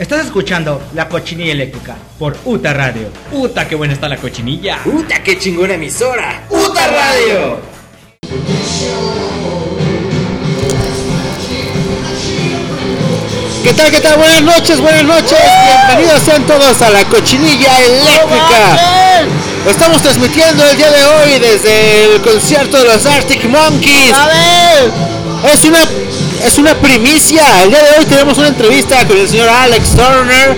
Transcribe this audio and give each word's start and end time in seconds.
Estás 0.00 0.24
escuchando 0.24 0.80
La 0.94 1.10
Cochinilla 1.10 1.52
Eléctrica 1.52 1.94
por 2.18 2.34
UTA 2.46 2.72
Radio. 2.72 3.10
¡Puta, 3.30 3.68
qué 3.68 3.74
buena 3.74 3.92
está 3.92 4.08
la 4.08 4.16
cochinilla! 4.16 4.78
¡Puta, 4.82 5.22
qué 5.22 5.38
chingona 5.38 5.74
emisora! 5.74 6.46
¡Puta 6.48 6.86
Radio! 6.86 7.60
¿Qué 13.62 13.74
tal, 13.74 13.90
qué 13.90 14.00
tal? 14.00 14.16
Buenas 14.16 14.40
noches, 14.40 14.80
buenas 14.80 15.04
noches. 15.04 15.38
Bienvenidos 15.66 16.22
sean 16.22 16.46
todos 16.46 16.80
a 16.80 16.88
la 16.88 17.04
cochinilla 17.04 17.78
eléctrica. 17.78 19.26
Lo 19.66 19.70
estamos 19.70 20.00
transmitiendo 20.00 20.64
el 20.64 20.78
día 20.78 20.90
de 20.90 21.04
hoy 21.04 21.38
desde 21.40 22.14
el 22.14 22.22
concierto 22.22 22.78
de 22.78 22.84
los 22.84 23.04
Arctic 23.04 23.44
Monkeys. 23.44 24.14
Es 25.52 25.64
una, 25.66 25.80
es 26.44 26.58
una 26.58 26.74
primicia. 26.74 27.62
El 27.62 27.70
día 27.70 27.82
de 27.82 27.98
hoy 27.98 28.04
tenemos 28.06 28.38
una 28.38 28.48
entrevista 28.48 29.06
con 29.06 29.16
el 29.16 29.28
señor 29.28 29.48
Alex 29.48 29.90
Turner. 29.90 30.56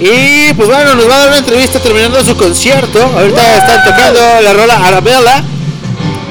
Y 0.00 0.52
pues 0.54 0.68
bueno, 0.68 0.94
nos 0.94 1.08
va 1.08 1.14
a 1.14 1.18
dar 1.18 1.28
una 1.28 1.38
entrevista 1.38 1.78
terminando 1.78 2.24
su 2.24 2.36
concierto. 2.36 3.02
Ahorita 3.02 3.56
están 3.56 3.84
tocando 3.84 4.20
la 4.42 4.52
rola 4.52 4.86
Arabella. 4.86 5.44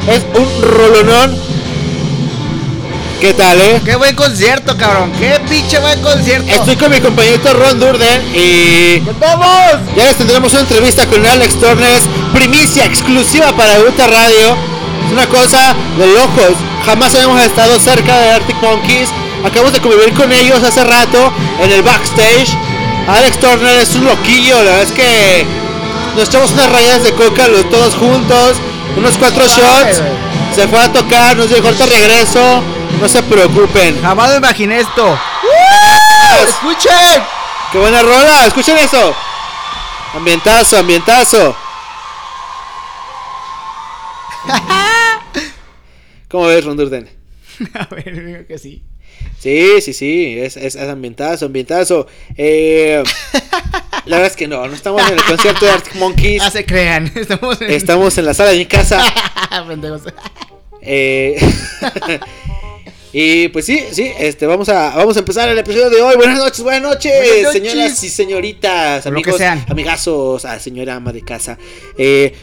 Es 0.08 0.23
un 0.34 0.62
rolonón. 0.62 1.50
¿Qué 3.22 3.34
tal, 3.34 3.59
eh? 3.59 3.81
Qué 3.84 3.98
buen 3.98 4.16
concierto, 4.16 4.78
cabrón. 4.78 5.12
Qué 5.20 5.39
pinche 5.50 5.78
buen 5.80 6.02
concierto. 6.02 6.50
Estoy 6.50 6.78
con 6.78 6.89
mi 6.89 7.02
compañerito 7.02 7.53
Ron 7.53 7.80
Durden 7.80 8.22
y 8.34 9.00
¡Vamos! 9.20 9.94
ya 9.95 10.05
les 10.05 10.16
tendremos 10.16 10.53
una 10.53 10.62
entrevista 10.62 11.05
con 11.05 11.26
Alex 11.26 11.59
Turner, 11.59 12.00
primicia 12.34 12.86
exclusiva 12.86 13.52
para 13.58 13.81
Utah 13.81 14.08
Radio. 14.08 14.55
Es 15.05 15.12
una 15.12 15.28
cosa 15.28 15.76
de 15.98 16.08
locos. 16.08 16.69
Jamás 16.86 17.14
habíamos 17.16 17.42
estado 17.42 17.80
cerca 17.80 18.18
de 18.18 18.32
Arctic 18.32 18.62
Monkeys. 18.62 19.10
Acabamos 19.44 19.74
de 19.74 19.82
convivir 19.82 20.14
con 20.14 20.32
ellos 20.32 20.64
hace 20.64 20.84
rato 20.84 21.32
en 21.62 21.72
el 21.72 21.82
backstage. 21.84 22.58
Alex 23.08 23.40
Turner 23.40 23.78
es 23.78 23.96
un 23.96 24.06
loquillo, 24.06 24.58
la 24.58 24.72
verdad 24.72 24.81
es 24.84 24.92
que 24.92 25.45
nos 26.16 26.28
echamos 26.28 26.52
unas 26.52 26.72
rayas 26.72 27.03
de 27.03 27.14
coca 27.14 27.48
los 27.48 27.70
todos 27.70 27.95
juntos, 27.95 28.58
unos 28.98 29.18
cuatro 29.18 29.45
shots. 29.48 30.02
Se 30.53 30.68
fue 30.68 30.80
a 30.80 30.92
tocar, 30.92 31.38
nos 31.38 31.50
dijo 31.50 31.66
ahorita 31.66 31.86
regreso. 31.86 32.64
No 33.00 33.08
se 33.08 33.23
preocupen. 33.23 34.02
Jamás 34.02 34.31
me 34.31 34.38
imaginé 34.38 34.80
esto. 34.80 35.18
¡Escuchen! 36.44 37.23
¡Qué 37.72 37.78
buena 37.78 38.02
rola! 38.02 38.46
¡Escuchen 38.46 38.78
eso! 38.78 39.16
Ambientazo, 40.16 40.80
ambientazo. 40.80 41.56
¿Cómo 46.30 46.45
ves, 46.47 46.63
Rondurden? 46.63 47.09
A 47.73 47.85
ver, 47.94 48.25
digo 48.25 48.47
que 48.47 48.58
sí. 48.58 48.83
Sí, 49.39 49.81
sí, 49.81 49.94
sí, 49.94 50.38
es, 50.39 50.55
es, 50.55 50.75
es 50.75 50.89
ambientazo, 50.89 51.45
ambientazo. 51.47 52.08
Eh, 52.38 53.03
la 54.05 54.17
verdad 54.17 54.31
es 54.31 54.35
que 54.38 54.47
no, 54.47 54.66
no 54.67 54.73
estamos 54.73 55.02
en 55.09 55.17
el 55.17 55.23
concierto 55.23 55.66
de 55.66 55.72
Arctic 55.72 55.95
Monkeys. 55.95 56.41
No 56.44 56.52
se 56.52 56.66
crean. 56.66 57.11
Estamos 57.16 57.61
en. 57.61 57.72
Estamos 57.72 58.17
en 58.17 58.25
la 58.25 58.33
sala 58.33 58.52
de 58.52 58.57
mi 58.59 58.66
casa. 58.66 59.03
Eh, 60.81 61.38
y 63.11 63.47
pues 63.50 63.66
sí, 63.66 63.83
sí, 63.91 64.09
este, 64.19 64.45
vamos 64.45 64.69
a, 64.69 64.95
vamos 64.95 65.16
a 65.17 65.19
empezar 65.19 65.50
el 65.50 65.57
episodio 65.57 65.89
de 65.89 66.02
hoy. 66.02 66.16
Buenas 66.16 66.38
noches, 66.38 66.61
buenas 66.61 66.81
noches, 66.83 67.11
Buenas 67.11 67.53
noches. 67.55 67.72
señoras 67.72 68.03
y 68.03 68.09
señoritas, 68.09 69.05
Lo 69.05 69.11
que 69.11 69.17
amigos, 69.17 69.38
sean. 69.38 69.66
amigazos, 69.67 70.45
a 70.45 70.59
señora 70.59 70.95
ama 70.95 71.11
de 71.11 71.22
casa. 71.23 71.57
Eh, 71.97 72.33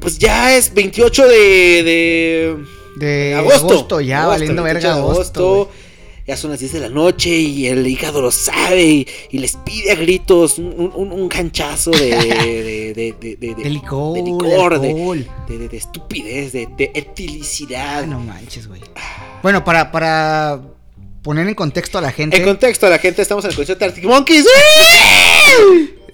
pues 0.00 0.18
ya 0.18 0.56
es 0.56 0.72
28 0.74 1.28
de, 1.28 1.36
de 1.84 2.56
De 2.96 3.34
agosto. 3.34 4.00
ya, 4.00 4.22
Agosto, 4.22 4.30
valiendo 4.30 4.62
28 4.62 4.64
verga 4.88 4.94
agosto. 4.94 5.70
Ya 6.26 6.36
son 6.36 6.50
las 6.52 6.60
10 6.60 6.72
de 6.74 6.80
la 6.80 6.88
noche 6.90 7.30
y 7.30 7.66
el 7.66 7.84
hígado 7.86 8.20
lo 8.20 8.30
sabe 8.30 8.84
y, 8.84 9.08
y 9.30 9.38
les 9.38 9.56
pide 9.56 9.90
a 9.90 9.94
gritos 9.96 10.58
un, 10.58 10.92
un, 10.94 11.10
un 11.10 11.28
canchazo 11.28 11.90
de, 11.98 11.98
de, 12.94 12.94
de, 12.94 13.36
de, 13.36 13.54
de- 13.54 13.70
licor, 13.70 14.14
de, 14.14 14.22
licor, 14.22 14.80
de 14.80 15.76
estupidez, 15.76 16.52
de, 16.52 16.68
de 16.76 16.92
etilicidad. 16.94 18.04
Ah, 18.04 18.06
no 18.06 18.20
manches, 18.20 18.68
güey. 18.68 18.80
Bueno, 19.42 19.64
para, 19.64 19.90
para 19.90 20.60
poner 21.22 21.48
en 21.48 21.54
contexto 21.54 21.98
a 21.98 22.00
la 22.00 22.12
gente. 22.12 22.36
En 22.36 22.44
contexto, 22.44 22.88
la 22.88 22.98
gente 22.98 23.22
estamos 23.22 23.44
en 23.44 23.50
el 23.50 23.56
concierto 23.56 23.84
de 23.84 23.88
Arctic 23.90 24.04
Monkeys. 24.04 24.46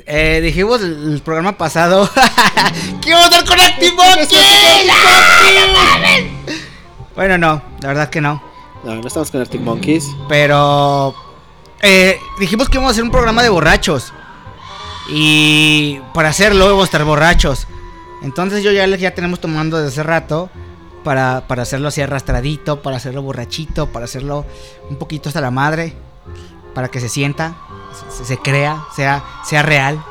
Eh, 0.06 0.40
dijimos 0.42 0.80
el, 0.82 1.14
el 1.14 1.20
programa 1.20 1.58
pasado 1.58 2.08
que 3.02 3.08
íbamos 3.10 3.34
a 3.34 3.44
con 3.44 3.60
Arctic 3.60 3.92
Monkeys. 3.94 4.28
Bueno, 7.16 7.38
no, 7.38 7.62
la 7.80 7.88
verdad 7.88 8.10
que 8.10 8.20
no. 8.20 8.42
No, 8.84 8.94
no 8.94 9.06
estamos 9.06 9.30
con 9.30 9.40
Arctic 9.40 9.62
Monkeys. 9.62 10.06
Pero 10.28 11.14
eh, 11.80 12.20
dijimos 12.38 12.68
que 12.68 12.76
íbamos 12.76 12.90
a 12.90 12.92
hacer 12.92 13.04
un 13.04 13.10
programa 13.10 13.42
de 13.42 13.48
borrachos. 13.48 14.12
Y 15.08 15.98
para 16.12 16.28
hacerlo 16.28 16.80
a 16.80 16.84
estar 16.84 17.02
borrachos. 17.04 17.66
Entonces 18.22 18.62
yo 18.62 18.70
ya 18.72 18.86
ya 18.86 19.14
tenemos 19.14 19.40
tomando 19.40 19.78
desde 19.78 19.88
hace 19.88 20.02
rato. 20.02 20.50
Para, 21.02 21.46
para 21.46 21.62
hacerlo 21.62 21.88
así 21.88 22.02
arrastradito, 22.02 22.82
para 22.82 22.96
hacerlo 22.96 23.22
borrachito, 23.22 23.86
para 23.86 24.06
hacerlo 24.06 24.44
un 24.90 24.96
poquito 24.96 25.28
hasta 25.28 25.40
la 25.40 25.50
madre. 25.50 25.94
Para 26.74 26.88
que 26.88 27.00
se 27.00 27.08
sienta, 27.08 27.56
se, 28.10 28.24
se 28.24 28.36
crea, 28.38 28.84
sea, 28.94 29.24
sea 29.44 29.62
real. 29.62 30.04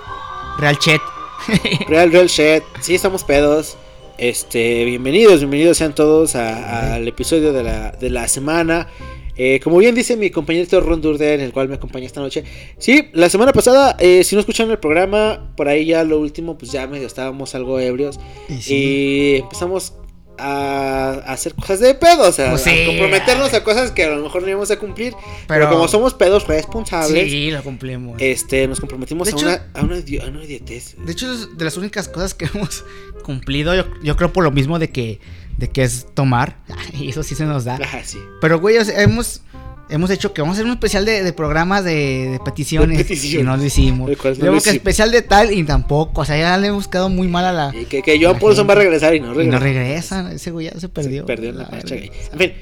Real 0.57 0.79
chat. 0.79 1.01
Real, 1.87 2.11
real 2.11 2.27
shit. 2.27 2.63
Sí, 2.79 2.95
estamos 2.95 3.23
pedos. 3.23 3.77
Este, 4.18 4.86
bienvenidos, 4.86 5.40
bienvenidos 5.40 5.78
sean 5.78 5.94
todos 5.94 6.36
al 6.36 7.06
episodio 7.06 7.52
de 7.52 7.64
la, 7.64 7.92
de 7.92 8.09
la 8.09 8.30
semana. 8.30 8.88
Eh, 9.36 9.59
como 9.62 9.78
bien 9.78 9.94
dice 9.94 10.16
mi 10.16 10.30
compañero 10.30 10.80
Ron 10.80 11.02
Durden, 11.02 11.42
el 11.42 11.52
cual 11.52 11.68
me 11.68 11.76
acompaña 11.76 12.06
esta 12.06 12.22
noche. 12.22 12.46
Sí, 12.78 13.09
la 13.12 13.30
semana 13.30 13.52
pasada, 13.52 13.98
eh, 14.00 14.24
si 14.24 14.36
no 14.36 14.40
escucharon 14.40 14.72
el 14.72 14.80
programa, 14.80 15.52
por 15.58 15.68
ahí 15.68 15.86
ya 15.88 16.06
lo 16.06 16.22
último, 16.22 16.58
pues 16.58 16.72
ya 16.72 16.88
medio 16.88 17.06
estábamos 17.06 17.56
algo 17.56 17.78
ebrios. 17.78 18.18
Y 18.48 18.74
Y 18.74 19.36
empezamos 19.42 19.94
a, 20.38 21.12
hacer 21.28 21.53
cosas 21.56 21.79
de 21.79 21.94
pedo, 21.94 22.28
o 22.28 22.31
sea, 22.31 22.51
Pues 22.51 22.66
a 22.68 22.72
comprometernos 22.85 23.53
a 23.53 23.63
cosas 23.63 23.91
que 23.91 24.03
a 24.03 24.09
lo 24.09 24.22
mejor 24.23 24.41
no 24.44 24.50
íbamos 24.50 24.72
a 24.72 24.78
cumplir. 24.79 25.13
Pero, 25.47 25.66
Pero- 25.66 25.69
como 25.69 25.88
somos 25.88 26.13
pedos 26.13 26.47
responsables, 26.47 27.29
Sí, 27.31 27.51
lo 27.51 27.63
cumplimos. 27.63 28.16
este, 28.19 28.68
nos 28.68 28.79
comprometimos 28.79 29.28
De 29.28 29.34
a, 29.34 29.35
hecho- 29.35 29.46
una, 29.47 29.62
a, 29.73 29.84
una, 29.84 29.96
a 29.96 30.29
una 30.29 30.44
idiotez. 30.44 30.96
De 30.97 31.12
hecho, 31.12 31.31
es 31.31 31.57
de 31.57 31.66
las 31.66 31.78
únicas 31.78 32.07
cosas 32.07 32.34
que 32.34 32.46
hemos 32.53 32.84
cumplido, 33.23 33.73
yo, 33.75 33.85
yo 34.03 34.16
creo 34.16 34.31
por 34.34 34.44
lo 34.44 34.51
mismo 34.51 34.79
de 34.79 34.90
que, 34.90 35.19
de 35.57 35.69
que 35.69 35.84
es 35.84 36.07
tomar. 36.13 36.57
Y 36.94 37.09
eso 37.09 37.23
sí 37.23 37.35
se 37.35 37.46
nos 37.46 37.66
da. 37.66 37.79
Ah, 37.94 38.02
sí. 38.03 38.19
Pero, 38.41 38.59
güey, 38.59 38.78
o 38.78 38.85
sea, 38.85 39.02
hemos, 39.02 39.41
hemos 39.90 40.09
hecho 40.09 40.34
que 40.34 40.41
vamos 40.41 40.56
a 40.56 40.59
hacer 40.59 40.66
un 40.66 40.72
especial 40.73 41.06
de, 41.06 41.23
de 41.23 41.34
programas 41.34 41.84
de, 41.84 42.29
de 42.31 42.40
peticiones. 42.44 42.97
De 42.97 43.03
peticiones. 43.06 43.41
Y 43.41 43.44
no 43.46 43.57
lo 43.57 43.63
hicimos. 43.63 44.09
No 44.09 44.34
Luego 44.40 44.62
que 44.62 44.69
especial 44.72 45.12
de 45.12 45.22
tal 45.22 45.51
y 45.53 45.63
tampoco. 45.63 46.22
O 46.22 46.25
sea, 46.25 46.38
ya 46.38 46.57
le 46.57 46.68
hemos 46.68 46.88
quedado 46.88 47.09
muy 47.09 47.28
mal 47.28 47.46
a 47.46 47.53
la. 47.53 47.75
Y 47.75 47.85
que, 47.85 48.01
que 48.01 48.19
Joan 48.23 48.40
Paulson 48.40 48.68
va 48.68 48.73
a 48.73 48.78
regresar 48.78 49.13
y 49.16 49.19
no 49.19 49.31
Y 49.34 49.35
regresa. 49.35 49.51
no 49.51 49.59
regresan. 49.63 50.31
Ese 50.31 50.51
güey 50.51 50.68
ya 50.72 50.79
se 50.79 50.90
perdió. 50.90 51.25
Perdió 51.25 51.50
en 51.50 51.57
la 51.57 51.63
La 51.63 51.69
marcha. 51.69 51.96
En 51.96 52.40
fin. 52.40 52.53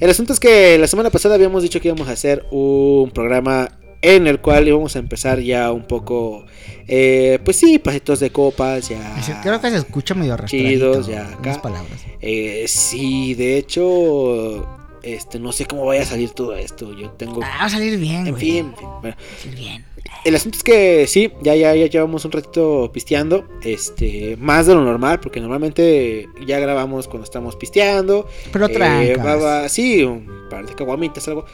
El 0.00 0.10
asunto 0.10 0.32
es 0.32 0.38
que 0.40 0.78
la 0.78 0.86
semana 0.86 1.10
pasada 1.10 1.34
habíamos 1.34 1.62
dicho 1.62 1.80
que 1.80 1.88
íbamos 1.88 2.08
a 2.08 2.12
hacer 2.12 2.44
un 2.52 3.10
programa 3.12 3.68
en 4.00 4.28
el 4.28 4.38
cual 4.40 4.68
íbamos 4.68 4.94
a 4.94 5.00
empezar 5.00 5.40
ya 5.40 5.72
un 5.72 5.84
poco. 5.84 6.44
eh, 6.86 7.40
pues 7.44 7.56
sí, 7.56 7.80
pasitos 7.80 8.20
de 8.20 8.30
copas, 8.30 8.88
ya. 8.88 9.16
Y 9.18 9.22
se- 9.24 9.34
Creo 9.42 9.60
que 9.60 9.70
se 9.70 9.76
escucha 9.78 10.14
medio. 10.14 10.36
Chidos, 10.46 11.08
ya 11.08 11.28
acá. 11.30 11.60
palabras. 11.60 12.00
Eh, 12.20 12.64
sí, 12.68 13.34
de 13.34 13.58
hecho. 13.58 14.66
Este, 15.02 15.38
no 15.38 15.52
sé 15.52 15.66
cómo 15.66 15.84
vaya 15.86 16.02
a 16.02 16.06
salir 16.06 16.30
todo 16.30 16.54
esto. 16.56 16.92
Yo 16.98 17.10
tengo. 17.10 17.40
Ah, 17.42 17.58
va 17.60 17.64
a 17.66 17.68
salir 17.68 17.98
bien, 17.98 18.26
en 18.26 18.30
güey. 18.32 18.40
fin, 18.44 18.56
en 18.66 18.76
fin. 18.76 18.88
Bueno, 19.00 19.16
Va 19.16 19.36
a 19.36 19.42
salir 19.42 19.56
bien. 19.58 19.84
el 20.24 20.34
asunto 20.34 20.58
es 20.58 20.64
que 20.64 21.06
sí, 21.06 21.32
ya, 21.42 21.54
ya, 21.54 21.74
ya 21.74 21.86
llevamos 21.86 22.24
un 22.24 22.32
ratito 22.32 22.90
pisteando, 22.92 23.44
este, 23.62 24.36
más 24.38 24.66
de 24.66 24.74
lo 24.74 24.82
normal, 24.84 25.20
porque 25.20 25.40
normalmente 25.40 26.28
ya 26.46 26.58
grabamos 26.58 27.06
cuando 27.08 27.24
estamos 27.24 27.56
pisteando. 27.56 28.26
Pero 28.52 28.66
eh, 28.66 29.16
va- 29.16 29.36
va- 29.36 29.68
sí, 29.68 30.02
un 30.02 30.26
par 30.50 30.66
de 30.66 30.74
caguamitas, 30.74 31.26
algo. 31.28 31.44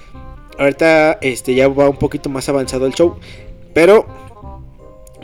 Ahorita, 0.59 1.19
este, 1.21 1.55
ya 1.55 1.66
va 1.69 1.88
un 1.88 1.97
poquito 1.99 2.29
más 2.31 2.49
avanzado 2.49 2.87
el 2.87 2.94
show, 2.94 3.17
pero 3.73 4.06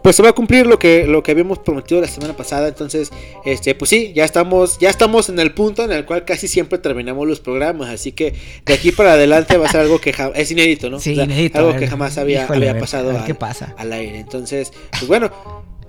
pues 0.03 0.17
se 0.17 0.23
va 0.23 0.31
a 0.31 0.33
cumplir 0.33 0.67
lo 0.67 0.79
que, 0.79 1.07
lo 1.07 1.23
que 1.23 1.31
habíamos 1.33 1.59
prometido 1.59 2.01
la 2.01 2.09
semana 2.09 2.37
pasada, 2.37 2.69
entonces, 2.69 3.11
este, 3.45 3.75
pues 3.75 3.89
sí, 3.89 4.13
ya 4.15 4.25
estamos, 4.25 4.79
ya 4.79 4.91
estamos 4.91 5.29
en 5.29 5.39
el 5.39 5.53
punto 5.53 5.85
en 5.85 5.93
el 5.93 6.05
cual 6.05 6.25
casi 6.25 6.49
siempre 6.49 6.79
terminamos 6.79 7.27
los 7.29 7.41
programas, 7.41 7.89
así 7.91 8.13
que 8.13 8.35
de 8.67 8.75
aquí 8.75 8.93
para 8.93 9.13
adelante 9.13 9.57
va 9.57 9.67
a 9.67 9.71
ser 9.71 9.81
algo 9.83 10.01
que 10.01 10.15
es 10.35 10.51
inédito, 10.51 10.91
¿no? 10.91 10.99
Sí, 11.01 11.13
O 11.13 11.15
sea, 11.17 11.25
inédito, 11.25 11.59
algo 11.59 11.71
ver, 11.73 11.81
que 11.81 11.87
jamás 11.89 12.19
había, 12.19 12.45
híjole, 12.45 12.75
pasado 12.75 13.11
a 13.11 13.13
ver 13.15 13.23
al- 13.23 13.37
pasa. 13.37 13.75
al 13.79 13.93
aire. 13.93 14.19
Entonces, 14.19 14.73
pues 14.91 15.07
bueno, 15.07 15.31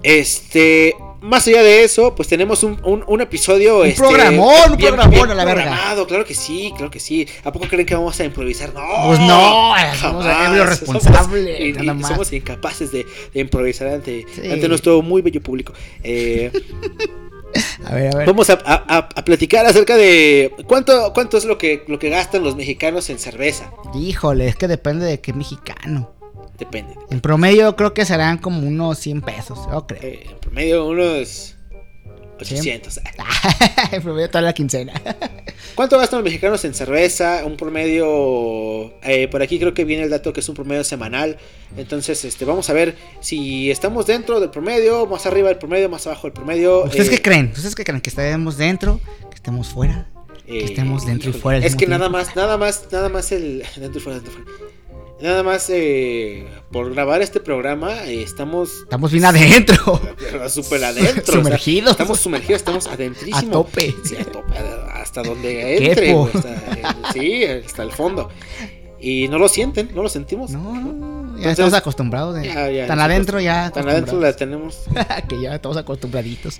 este, 0.04 0.96
más 1.22 1.48
allá 1.48 1.62
de 1.62 1.84
eso, 1.84 2.16
pues 2.16 2.28
tenemos 2.28 2.64
un, 2.64 2.80
un, 2.84 3.04
un 3.08 3.22
episodio. 3.22 3.82
Un 3.82 3.88
este, 3.88 4.00
programón, 4.02 4.72
un 4.72 4.78
programón 4.78 5.32
a 5.32 5.36
la 5.36 5.46
verga. 5.46 5.64
programado, 5.64 6.08
Claro 6.08 6.26
que 6.26 6.34
sí, 6.34 6.72
claro 6.76 6.90
que 6.90 7.00
sí. 7.00 7.28
¿A 7.44 7.52
poco 7.52 7.68
creen 7.68 7.86
que 7.86 7.94
vamos 7.96 8.20
a 8.20 8.26
improvisar? 8.26 8.74
No, 8.74 8.82
Pues 9.08 9.20
no, 9.20 9.74
somos 10.00 10.26
jamás. 10.26 10.48
ebrios 10.50 10.70
responsables, 10.70 11.58
Somos, 11.58 11.68
y- 11.68 11.74
nada 11.74 11.94
más. 11.94 12.08
somos 12.10 12.34
incapaces 12.34 12.92
de, 12.92 13.06
de 13.34 13.40
improvisar 13.40 13.88
ante, 13.90 14.26
Sí. 14.34 14.50
ante 14.52 14.68
nuestro 14.68 15.02
muy 15.02 15.22
bello 15.22 15.42
público. 15.42 15.74
Eh, 16.04 16.52
A 17.86 17.96
ver, 17.96 18.16
a 18.16 18.18
ver. 18.20 18.28
vamos 18.28 18.50
a, 18.50 18.54
a- 18.54 18.86
a- 18.88 19.10
a 19.14 19.26
platicar 19.26 19.66
acerca 19.66 19.98
de 19.98 20.54
cuánto, 20.68 21.12
cuánto 21.14 21.38
es 21.38 21.44
lo 21.44 21.58
que, 21.58 21.84
lo 21.88 22.00
que 22.00 22.10
gastan 22.10 22.44
los 22.46 22.56
mexicanos 22.56 23.10
en 23.10 23.20
cerveza. 23.20 23.72
Híjole, 23.94 24.48
es 24.48 24.56
que 24.56 24.70
depende 24.70 25.06
de 25.06 25.20
qué 25.20 25.34
mexicano. 25.34 26.12
Depende. 26.62 26.94
En 27.10 27.22
promedio 27.22 27.76
creo 27.76 27.92
que 27.96 28.06
serán 28.06 28.38
como 28.38 28.68
unos 28.68 29.00
100 29.00 29.24
pesos, 29.24 29.58
yo 29.72 29.88
creo. 29.88 30.00
Eh, 30.04 30.28
en 30.30 30.38
promedio 30.38 30.86
unos 30.86 31.56
800. 32.40 33.00
en 33.92 34.04
promedio 34.04 34.30
toda 34.30 34.44
la 34.44 34.54
quincena. 34.54 34.94
¿Cuánto 35.76 35.98
gastan 35.98 36.20
los 36.20 36.24
mexicanos 36.24 36.64
en 36.64 36.76
cerveza? 36.76 37.42
Un 37.48 37.58
promedio. 37.58 38.94
eh, 39.02 39.28
por 39.28 39.42
aquí 39.42 39.58
creo 39.58 39.74
que 39.74 39.86
viene 39.86 40.04
el 40.04 40.12
dato 40.12 40.34
que 40.34 40.42
es 40.42 40.50
un 40.50 40.54
promedio 40.54 40.84
semanal. 40.84 41.38
Entonces, 41.76 42.24
este, 42.26 42.46
vamos 42.46 42.70
a 42.70 42.74
ver 42.74 42.96
si 43.22 43.72
estamos 43.72 44.06
dentro 44.06 44.40
del 44.40 44.52
promedio, 44.52 45.08
más 45.08 45.26
arriba 45.26 45.48
del 45.48 45.58
promedio, 45.58 45.90
más 45.90 46.06
abajo 46.06 46.28
del 46.28 46.34
promedio. 46.34 46.84
¿Ustedes 46.84 47.08
eh, 47.08 47.10
qué 47.10 47.22
creen? 47.24 47.52
¿Ustedes 47.56 47.74
qué 47.74 47.84
creen? 47.84 48.02
¿Que 48.02 48.12
estemos 48.12 48.56
dentro? 48.58 49.00
¿Que 49.32 49.36
estemos 49.36 49.70
fuera? 49.70 50.08
eh, 50.46 50.60
que 50.60 50.66
estemos 50.66 51.08
dentro 51.08 51.32
y 51.32 51.34
fuera 51.34 51.66
Es 51.66 51.76
que 51.76 51.88
nada 51.88 52.08
más, 52.10 52.36
nada 52.36 52.58
más, 52.58 52.88
nada 52.92 53.10
más 53.10 53.32
el. 53.32 53.64
Dentro 53.76 54.00
y 54.00 54.04
fuera, 54.04 54.20
dentro 54.20 54.40
y 54.40 54.46
fuera. 54.46 54.72
Nada 55.22 55.44
más 55.44 55.70
eh, 55.70 56.48
por 56.72 56.92
grabar 56.94 57.22
este 57.22 57.40
programa 57.40 58.06
eh, 58.06 58.24
estamos 58.24 58.70
Estamos 58.84 59.12
bien 59.12 59.26
adentro. 59.26 60.02
súper 60.50 60.84
adentro. 60.84 61.22
o 61.22 61.26
sea, 61.26 61.44
Sumergidos. 61.44 61.92
estamos 61.92 62.20
sumergidos, 62.20 62.58
estamos 62.62 62.88
adentrísimos. 62.88 63.44
A 63.44 63.52
tope. 63.52 63.94
Sí, 64.04 64.16
a 64.16 64.26
tope, 64.26 64.54
hasta 64.94 65.22
donde 65.22 65.78
entre, 65.92 66.14
hasta, 66.16 66.50
eh, 66.54 66.84
sí, 67.14 67.44
hasta 67.46 67.84
el 67.84 67.92
fondo. 67.92 68.30
Y 69.00 69.28
no 69.28 69.38
lo 69.38 69.48
sienten, 69.48 69.90
no 69.94 70.02
lo 70.04 70.10
sentimos. 70.10 70.52
No, 70.52 70.74
no, 70.74 70.92
no, 70.94 71.22
ya 71.34 71.36
Entonces- 71.38 71.52
estamos 71.52 71.74
acostumbrados. 71.74 72.36
de- 72.36 72.46
Ya, 72.48 72.72
ya, 72.72 72.88
tan 72.88 73.00
adentro 73.00 73.40
ya. 73.40 73.70
Tan 73.72 73.88
adentro 73.90 74.20
la 74.20 74.36
tenemos. 74.36 74.82
que 75.30 75.40
ya 75.42 75.56
estamos 75.56 75.78
acostumbraditos. 75.78 76.60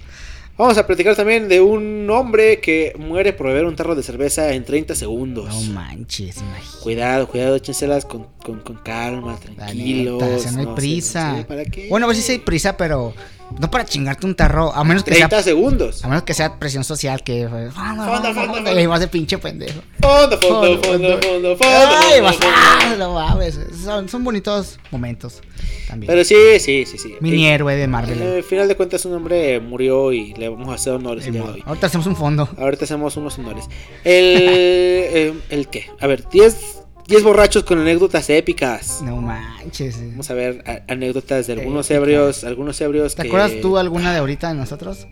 Vamos 0.58 0.78
a 0.78 0.86
platicar 0.86 1.16
también 1.16 1.48
de 1.48 1.60
un 1.62 2.08
hombre 2.10 2.60
que 2.60 2.94
muere 2.98 3.34
por 3.34 3.48
beber 3.48 3.66
un 3.66 3.76
tarro 3.76 3.96
de 3.96 4.04
cerveza 4.04 4.54
en 4.54 4.64
30 4.64 4.94
segundos. 4.96 5.46
No 5.68 5.74
manches, 5.74 6.38
imagínate. 6.38 6.84
Cuidado, 6.84 7.28
cuidado, 7.28 7.56
échenselas 7.56 8.06
con, 8.06 8.28
con, 8.44 8.60
con 8.60 8.76
calma, 8.78 9.40
tranquilos. 9.40 10.22
neta, 10.22 10.36
o 10.36 10.40
sea, 10.40 10.52
no 10.52 10.60
hay 10.60 10.76
prisa. 10.76 11.32
no 11.32 11.38
sé, 11.40 11.44
¿Para 11.46 11.66
qué? 11.66 11.88
Bueno, 11.90 12.06
a 12.06 12.08
ver 12.08 12.16
si 12.16 12.22
sí 12.22 12.34
hay 12.34 12.40
prisa, 12.40 12.78
pero 12.78 13.14
no 13.60 13.70
para 13.72 13.86
chingarte 13.86 14.26
un 14.26 14.36
tarro. 14.36 14.74
A 14.74 14.84
menos 14.84 15.04
que 15.04 15.12
sea 15.16 15.28
30 15.30 15.44
segundos. 15.44 16.04
A 16.04 16.08
menos 16.08 16.24
que 16.24 16.34
sea 16.34 16.58
presión 16.60 16.84
social, 16.84 17.24
que. 17.24 17.48
Fondo, 17.74 18.04
Fondo, 18.04 18.34
fondo. 18.34 18.80
Y 18.80 18.86
vas 18.86 19.00
de 19.00 19.08
pinche 19.08 19.38
pendejo. 19.38 19.82
Fondo, 20.02 20.38
fondo, 20.38 20.82
Fondo, 20.82 21.20
fondo, 21.22 21.58
fondo. 21.58 21.64
Ay, 21.64 22.22
vas. 22.22 22.38
ah, 22.44 22.96
no 22.98 23.14
mames. 23.14 23.60
Son, 23.84 24.08
son 24.10 24.24
bonitos 24.24 24.80
momentos 24.92 25.42
también. 25.88 26.10
Pero 26.12 26.24
sí, 26.24 26.36
sí, 26.60 26.86
sí, 26.86 26.98
sí. 26.98 27.16
Mini 27.20 27.48
héroe 27.48 27.76
de 27.76 27.88
Marvel. 27.88 28.22
eh, 28.22 28.38
Al 28.38 28.44
final 28.44 28.68
de 28.68 28.76
cuentas, 28.76 29.04
un 29.06 29.14
hombre 29.14 29.60
murió 29.60 30.12
y 30.14 30.34
le 30.34 30.50
vamos 30.50 30.70
a 30.70 30.74
hacer 30.76 30.94
honores 30.94 31.26
el 31.28 31.34
día 31.34 31.44
de 31.44 31.50
hoy. 31.52 31.64
Ahorita 31.66 31.88
hacemos 31.88 32.08
un 32.08 32.16
fondo. 32.16 32.48
Ahorita 32.58 32.86
hacemos 32.86 33.16
unos 33.18 33.38
honores. 33.40 33.66
El. 34.04 34.38
eh, 34.38 35.34
¿El 35.50 35.68
qué? 35.68 35.88
A 36.00 36.08
ver, 36.08 36.28
10 36.30 36.81
10 37.12 37.24
borrachos 37.24 37.64
con 37.64 37.80
anécdotas 37.80 38.30
épicas. 38.30 39.02
No 39.04 39.18
manches. 39.18 39.98
eh. 39.98 40.08
Vamos 40.12 40.30
a 40.30 40.34
ver 40.34 40.64
a- 40.66 40.92
anécdotas 40.92 41.46
de 41.48 41.54
algunos 41.54 41.90
ebrios. 41.92 42.44
Algunos 42.44 42.80
ebrios 42.82 43.16
¿Te 43.16 43.22
que- 43.24 43.28
acuerdas 43.28 43.52
tú 43.62 43.78
alguna 43.78 44.12
de 44.12 44.20
ahorita 44.20 44.48
de 44.50 44.56
nosotros? 44.56 45.08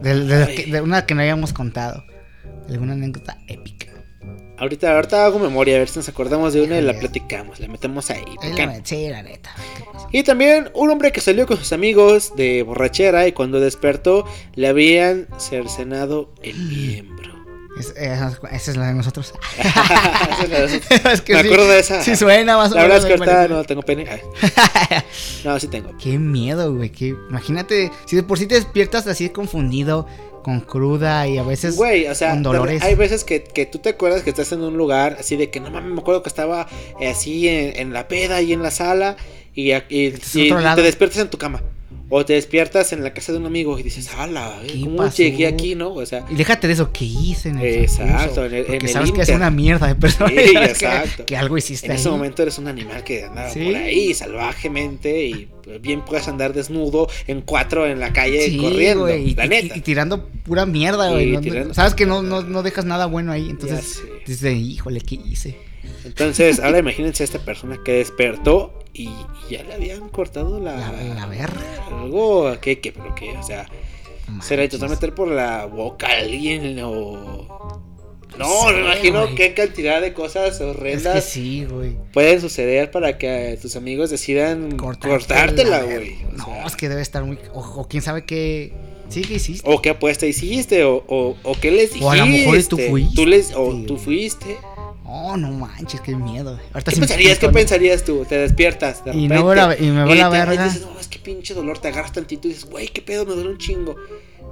De, 0.00 0.24
de- 0.24 0.44
Ay. 0.44 0.70
de 0.70 0.80
una 0.80 1.06
que 1.06 1.14
no 1.14 1.22
habíamos 1.22 1.52
contado. 1.52 2.04
Alguna 2.68 2.92
anécdota 2.92 3.38
épica. 3.48 3.86
Ahorita, 4.58 4.94
ahorita 4.94 5.24
hago 5.24 5.38
memoria, 5.38 5.76
a 5.76 5.78
ver 5.78 5.88
si 5.88 6.00
nos 6.00 6.08
acordamos 6.08 6.52
de 6.52 6.62
una 6.62 6.78
y 6.78 6.82
la 6.82 6.92
platicamos, 6.98 7.60
la 7.60 7.68
metemos 7.68 8.10
ahí. 8.10 8.24
La- 8.56 8.80
sí, 8.84 9.08
la 9.08 9.22
neta. 9.22 9.50
Y 10.12 10.22
también 10.24 10.70
un 10.74 10.90
hombre 10.90 11.12
que 11.12 11.20
salió 11.20 11.46
con 11.46 11.56
sus 11.58 11.72
amigos 11.72 12.34
de 12.36 12.62
borrachera 12.64 13.28
y 13.28 13.32
cuando 13.32 13.60
despertó 13.60 14.24
le 14.56 14.66
habían 14.66 15.28
cercenado 15.38 16.34
el 16.42 16.56
miembro. 16.58 17.37
Es- 17.78 17.94
esa, 17.96 18.38
esa 18.52 18.70
es 18.70 18.76
la 18.76 18.86
de 18.88 18.94
nosotros. 18.94 19.32
Esa 19.58 20.64
es 20.64 21.04
la 21.04 21.16
que 21.24 21.34
Me 21.34 21.40
sí, 21.42 21.46
acuerdo 21.46 21.68
de 21.68 21.78
esa. 21.80 22.02
Sí 22.02 22.16
suena 22.16 22.56
más 22.56 22.72
o 22.72 22.74
La 22.74 22.82
verdad 22.82 22.98
es 22.98 23.04
menos. 23.04 23.18
que 23.26 23.30
ahorita 23.30 23.48
me 23.48 23.54
no 23.60 23.64
tengo 23.64 23.82
pene. 23.82 24.06
No, 25.44 25.58
sí 25.60 25.68
tengo. 25.68 25.90
Qué 25.98 26.18
miedo, 26.18 26.74
güey. 26.74 26.90
qué- 26.90 27.14
Imagínate, 27.30 27.90
si 28.06 28.16
de 28.16 28.22
por 28.22 28.38
sí 28.38 28.46
te 28.46 28.54
despiertas 28.56 29.06
así 29.06 29.28
confundido, 29.30 30.06
con 30.42 30.60
cruda 30.60 31.26
y 31.26 31.36
a 31.36 31.42
veces 31.42 31.76
Güey, 31.76 32.06
o 32.06 32.14
sea, 32.14 32.30
con 32.30 32.42
dolores. 32.42 32.82
hay 32.82 32.94
veces 32.94 33.24
que, 33.24 33.42
que 33.44 33.66
tú 33.66 33.78
te 33.80 33.90
acuerdas 33.90 34.22
que 34.22 34.30
estás 34.30 34.50
en 34.52 34.62
un 34.62 34.76
lugar 34.76 35.16
así 35.20 35.36
de 35.36 35.50
que 35.50 35.60
no 35.60 35.70
mames, 35.70 35.90
me 35.92 36.00
acuerdo 36.00 36.22
que 36.22 36.28
estaba 36.28 36.66
eh, 37.00 37.08
así 37.08 37.48
en, 37.48 37.76
en 37.76 37.92
la 37.92 38.08
peda 38.08 38.40
y 38.40 38.52
en 38.52 38.62
la 38.62 38.70
sala 38.70 39.16
y, 39.54 39.72
y- 39.72 39.78
y 39.90 40.50
te 40.50 40.82
despiertas 40.82 41.18
en 41.18 41.28
tu 41.28 41.38
cama. 41.38 41.60
O 42.10 42.24
te 42.24 42.32
despiertas 42.32 42.92
en 42.94 43.04
la 43.04 43.12
casa 43.12 43.32
de 43.32 43.38
un 43.38 43.44
amigo 43.44 43.78
y 43.78 43.82
dices, 43.82 44.08
ala, 44.16 44.60
¿Qué 44.66 44.80
¿cómo 44.80 44.96
pasó? 44.96 45.18
llegué 45.18 45.46
aquí, 45.46 45.74
no? 45.74 45.92
O 45.92 46.06
sea, 46.06 46.24
Y 46.30 46.36
déjate 46.36 46.66
de 46.66 46.72
eso, 46.72 46.90
¿qué 46.90 47.04
hice 47.04 47.50
en 47.50 47.58
el 47.58 47.66
Exacto, 47.82 48.46
en 48.46 48.54
el- 48.54 48.62
Porque 48.64 48.76
en 48.78 48.82
el 48.86 48.88
sabes 48.88 49.12
que 49.12 49.20
es 49.22 49.28
una 49.28 49.50
mierda 49.50 49.86
de 49.88 49.94
persona. 49.94 50.30
Sí, 50.30 50.34
que- 50.52 50.64
exacto. 50.64 51.26
Que, 51.26 51.36
algo 51.36 51.58
hiciste 51.58 51.86
en 51.86 51.92
ese 51.92 52.08
momento 52.08 52.40
eres 52.42 52.56
un 52.56 52.66
animal 52.68 53.04
que 53.04 53.24
anda 53.24 53.50
Sí. 53.50 53.62
por 53.64 53.76
ahí 53.76 54.14
salvajemente 54.14 55.26
y 55.26 55.48
bien 55.82 56.02
puedes 56.04 56.26
andar 56.28 56.54
desnudo 56.54 57.08
en 57.26 57.42
cuatro 57.42 57.86
en 57.86 58.00
la 58.00 58.12
calle 58.12 58.46
Sí, 58.48 58.56
corriendo. 58.56 59.08
y, 59.14 59.34
la 59.34 59.44
y- 59.44 59.48
neta. 59.48 59.76
y 59.76 59.80
tirando 59.82 60.26
pura 60.44 60.64
mierda, 60.64 61.10
güey. 61.10 61.32
no- 61.36 61.74
sabes 61.74 61.94
que 61.94 62.06
no, 62.06 62.22
no, 62.22 62.40
no 62.42 62.62
dejas 62.62 62.86
nada 62.86 63.04
bueno 63.06 63.32
ahí. 63.32 63.50
Entonces, 63.50 64.02
dices, 64.26 64.54
híjole, 64.56 65.02
¿qué 65.02 65.16
hice? 65.16 65.58
Entonces, 66.04 66.60
ahora 66.60 66.78
imagínense 66.78 67.22
a 67.22 67.26
esta 67.26 67.38
persona 67.38 67.78
que 67.84 67.92
despertó 67.92 68.72
y, 68.92 69.04
y 69.08 69.16
ya 69.50 69.62
le 69.64 69.74
habían 69.74 70.08
cortado 70.08 70.58
la, 70.60 70.76
La, 70.76 70.92
la 71.14 71.26
verga. 71.26 71.60
Algo 71.90 72.52
que, 72.60 72.80
que, 72.80 72.92
pero 72.92 73.14
que, 73.14 73.36
o 73.36 73.42
sea, 73.42 73.66
No 74.28 74.42
se 74.42 74.56
la 74.56 74.62
manches. 74.62 74.74
intentó 74.74 74.88
meter 74.88 75.14
por 75.14 75.28
la 75.28 75.66
boca 75.66 76.06
a 76.08 76.18
alguien 76.18 76.78
o. 76.82 77.78
No, 78.38 78.46
sé, 78.68 78.72
me 78.74 78.80
imagino 78.82 79.34
qué 79.34 79.52
cantidad 79.54 80.00
de 80.00 80.12
cosas 80.12 80.52
Es 80.52 80.58
que 80.58 80.64
horrendas 80.64 81.24
sí, 81.24 81.64
güey. 81.64 81.96
pueden 82.12 82.40
suceder 82.40 82.90
para 82.92 83.18
que 83.18 83.58
tus 83.60 83.74
amigos 83.74 84.10
decidan 84.10 84.76
cortártela, 84.76 85.82
güey. 85.82 86.18
No, 86.36 86.44
sea, 86.44 86.64
es 86.66 86.76
que 86.76 86.88
debe 86.88 87.02
estar 87.02 87.24
muy. 87.24 87.38
O, 87.52 87.60
o 87.60 87.88
quién 87.88 88.02
sabe 88.02 88.24
qué. 88.24 88.72
Sí, 89.08 89.22
¿qué 89.22 89.34
hiciste? 89.34 89.68
O 89.68 89.80
qué 89.82 89.90
apuesta 89.90 90.26
hiciste, 90.26 90.84
o, 90.84 91.02
o, 91.08 91.36
o 91.42 91.54
qué 91.60 91.70
les 91.70 91.94
dijiste. 91.94 92.04
O 92.04 92.10
a 92.10 92.16
lo 92.16 92.26
mejor 92.26 92.62
tú 92.64 92.76
fuiste, 92.76 93.14
Tú 93.16 93.26
les, 93.26 93.52
o 93.56 93.74
tú 93.86 93.96
fuiste. 93.96 94.58
Oh, 95.10 95.36
no 95.38 95.50
manches, 95.50 96.00
qué 96.02 96.14
miedo. 96.14 96.58
Ahorita 96.74 96.90
¿Qué 96.90 96.96
sí 96.96 97.00
pensarías? 97.00 97.38
¿Qué 97.38 97.48
pensarías 97.48 98.04
tú? 98.04 98.26
Te 98.28 98.36
despiertas 98.36 99.04
de 99.04 99.12
Y 99.12 99.26
repente. 99.28 99.34
me 99.36 99.42
veo 99.42 99.54
la- 99.54 99.76
y 99.78 99.82
me 99.90 100.04
veo 100.04 100.14
la 100.14 100.30
te- 100.30 100.36
verga. 100.38 100.54
Y 100.66 100.68
dices, 100.68 100.82
no, 100.92 101.00
es 101.00 101.08
que 101.08 101.18
pinche 101.18 101.54
dolor. 101.54 101.78
Te 101.78 101.88
agarras 101.88 102.12
tantito 102.12 102.46
y 102.46 102.50
dices, 102.52 102.66
güey, 102.68 102.88
qué 102.88 103.00
pedo, 103.00 103.24
me 103.24 103.34
duele 103.34 103.50
un 103.50 103.58
chingo. 103.58 103.96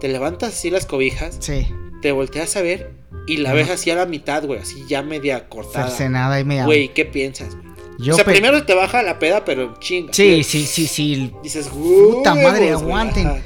Te 0.00 0.08
levantas 0.08 0.54
así 0.54 0.70
las 0.70 0.86
cobijas, 0.86 1.36
Sí, 1.40 1.66
te 2.02 2.12
volteas 2.12 2.56
a 2.56 2.62
ver 2.62 2.90
y 3.26 3.36
la 3.38 3.52
ves 3.52 3.68
así 3.70 3.90
a 3.90 3.94
la 3.96 4.06
mitad, 4.06 4.44
güey, 4.44 4.60
así 4.60 4.82
ya 4.88 5.02
media 5.02 5.48
cortada. 5.48 5.88
cercenada 5.88 6.40
y 6.40 6.44
me 6.44 6.64
Güey, 6.64 6.92
¿qué 6.94 7.04
piensas? 7.04 7.54
güey? 7.54 7.66
Yo 7.98 8.12
o 8.12 8.16
sea, 8.16 8.24
pe- 8.26 8.32
primero 8.32 8.62
te 8.64 8.74
baja 8.74 9.02
la 9.02 9.18
peda, 9.18 9.44
pero 9.44 9.78
chinga. 9.78 10.12
Sí, 10.12 10.42
sí, 10.44 10.66
sí, 10.66 10.86
sí. 10.86 11.32
Dices, 11.42 11.70
güey. 11.70 12.12
Puta 12.16 12.34
madre, 12.34 12.70
aguanten. 12.70 13.42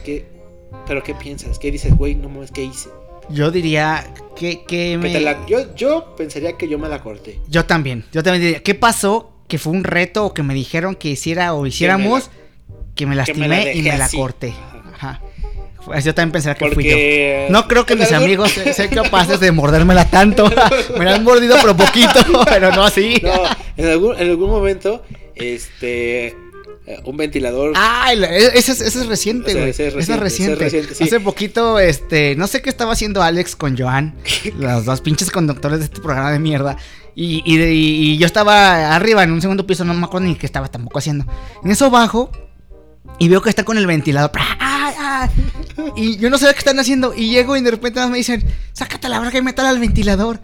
Pero 0.86 1.02
¿qué 1.04 1.14
piensas? 1.14 1.58
¿Qué 1.58 1.70
dices, 1.70 1.96
güey? 1.96 2.14
No 2.16 2.28
mames, 2.28 2.50
¿qué 2.50 2.64
hice? 2.64 2.88
Yo 3.32 3.50
diría 3.50 4.06
que, 4.36 4.64
que 4.64 4.96
me. 4.98 5.20
la- 5.20 5.44
yo, 5.46 5.74
yo 5.74 6.14
pensaría 6.16 6.56
que 6.56 6.68
yo 6.68 6.78
me 6.78 6.88
la 6.88 7.00
corté. 7.02 7.40
Yo 7.48 7.64
también, 7.64 8.04
yo 8.12 8.22
también 8.22 8.42
diría. 8.42 8.62
¿Qué 8.62 8.74
pasó? 8.74 9.32
Que 9.48 9.58
fue 9.58 9.72
un 9.72 9.84
reto 9.84 10.26
o 10.26 10.34
que 10.34 10.42
me 10.42 10.54
dijeron 10.54 10.94
que 10.94 11.08
hiciera 11.10 11.54
o 11.54 11.66
hiciéramos, 11.66 12.30
que 12.30 12.30
me 12.30 12.90
que 12.94 13.06
me 13.06 13.16
lastimé 13.16 13.48
la 13.48 13.72
y 13.74 13.82
me 13.82 13.98
la 13.98 14.04
así. 14.04 14.16
corté. 14.16 14.52
Ajá. 14.94 15.20
Pues 15.84 16.04
yo 16.04 16.14
también 16.14 16.32
pensaría 16.32 16.56
que 16.58 16.74
fui 16.74 16.84
yo. 16.84 16.96
No 17.50 17.66
creo 17.66 17.86
que 17.86 17.94
en 17.94 18.00
mis 18.00 18.12
algún- 18.12 18.24
amigos 18.26 18.50
se- 18.52 18.72
sean 18.74 18.88
capaces 18.90 19.40
de 19.40 19.50
mordérmela 19.52 20.04
tanto. 20.10 20.44
me 20.98 21.04
la 21.04 21.14
han 21.14 21.24
mordido 21.24 21.56
pero 21.60 21.76
poquito, 21.76 22.20
pero 22.48 22.70
no 22.70 22.84
así. 22.84 23.20
No, 23.22 23.32
en 23.76 23.86
algún, 23.90 24.14
en 24.18 24.28
algún 24.30 24.50
momento, 24.50 25.02
este. 25.34 26.36
Eh, 26.92 27.00
Un 27.04 27.16
ventilador. 27.16 27.72
La- 27.72 28.12
e- 28.14 28.58
ese 28.58 28.72
es, 28.72 28.80
ese 28.80 29.00
es 29.00 29.06
reciente, 29.06 29.50
O 29.50 29.52
sea, 29.52 29.60
güey. 29.60 29.70
ese 29.70 29.88
es 29.88 29.94
Ese 29.94 30.12
es 30.14 30.18
reciente, 30.20 30.54
ese 30.54 30.64
es 30.66 30.72
reciente, 30.88 30.94
sí. 30.94 31.04
Hace 31.04 31.20
poquito, 31.20 31.78
este, 31.78 32.34
no 32.36 32.46
sé 32.46 32.62
qué 32.62 32.70
estaba 32.70 32.92
haciendo 32.92 33.22
Alex 33.22 33.56
con 33.56 33.76
Joan, 33.78 34.14
los 34.58 34.84
dos 34.84 35.00
pinches 35.00 35.30
conductores 35.30 35.78
de 35.80 35.84
este 35.86 36.00
programa 36.00 36.30
de 36.32 36.38
mierda. 36.38 36.76
Y, 37.14 37.42
y, 37.44 37.56
de- 37.58 37.74
y 37.74 38.18
yo 38.18 38.26
estaba 38.26 38.94
arriba 38.94 39.22
en 39.24 39.32
un 39.32 39.40
segundo 39.40 39.66
piso, 39.66 39.84
no 39.84 39.92
me 39.94 40.04
acuerdo 40.04 40.26
ni 40.28 40.36
qué 40.36 40.46
estaba 40.46 40.68
tampoco 40.68 40.98
haciendo. 41.00 41.26
En 41.64 41.70
eso 41.70 41.90
bajo 41.90 42.30
y 43.18 43.28
veo 43.28 43.42
que 43.42 43.50
está 43.50 43.64
con 43.64 43.76
el 43.78 43.86
ventilador. 43.86 44.30
¡Ah, 44.38 44.92
ah! 44.98 45.28
Y 45.96 46.16
yo 46.18 46.30
no 46.30 46.38
sabía 46.38 46.52
qué 46.54 46.60
están 46.60 46.78
haciendo. 46.78 47.12
Y 47.14 47.30
llego 47.30 47.56
y 47.56 47.60
de 47.62 47.70
repente 47.72 48.04
me 48.06 48.16
dicen, 48.16 48.44
sácate 48.72 49.08
la 49.08 49.18
verga 49.18 49.38
y 49.38 49.42
métala 49.42 49.68
al 49.70 49.78
ventilador. 49.80 50.40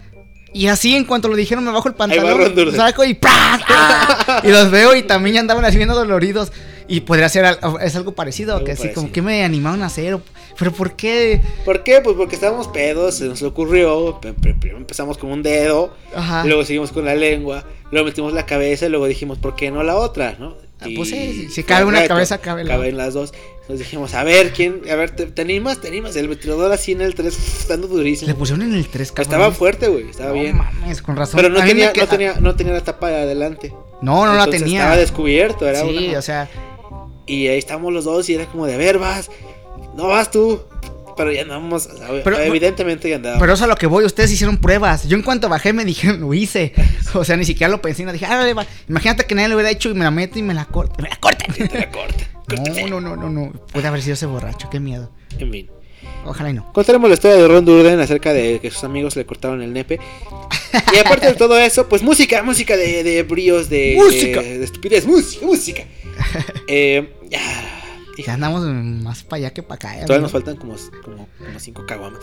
Y 0.57 0.67
así 0.67 0.95
en 0.95 1.05
cuanto 1.05 1.27
lo 1.27 1.35
dijeron 1.35 1.63
me 1.63 1.71
bajo 1.71 1.87
el 1.87 1.93
pantalón, 1.93 2.75
saco 2.75 3.03
y 3.05 3.13
¡pra! 3.13 3.31
¡Ah! 3.67 4.41
Y 4.43 4.49
los 4.49 4.71
veo 4.71 4.95
y 4.95 5.03
también 5.03 5.35
ya 5.35 5.39
andaban 5.41 5.63
así 5.65 5.77
viendo 5.77 5.93
doloridos. 5.95 6.51
Y 6.89 7.01
podría 7.01 7.27
ser 7.29 7.59
es 7.81 7.95
algo 7.97 8.13
parecido, 8.13 8.53
Algo 8.53 8.65
que 8.65 8.71
así 8.71 8.83
como 8.93 9.07
parecido. 9.07 9.13
que 9.13 9.21
me 9.21 9.43
animaron 9.43 9.83
a 9.83 9.87
hacer. 9.87 10.17
Pero 10.57 10.71
¿por 10.71 10.93
qué? 10.95 11.41
¿Por 11.65 11.83
qué? 11.83 12.01
Pues 12.01 12.15
porque 12.15 12.35
estábamos 12.35 12.69
pedos, 12.69 13.15
se 13.15 13.25
nos 13.25 13.41
ocurrió. 13.43 14.19
Primero 14.21 14.77
empezamos 14.77 15.17
con 15.17 15.31
un 15.31 15.43
dedo, 15.43 15.93
Ajá. 16.15 16.43
luego 16.45 16.63
seguimos 16.63 16.91
con 16.91 17.05
la 17.05 17.13
lengua, 17.13 17.63
luego 17.91 18.07
metimos 18.07 18.33
la 18.33 18.45
cabeza 18.45 18.85
y 18.85 18.89
luego 18.89 19.05
dijimamos, 19.05 19.37
¿por 19.39 19.55
qué 19.55 19.69
no 19.69 19.83
la 19.83 19.95
otra? 19.97 20.37
¿no? 20.39 20.55
Ah, 20.79 20.85
pues 20.95 21.09
sí, 21.09 21.49
si- 21.51 21.63
cabe 21.63 21.85
una 21.85 22.07
cabeza, 22.07 22.37
cabe 22.39 22.63
la 22.63 22.75
Caben 22.75 22.97
las 22.97 23.13
dos. 23.13 23.33
Entonces 23.67 23.85
dijimos, 23.85 24.13
a 24.13 24.23
ver, 24.23 24.53
¿quién? 24.53 24.81
A 24.89 24.95
ver, 24.95 25.11
¿te, 25.11 25.25
te 25.25 25.41
animas? 25.41 25.81
¿Te 25.81 25.89
animas? 25.89 26.15
El 26.15 26.29
ventilador 26.29 26.71
así 26.71 26.93
en 26.93 27.01
el 27.01 27.15
3, 27.15 27.65
dando 27.67 27.87
durísimo. 27.89 28.29
Le 28.29 28.33
pusieron 28.35 28.61
en 28.65 28.73
el 28.73 28.87
3, 28.87 29.11
cabrón. 29.11 29.23
Estaba 29.23 29.51
fuerte, 29.51 29.87
güey, 29.89 30.09
estaba 30.09 30.29
No 30.29 30.35
bien. 30.41 30.55
mames, 30.55 31.01
con 31.01 31.17
razón. 31.17 31.35
Pero 31.35 31.49
no 31.49 31.59
tenía, 31.61 31.91
queda- 31.91 32.05
no, 32.05 32.09
tenía, 32.09 32.33
no 32.39 32.55
tenía 32.55 32.71
la 32.73 32.81
tapa 32.81 33.09
de 33.09 33.17
adelante. 33.17 33.73
No, 34.01 34.25
no 34.25 34.33
la 34.35 34.47
tenía. 34.47 34.79
Estaba 34.83 34.95
descubierto, 34.95 35.67
era 35.67 35.81
Sí, 35.81 36.07
una- 36.09 36.17
o 36.19 36.21
sea, 36.21 36.49
Y 37.25 37.47
ahí 37.47 37.57
estábamos 37.57 37.91
los 37.91 38.05
dos 38.05 38.29
y 38.29 38.35
era 38.35 38.45
como 38.45 38.65
de, 38.67 38.75
a 38.75 38.77
ver, 38.77 38.99
vas, 38.99 39.29
no 39.97 40.07
vas 40.07 40.31
tú. 40.31 40.61
Pero 41.17 41.31
ya 41.31 41.41
andamos, 41.41 41.87
o 41.87 41.97
sea, 41.97 42.07
Pero- 42.23 42.39
evidentemente 42.39 43.09
ya 43.09 43.15
andaba. 43.17 43.39
pero 43.39 43.53
eso 43.53 43.63
a 43.63 43.67
lo 43.67 43.75
que 43.75 43.87
voy, 43.87 44.05
ustedes 44.05 44.31
hicieron 44.31 44.57
pruebas. 44.57 45.07
Yo 45.07 45.17
en 45.17 45.23
cuanto 45.23 45.49
bajé 45.49 45.73
me 45.73 45.83
dijeron, 45.85 46.21
lo 46.21 46.33
hice. 46.33 46.73
O 47.13 47.25
sea, 47.25 47.35
ni 47.37 47.45
siquiera 47.45 47.69
lo 47.71 47.81
pensé, 47.81 48.05
no 48.05 48.13
dije, 48.13 48.25
ah, 48.25 48.53
va. 48.55 48.65
imagínate 48.87 49.25
que 49.25 49.35
nadie 49.35 49.49
lo 49.49 49.55
hubiera 49.55 49.71
hecho 49.71 49.89
y 49.89 49.93
me 49.95 50.03
la 50.03 50.11
meto 50.11 50.37
y 50.39 50.43
me 50.43 50.53
la 50.53 50.65
cortan. 50.65 51.03
Me 51.03 51.09
la 51.09 51.15
cortan. 51.17 51.53
Te 51.53 51.77
la 51.79 51.89
corta. 51.91 52.23
No, 52.47 52.87
no, 52.87 53.01
no, 53.01 53.15
no, 53.17 53.29
no. 53.29 53.51
Puede 53.73 53.87
haber 53.89 54.01
sido 54.01 54.13
ese 54.13 54.25
borracho, 54.25 54.69
qué 54.69 54.79
miedo. 54.79 55.11
En 55.37 55.51
fin. 55.51 55.69
Ojalá 56.25 56.49
y 56.49 56.53
no. 56.53 56.71
Contaremos 56.71 57.09
la 57.09 57.15
historia 57.15 57.35
de 57.35 57.45
Ron 57.45 57.65
Durden 57.65 57.99
acerca 57.99 58.31
de 58.31 58.59
que 58.61 58.71
sus 58.71 58.85
amigos 58.85 59.17
le 59.17 59.25
cortaron 59.25 59.61
el 59.61 59.73
nepe. 59.73 59.99
Y 60.93 60.97
aparte 60.97 61.27
de 61.27 61.33
todo 61.33 61.57
eso, 61.59 61.89
pues 61.89 62.03
música, 62.03 62.43
música 62.43 62.77
de, 62.77 63.03
de 63.03 63.23
bríos, 63.23 63.69
de, 63.69 63.95
Música. 63.97 64.41
de, 64.41 64.59
de 64.59 64.63
estupidez, 64.63 65.05
música, 65.05 65.45
música. 65.45 65.83
Eh, 66.69 67.13
ya. 68.17 68.25
Ya 68.27 68.33
andamos 68.33 68.63
más 68.63 69.23
para 69.23 69.37
allá 69.37 69.53
que 69.53 69.63
para 69.63 69.75
acá. 69.75 69.97
eh, 69.97 70.01
Todavía 70.05 70.23
nos 70.23 70.31
faltan 70.31 70.55
como, 70.57 70.75
como, 71.03 71.27
como 71.37 71.59
cinco 71.59 71.85
caguamas. 71.85 72.19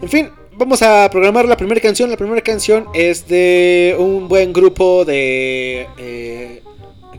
En 0.00 0.08
fin, 0.08 0.30
vamos 0.56 0.82
a 0.82 1.08
programar 1.10 1.46
la 1.46 1.56
primera 1.56 1.80
canción. 1.80 2.10
La 2.10 2.16
primera 2.16 2.40
canción 2.42 2.86
es 2.94 3.26
de 3.28 3.96
un 3.98 4.28
buen 4.28 4.52
grupo 4.52 5.04
de. 5.04 5.86
Eh, 5.98 6.62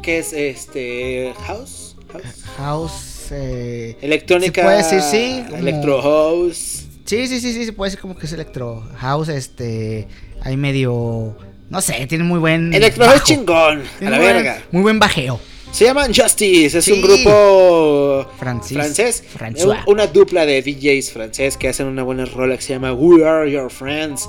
¿Qué 0.02 0.20
es 0.20 0.34
este? 0.34 1.34
House. 1.46 1.96
House. 2.12 2.44
House. 2.58 3.32
Eh... 3.32 3.98
Electrónica. 4.02 4.64
Puede 4.64 4.78
decir, 4.78 5.02
sí, 5.02 5.44
como- 5.48 5.58
Electro 5.58 6.02
House. 6.02 6.86
Sí, 7.06 7.28
sí, 7.28 7.40
sí, 7.40 7.54
sí, 7.54 7.66
se 7.66 7.74
puede 7.74 7.90
decir 7.92 8.00
como 8.02 8.16
que 8.18 8.26
es 8.26 8.32
electro 8.34 8.88
house, 8.98 9.28
este, 9.30 10.08
hay 10.44 10.56
medio, 10.56 11.36
no 11.70 11.82
sé, 11.82 12.06
tiene 12.08 12.24
muy 12.24 12.40
buen 12.40 12.74
Electro 12.74 13.06
House 13.06 13.24
chingón. 13.26 13.84
A 14.00 14.04
la 14.10 14.18
buen- 14.18 14.22
verga. 14.34 14.62
Muy 14.72 14.82
buen 14.82 14.98
bajeo. 15.00 15.38
Se 15.72 15.86
llaman 15.86 16.14
Justice, 16.14 16.78
es 16.80 16.86
Sí. 16.86 16.92
un 16.92 17.02
grupo 17.02 18.28
Francis- 18.38 18.74
francés, 18.78 19.24
François. 19.38 19.80
Una 19.88 20.06
dupla 20.06 20.46
de 20.46 20.62
DJs 20.62 21.12
francés 21.12 21.56
que 21.58 21.70
hacen 21.70 21.88
una 21.88 22.04
buena 22.04 22.26
rola 22.26 22.56
que 22.58 22.62
se 22.62 22.74
llama 22.74 22.94
We 22.94 23.26
Are 23.26 23.50
Your 23.50 23.72
Friends. 23.72 24.28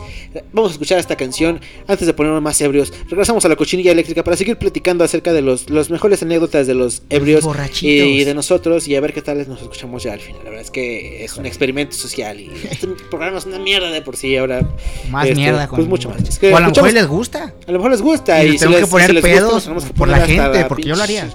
Vamos 0.52 0.70
a 0.70 0.72
escuchar 0.75 0.99
esta 1.00 1.16
canción 1.16 1.61
antes 1.88 2.06
de 2.06 2.14
ponernos 2.14 2.40
más 2.42 2.61
ebrios. 2.61 2.92
Regresamos 3.08 3.44
a 3.44 3.49
la 3.49 3.56
cochinilla 3.56 3.90
eléctrica 3.90 4.22
para 4.22 4.37
seguir 4.37 4.56
platicando 4.56 5.02
acerca 5.02 5.32
de 5.32 5.42
los, 5.42 5.68
los 5.68 5.90
mejores 5.90 6.22
anécdotas 6.22 6.66
de 6.68 6.75
los 6.75 7.02
ebrios 7.11 7.42
borrachitos. 7.44 8.06
y 8.08 8.25
de 8.25 8.34
nosotros 8.34 8.87
y 8.87 8.94
a 8.94 9.00
ver 9.00 9.12
qué 9.12 9.20
tal 9.20 9.46
nos 9.49 9.61
escuchamos 9.62 10.04
ya 10.04 10.12
al 10.12 10.20
final. 10.20 10.42
La 10.44 10.50
verdad 10.50 10.64
es 10.64 10.70
que 10.70 11.25
es 11.25 11.37
un 11.37 11.44
experimento 11.44 11.96
social 11.96 12.38
y 12.40 12.50
este 12.70 12.87
programa 13.11 13.38
es 13.38 13.46
una 13.46 13.58
mierda 13.58 13.90
de 13.90 14.00
por 14.00 14.16
sí 14.16 14.37
ahora. 14.37 14.62
Más 15.11 15.25
este, 15.26 15.37
mierda. 15.37 15.68
Pues 15.68 15.88
mucho 15.88 16.08
más. 16.08 16.22
Es 16.22 16.38
que 16.38 16.52
o 16.52 16.56
a 16.56 16.61
lo 16.61 16.68
mejor 16.70 16.92
les 16.92 17.06
gusta. 17.08 17.52
a 17.66 17.70
lo 17.72 17.78
mejor 17.78 17.90
les 17.90 18.00
gusta 18.00 18.44
Y 18.44 18.50
y, 18.52 18.58
tengo 18.58 18.76
que 18.76 18.87
poner 18.87 19.12
gusta, 19.12 19.28
pedos 19.28 19.64
que 19.68 19.92
por 19.94 20.08
la 20.08 20.20
gente, 20.25 20.64
porque 20.68 20.84
yo 20.84 20.94
lo 20.94 21.02
haría. 21.02 21.31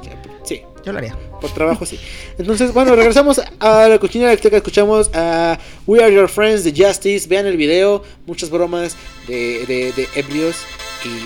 Yo 0.88 0.94
lo 0.94 1.00
haría. 1.00 1.17
por 1.41 1.51
trabajo 1.51 1.86
sí. 1.86 2.00
Entonces, 2.38 2.72
bueno, 2.72 2.96
regresamos 2.96 3.41
a 3.60 3.89
la 3.89 4.00
cocina 4.00 4.27
eléctrica. 4.27 4.56
Escuchamos 4.56 5.12
a 5.13 5.60
We 5.86 6.01
Are 6.01 6.13
Your 6.13 6.29
Friends 6.29 6.63
de 6.63 6.72
Justice. 6.72 7.27
Vean 7.27 7.46
el 7.46 7.58
video, 7.58 8.03
muchas 8.25 8.50
bromas 8.50 8.96
de, 9.27 9.65
de, 9.65 9.91
de 9.91 10.08
ebrios 10.15 10.56
y. 11.03 11.10
y 11.10 11.12
ah, 11.17 11.25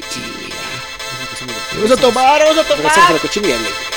una 1.15 1.29
cosa 1.29 1.45
muy 1.45 1.53
divertida. 1.53 1.75
Vamos 1.75 1.91
a 1.91 2.01
tomar, 2.01 2.41
vamos 2.41 2.57
a 2.57 2.75
Regresamos 2.75 3.09
a 3.09 3.13
la 3.13 3.19
cochinilla 3.19 3.55
eléctrica. 3.55 3.91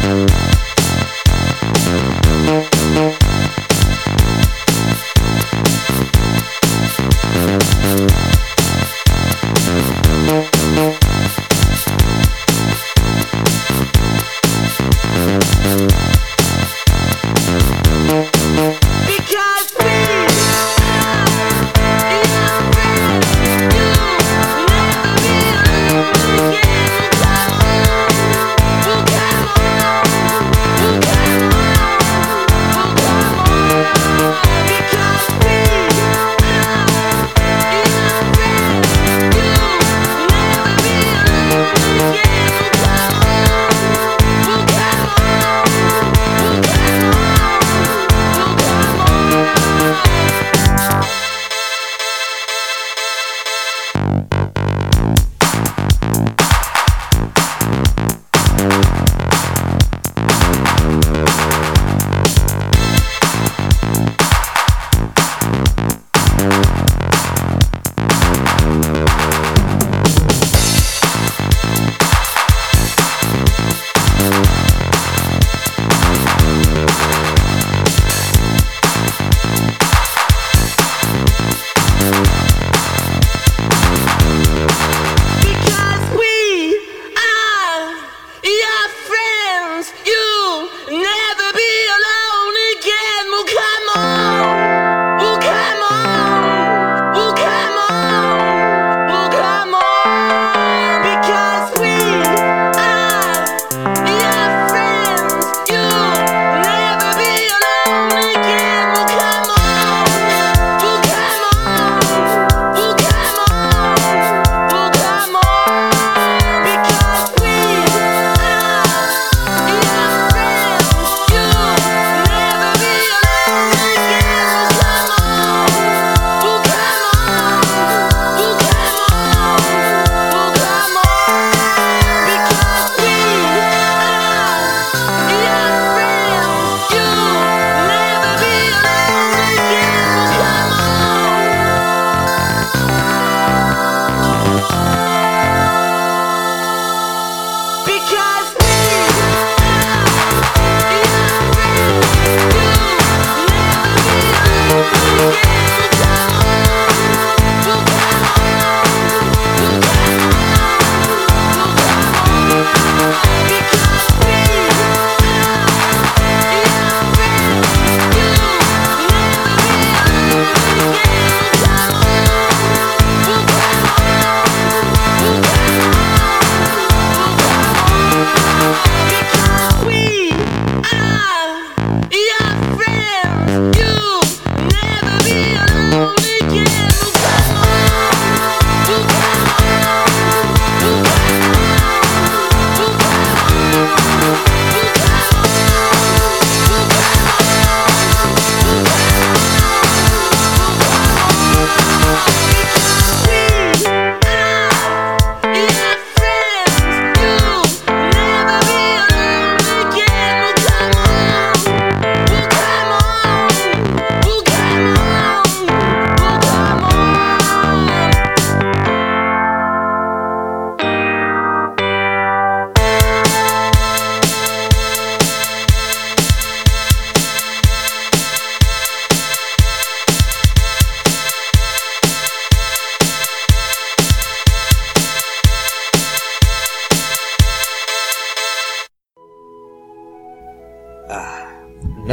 Thank 0.00 0.57
you 15.68 16.07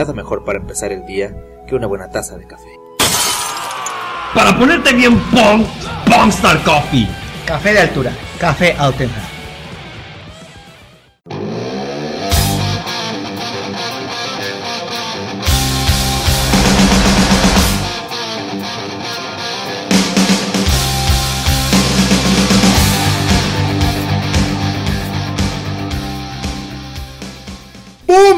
nada 0.05 0.13
mejor 0.13 0.43
para 0.43 0.59
empezar 0.59 0.91
el 0.91 1.03
día 1.07 1.35
que 1.67 1.73
una 1.73 1.87
buena 1.87 2.07
taza 2.09 2.37
de 2.37 2.45
café. 2.45 2.69
Para 4.35 4.55
ponerte 4.55 4.93
bien 4.93 5.17
Pong, 5.31 5.65
Pongstar 6.07 6.63
Coffee. 6.63 7.07
Café 7.45 7.73
de 7.73 7.79
altura, 7.79 8.11
café 8.39 8.75
auténtico. 8.77 9.34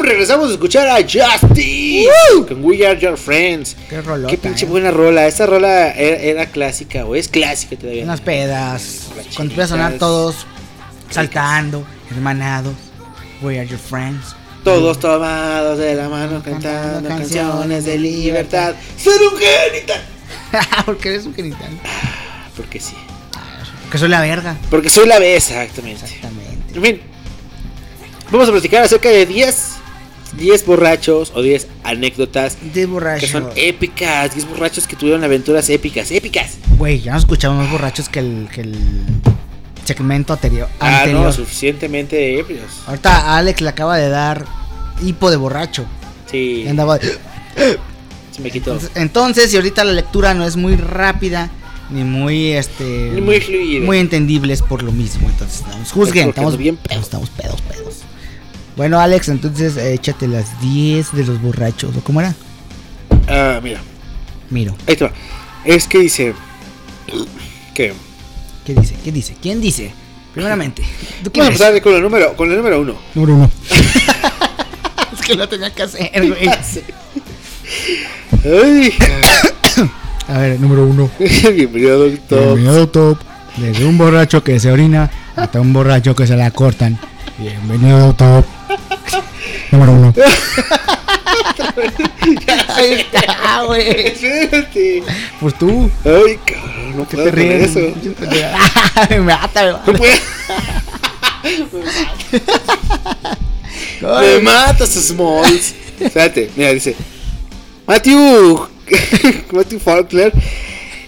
Regresamos 0.08 0.48
a 0.48 0.54
escuchar 0.54 0.88
a 0.88 1.02
Justice 1.02 2.08
con 2.48 2.64
We 2.64 2.88
Are 2.88 2.98
Your 2.98 3.18
Friends. 3.18 3.76
Qué 3.90 4.02
rolota, 4.02 4.32
Qué 4.32 4.38
pinche 4.38 4.66
eh. 4.66 4.70
buena 4.70 4.90
rola. 4.90 5.28
Esa 5.28 5.46
rola 5.46 5.92
era, 5.92 6.16
era 6.16 6.46
clásica 6.46 7.06
o 7.06 7.14
es 7.14 7.28
clásica 7.28 7.76
todavía. 7.76 8.06
Unas 8.06 8.22
pedas. 8.22 9.10
Cuando 9.36 9.62
a 9.62 9.68
sonar 9.68 9.98
todos 9.98 10.48
saltando, 11.10 11.86
hermanados. 12.10 12.74
We 13.42 13.60
are 13.60 13.68
your 13.68 13.78
friends. 13.78 14.34
Todos 14.64 14.98
tomados 14.98 15.78
de 15.78 15.96
la 15.96 16.08
mano 16.08 16.42
cantando 16.42 17.10
canciones 17.10 17.84
de 17.84 17.98
libertad. 17.98 18.76
¡Ser 18.96 19.22
un 19.22 19.38
genital! 19.38 20.02
Porque 20.86 21.10
eres 21.10 21.26
un 21.26 21.36
genital. 21.36 21.70
Porque 22.56 22.80
sí. 22.80 22.96
Porque 23.84 23.98
soy 23.98 24.08
la 24.08 24.22
verga. 24.22 24.56
Porque 24.70 24.90
soy 24.90 25.06
la 25.06 25.20
B, 25.20 25.36
exactamente. 25.36 26.06
Exactamente. 26.06 26.76
En 26.76 26.82
fin, 26.82 27.02
vamos 28.32 28.48
a 28.48 28.52
platicar 28.54 28.84
acerca 28.84 29.10
de 29.10 29.26
10 29.26 29.77
10 30.36 30.66
borrachos 30.66 31.32
o 31.36 31.42
10 31.42 31.68
anécdotas 31.84 32.58
De 32.74 32.86
borracho. 32.86 33.22
que 33.22 33.32
son 33.32 33.50
épicas. 33.56 34.34
10 34.36 34.50
borrachos 34.50 34.88
que 34.88 34.96
tuvieron 34.96 35.24
aventuras 35.24 35.70
épicas, 35.70 36.12
épicas. 36.12 36.58
Güey, 36.78 37.00
ya 37.02 37.13
nos 37.13 37.24
escuchamos 37.24 37.63
más 37.63 37.72
borrachos 37.72 38.10
que 38.10 38.20
el, 38.20 38.48
que 38.54 38.62
el 38.62 38.76
segmento 39.86 40.34
anterior. 40.34 40.68
Ah, 40.80 41.00
anterior. 41.00 41.24
no, 41.26 41.32
suficientemente 41.32 42.40
épidos. 42.40 42.72
Ahorita 42.88 43.38
Alex 43.38 43.62
le 43.62 43.70
acaba 43.70 43.98
de 43.98 44.10
dar 44.10 44.46
hipo 45.04 45.30
de 45.32 45.38
borracho. 45.38 45.86
Sí, 46.30 46.63
Y 46.66 46.68
andaba 46.68 46.98
de- 46.98 47.18
se 48.32 48.42
me 48.42 48.52
quitó. 48.52 48.72
Entonces, 48.74 48.92
entonces, 48.96 49.54
y 49.54 49.58
ahorita 49.58 49.84
la 49.84 49.94
lectura 49.94 50.34
no 50.34 50.46
es 50.46 50.56
muy 50.58 50.76
rápida 50.76 51.50
ni 51.90 52.04
muy 52.04 52.52
este 52.52 52.84
Ni 53.13 53.22
muy 53.22 53.40
fluida. 53.40 53.86
muy 53.86 54.00
entendible 54.00 54.52
es 54.54 54.62
por 54.62 54.84
lo 54.84 54.92
mismo. 54.92 55.30
Entonces, 55.30 55.63
no 55.66 55.74
juzguen, 55.94 56.30
estamos 56.30 56.58
bien 56.58 56.76
pedos, 56.76 57.04
estamos 57.06 57.30
pedos, 57.30 57.62
pedos. 57.62 58.00
Bueno, 58.78 59.00
Alex, 59.00 59.30
entonces 59.30 59.76
eh, 59.76 59.96
échate 59.96 60.28
las 60.28 60.62
10 60.62 61.13
de 61.13 61.26
los 61.26 61.42
borrachos, 61.42 61.98
¿o 61.98 62.02
cómo 62.02 62.22
era? 62.22 62.36
Ah, 63.28 63.60
mira, 63.62 63.80
Miro. 64.52 64.76
ahí 64.88 64.96
te 64.96 65.04
va. 65.04 65.12
Es 65.66 65.88
que 65.88 65.98
dice 65.98 66.36
que 67.74 67.94
¿Qué 68.63 68.76
dice? 68.76 68.96
¿Qué 69.04 69.12
dice? 69.12 69.36
¿Quién 69.42 69.62
dice? 69.62 69.92
Primeramente, 70.32 70.84
¿tú 71.24 71.32
quién 71.32 71.46
Vamos 71.48 71.60
a 71.60 71.70
empezar 71.70 71.82
con 71.82 71.96
el 71.96 72.04
número, 72.04 72.36
con 72.36 72.52
el 72.52 72.58
número 72.58 72.82
uno. 72.82 72.94
Número 73.16 73.34
uno. 73.34 73.52
es 75.13 75.26
que 75.26 75.34
lo 75.34 75.50
tenía 75.50 75.74
que 75.74 75.82
hacer, 75.82 76.12
güey. 76.13 76.48
Ay, 78.46 78.94
A 80.28 80.38
ver, 80.38 80.60
número 80.60 80.86
uno. 80.86 81.10
bienvenido, 81.18 82.10
doctor. 82.10 82.54
Bienvenido 82.56 82.90
top. 82.90 83.18
Desde 83.56 83.86
un 83.86 83.98
borracho 83.98 84.44
que 84.44 84.60
se 84.60 84.72
orina 84.72 85.10
hasta 85.36 85.60
un 85.60 85.74
borracho 85.74 86.16
que 86.16 86.28
se 86.28 86.36
la 86.36 86.52
cortan. 86.52 87.00
Bienvenido 87.40 88.13
top. 88.13 88.46
Número 89.71 89.91
uno. 89.91 90.13
Ahí 92.75 92.93
está, 92.93 93.63
güey. 93.63 94.08
Espérate. 94.08 95.03
Pues 95.39 95.58
tú. 95.58 95.89
Ay, 96.06 96.38
cabrón, 96.45 96.97
no 96.97 97.08
¿Qué 97.08 97.15
puedo 97.17 97.30
te 97.30 97.32
ríes? 97.32 97.75
eso. 97.75 97.80
me 99.10 99.19
mata, 99.19 99.63
me 99.63 99.71
mata. 99.73 99.91
No 99.91 99.97
puedo. 99.97 100.13
Me 104.01 104.39
matas, 104.41 104.89
Smalls. 104.89 105.73
Espérate, 105.99 106.49
mira, 106.56 106.73
dice. 106.73 106.95
Matthew. 107.86 108.67
Matthew 109.51 109.80
Faulkner. 109.80 110.34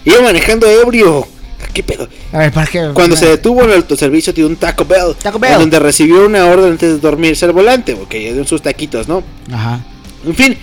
Iba 0.04 0.22
manejando 0.22 0.66
ebrio. 0.68 1.26
¿Qué 1.72 1.82
pedo? 1.82 2.08
A 2.32 2.38
ver, 2.38 2.52
¿para 2.52 2.66
qué? 2.66 2.90
Cuando 2.94 3.16
se 3.16 3.26
detuvo 3.26 3.62
en 3.62 3.70
el 3.70 3.76
autoservicio 3.76 4.32
de 4.32 4.44
un 4.44 4.56
Taco 4.56 4.84
Bell. 4.84 5.14
Taco 5.22 5.38
Bell. 5.38 5.52
en 5.52 5.58
Donde 5.60 5.78
recibió 5.78 6.26
una 6.26 6.46
orden 6.46 6.72
antes 6.72 6.94
de 6.94 6.98
dormirse 6.98 7.44
al 7.44 7.52
volante. 7.52 7.94
Porque 7.96 8.32
dio 8.32 8.44
sus 8.44 8.62
taquitos, 8.62 9.08
¿no? 9.08 9.22
Ajá. 9.52 9.80
En 10.24 10.34
fin, 10.34 10.56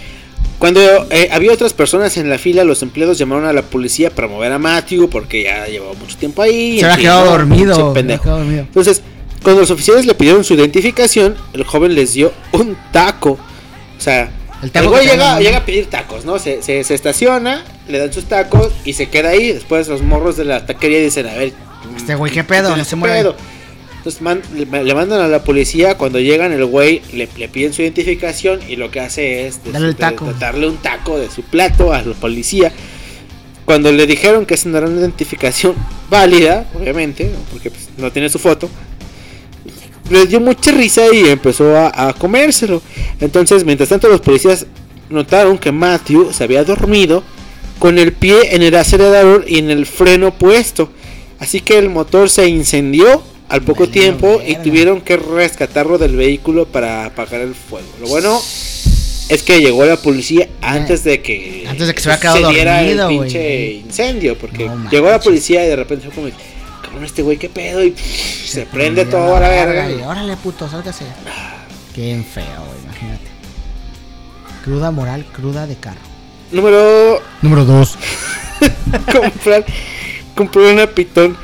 cuando 0.59 0.81
eh, 1.11 1.29
había 1.31 1.53
otras 1.53 1.73
personas 1.73 2.17
en 2.17 2.29
la 2.29 2.37
fila, 2.37 2.63
los 2.63 2.81
empleados 2.81 3.17
llamaron 3.17 3.45
a 3.45 3.53
la 3.53 3.61
policía 3.61 4.09
para 4.09 4.27
mover 4.27 4.51
a 4.51 4.59
Matthew 4.59 5.09
porque 5.09 5.43
ya 5.43 5.67
llevaba 5.67 5.93
mucho 5.93 6.17
tiempo 6.17 6.41
ahí. 6.41 6.79
Se 6.79 6.85
había 6.85 6.97
quedado 6.97 7.25
¿no? 7.25 7.31
dormido. 7.31 7.93
Pendejo. 7.93 8.23
quedado 8.23 8.39
dormido. 8.39 8.61
Entonces, 8.61 9.01
cuando 9.43 9.61
los 9.61 9.71
oficiales 9.71 10.05
le 10.05 10.15
pidieron 10.15 10.43
su 10.43 10.55
identificación, 10.55 11.35
el 11.53 11.63
joven 11.63 11.93
les 11.93 12.13
dio 12.13 12.33
un 12.53 12.75
taco. 12.91 13.31
O 13.31 14.01
sea, 14.01 14.31
El 14.63 14.71
el, 14.73 14.87
güey 14.89 15.05
llega, 15.07 15.39
llega 15.39 15.57
a 15.59 15.65
pedir 15.65 15.85
tacos, 15.87 16.25
¿no? 16.25 16.39
Se, 16.39 16.63
se, 16.63 16.83
se 16.83 16.95
estaciona, 16.95 17.63
le 17.87 17.99
dan 17.99 18.11
sus 18.11 18.25
tacos 18.25 18.73
y 18.85 18.93
se 18.93 19.07
queda 19.09 19.29
ahí. 19.29 19.51
Después 19.53 19.87
los 19.87 20.01
morros 20.01 20.35
de 20.37 20.45
la 20.45 20.65
taquería 20.65 20.99
dicen, 20.99 21.27
a 21.27 21.33
ver... 21.35 21.53
Este 21.95 22.15
güey, 22.15 22.31
¿qué 22.31 22.43
pedo? 22.43 22.75
No 22.75 22.83
se 22.83 22.89
¿qué 22.91 22.95
mueve. 22.95 23.17
pedo? 23.19 23.35
Entonces 23.97 24.21
man- 24.21 24.41
le, 24.55 24.65
le 24.83 24.95
mandan 24.95 25.21
a 25.21 25.27
la 25.27 25.43
policía, 25.43 25.95
cuando 25.97 26.19
llegan 26.19 26.53
el 26.53 26.65
güey 26.65 27.01
le, 27.13 27.27
le 27.37 27.47
piden 27.49 27.73
su 27.73 27.81
identificación 27.81 28.59
y 28.67 28.77
lo 28.77 28.89
que 28.89 28.99
hace 28.99 29.47
es 29.47 29.59
el 29.73 29.95
taco. 29.95 30.33
darle 30.39 30.67
un 30.67 30.77
taco 30.77 31.19
de 31.19 31.29
su 31.29 31.43
plato 31.43 31.93
a 31.93 32.01
la 32.01 32.13
policía. 32.15 32.71
Cuando 33.65 33.91
le 33.91 34.07
dijeron 34.07 34.45
que 34.45 34.53
esa 34.53 34.69
no 34.69 34.77
era 34.77 34.87
una 34.87 34.99
identificación 35.01 35.75
válida, 36.09 36.65
obviamente, 36.73 37.29
porque 37.51 37.69
pues, 37.69 37.89
no 37.97 38.11
tiene 38.11 38.29
su 38.29 38.39
foto, 38.39 38.69
les 40.09 40.29
dio 40.29 40.39
mucha 40.39 40.71
risa 40.71 41.03
y 41.13 41.27
empezó 41.27 41.75
a, 41.75 42.09
a 42.09 42.13
comérselo. 42.13 42.81
Entonces, 43.19 43.63
mientras 43.63 43.89
tanto, 43.89 44.07
los 44.07 44.21
policías 44.21 44.65
notaron 45.09 45.57
que 45.57 45.71
Matthew 45.71 46.33
se 46.33 46.43
había 46.43 46.63
dormido 46.63 47.23
con 47.79 47.99
el 47.99 48.13
pie 48.13 48.55
en 48.55 48.63
el 48.63 48.75
acelerador 48.75 49.45
y 49.47 49.59
en 49.59 49.69
el 49.69 49.85
freno 49.85 50.33
puesto. 50.33 50.89
Así 51.39 51.61
que 51.61 51.77
el 51.77 51.89
motor 51.89 52.29
se 52.29 52.47
incendió 52.47 53.21
al 53.49 53.61
poco 53.61 53.81
Valió 53.81 53.93
tiempo 53.93 54.41
y 54.45 54.55
tuvieron 54.55 55.01
que 55.01 55.17
rescatarlo 55.17 55.97
del 55.97 56.15
vehículo 56.15 56.65
para 56.65 57.05
apagar 57.05 57.41
el 57.41 57.53
fuego. 57.53 57.87
Lo 58.01 58.07
bueno 58.07 58.39
es 59.29 59.43
que 59.43 59.59
llegó 59.59 59.85
la 59.85 59.97
policía 59.97 60.49
antes 60.61 61.03
de 61.03 61.21
que 61.21 61.65
Antes 61.67 61.87
de 61.87 61.93
que 61.93 62.01
se 62.01 62.09
hubiera 62.09 62.19
quedado 62.19 62.49
diera 62.49 62.77
dormido, 62.77 63.09
el 63.09 63.19
pinche 63.19 63.71
incendio, 63.73 64.37
porque 64.37 64.65
No 64.65 64.89
llegó 64.89 65.09
la 65.09 65.19
policía 65.19 65.63
y 65.65 65.67
de 65.67 65.75
repente 65.75 66.09
fue 66.09 66.31
como, 66.31 66.35
cabrón, 66.97 67.05
este 67.05 67.21
güey 67.21 67.37
qué 67.37 67.49
pedo 67.49 67.83
y 67.83 67.91
pff, 67.91 68.49
se 68.49 68.65
prende 68.65 69.05
todo 69.05 69.35
a 69.35 69.39
la 69.39 69.49
verga. 69.49 69.91
y 69.91 70.01
Órale, 70.01 70.35
puto, 70.37 70.67
sálgase. 70.67 71.05
Qué 71.93 72.23
feo, 72.33 72.43
güey, 72.45 72.83
imagínate. 72.83 73.27
Cruda 74.63 74.91
moral, 74.91 75.25
cruda 75.31 75.67
de 75.67 75.75
carro. 75.75 75.99
Número 76.51 77.21
Número 77.41 77.65
2. 77.65 77.97
comprar 79.13 79.65
compró 80.35 80.71
una 80.71 80.87
pitón 80.87 81.37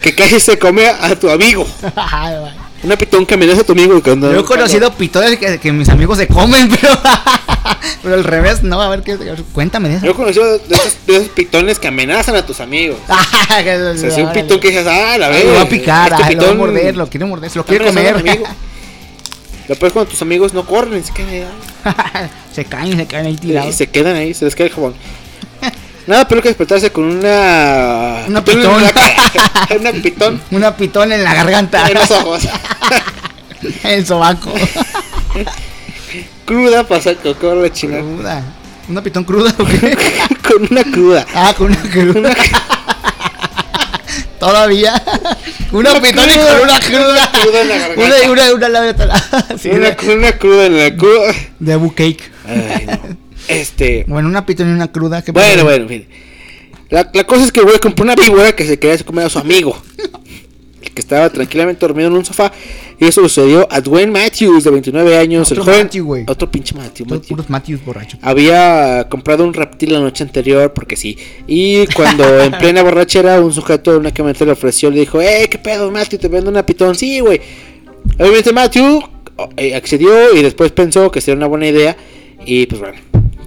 que 0.00 0.14
casi 0.14 0.40
se 0.40 0.58
come 0.58 0.88
a 0.88 1.14
tu 1.18 1.30
amigo. 1.30 1.66
Una 2.82 2.96
pitón 2.96 3.26
que 3.26 3.34
amenaza 3.34 3.60
a 3.60 3.64
tu 3.64 3.72
amigo 3.72 4.02
cuando 4.02 4.32
Yo 4.32 4.40
he 4.40 4.44
conocido 4.44 4.90
pitones 4.94 5.38
que, 5.38 5.58
que 5.58 5.70
mis 5.70 5.90
amigos 5.90 6.16
se 6.16 6.26
comen, 6.26 6.66
pero. 6.80 6.98
pero 8.02 8.14
al 8.14 8.24
revés, 8.24 8.62
no, 8.62 8.80
a 8.80 8.88
ver 8.88 9.02
qué. 9.02 9.16
Cuéntame 9.52 9.88
de 9.88 9.94
Yo 9.96 10.00
eso. 10.00 10.10
he 10.10 10.14
conocido 10.14 10.58
de 10.58 10.74
esos, 10.74 11.06
de 11.06 11.16
esos 11.16 11.28
pitones 11.28 11.78
que 11.78 11.88
amenazan 11.88 12.36
a 12.36 12.44
tus 12.46 12.60
amigos. 12.60 12.98
O 13.10 13.96
sea, 13.96 14.10
si 14.10 14.22
un 14.22 14.32
pitón 14.32 14.60
que 14.60 14.68
dices, 14.68 14.86
ah, 14.86 15.18
la 15.18 15.28
vez. 15.28 15.44
lo 15.44 15.54
va 15.54 15.62
a 15.62 15.68
picar, 15.68 16.14
ay, 16.14 16.34
lo 16.36 16.44
va 16.44 16.50
a 16.50 16.54
morder, 16.54 16.96
lo 16.96 17.08
quiere 17.08 17.26
morder, 17.26 17.50
se 17.50 17.58
lo 17.58 17.64
quiere 17.64 17.86
comer. 17.86 18.42
Después 19.68 19.92
cuando 19.92 20.10
tus 20.10 20.22
amigos 20.22 20.52
no 20.54 20.64
corren, 20.66 21.04
se 21.04 21.12
quedan 21.12 21.28
ahí, 21.28 22.30
se 22.52 22.64
caen, 22.64 22.96
se 22.96 23.06
caen 23.06 23.26
ahí 23.26 23.34
y 23.34 23.36
tirados. 23.36 23.74
se 23.74 23.88
quedan 23.88 24.16
ahí, 24.16 24.34
se 24.34 24.44
les 24.44 24.54
cae 24.56 24.66
el 24.66 24.72
jabón. 24.72 24.94
Nada 26.06 26.26
peor 26.26 26.42
que 26.42 26.48
despertarse 26.48 26.90
con 26.90 27.04
una. 27.04 28.22
Pitón 28.26 28.42
pitón. 28.44 28.82
la 28.82 29.76
una 29.78 29.92
pitón 29.92 30.42
Una 30.50 30.76
pitón 30.76 31.12
en 31.12 31.22
la 31.22 31.34
garganta. 31.34 31.86
en 31.88 31.94
los 31.94 32.10
ojos. 32.10 32.42
en 33.84 33.90
el 33.90 34.06
sobaco. 34.06 34.52
Cruda 36.50 36.82
pasa 36.82 37.14
con 37.14 37.62
la 37.62 37.70
chingada. 37.70 38.02
cruda. 38.02 38.42
¿Una 38.88 39.02
pitón 39.04 39.22
cruda 39.22 39.54
o 39.56 39.64
qué? 39.64 39.96
con 40.48 40.66
una 40.68 40.82
cruda. 40.82 41.24
Ah, 41.32 41.54
con 41.56 41.68
una 41.68 41.80
cruda. 41.82 42.34
Todavía. 44.40 45.00
Una 45.70 46.00
pitón 46.00 46.28
y 46.28 46.32
con 46.32 46.60
una 46.64 46.80
cruda. 46.80 47.30
cruda 47.30 47.60
en 47.60 47.68
la 47.68 47.78
garganta. 47.78 48.04
Una 48.04 48.24
y 48.24 48.28
una, 48.30 48.52
una 48.52 48.68
la 48.68 48.82
otra. 48.82 49.24
Sí, 49.60 49.68
una, 49.68 49.90
de, 49.92 50.16
una 50.16 50.32
cruda 50.32 50.66
en 50.66 50.76
la 50.76 50.96
cruda. 50.96 51.32
de 51.60 51.72
Abu 51.72 51.94
Cake. 51.94 52.32
Ay, 52.44 52.86
no. 52.86 53.16
Este. 53.46 54.04
Bueno, 54.08 54.28
una 54.28 54.44
pitón 54.44 54.70
y 54.70 54.72
una 54.72 54.90
cruda. 54.90 55.22
¿qué 55.22 55.30
Bueno, 55.30 55.62
bueno, 55.62 55.84
en 55.84 55.88
fin. 55.88 56.08
La, 56.88 57.08
la 57.14 57.22
cosa 57.28 57.44
es 57.44 57.52
que 57.52 57.60
el 57.60 57.66
güey 57.66 57.78
compró 57.78 58.02
una 58.04 58.16
víbora 58.16 58.56
que 58.56 58.66
se 58.66 58.76
quería 58.76 58.98
comer 59.04 59.26
a 59.26 59.30
su 59.30 59.38
amigo. 59.38 59.80
Que 60.80 61.00
estaba 61.00 61.30
tranquilamente 61.30 61.80
dormido 61.80 62.08
en 62.08 62.14
un 62.14 62.24
sofá. 62.24 62.52
Y 62.98 63.06
eso 63.06 63.22
sucedió 63.22 63.66
a 63.70 63.80
Dwayne 63.80 64.12
Matthews, 64.12 64.64
de 64.64 64.70
29 64.70 65.16
años. 65.16 65.50
Otro 65.50 65.62
el 65.62 65.68
joven, 65.68 65.82
Matthew, 65.84 66.04
güey. 66.04 66.24
Otro 66.26 66.50
pinche 66.50 66.74
Matthew. 66.74 67.06
Matthew. 67.06 67.28
puros 67.28 67.50
Matthews 67.50 67.84
borrachos. 67.84 68.20
Había 68.22 69.06
comprado 69.08 69.44
un 69.44 69.54
reptil 69.54 69.92
la 69.92 70.00
noche 70.00 70.24
anterior 70.24 70.72
porque 70.72 70.96
sí. 70.96 71.16
Y 71.46 71.86
cuando 71.88 72.40
en 72.42 72.52
plena 72.52 72.82
borrachera 72.82 73.40
un 73.40 73.52
sujeto 73.52 73.92
de 73.92 73.98
una 73.98 74.12
camioneta 74.12 74.44
le 74.44 74.52
ofreció, 74.52 74.90
le 74.90 75.00
dijo, 75.00 75.20
eh, 75.20 75.48
qué 75.50 75.58
pedo, 75.58 75.90
Matthew, 75.90 76.18
te 76.18 76.28
vendo 76.28 76.50
una 76.50 76.64
pitón. 76.64 76.94
Sí, 76.94 77.20
güey. 77.20 77.40
Obviamente 78.18 78.52
Matthew 78.52 79.02
eh, 79.56 79.74
accedió 79.74 80.34
y 80.34 80.42
después 80.42 80.72
pensó 80.72 81.10
que 81.10 81.20
sería 81.20 81.36
una 81.36 81.46
buena 81.46 81.66
idea. 81.66 81.96
Y 82.44 82.66
pues 82.66 82.80
bueno, 82.80 82.98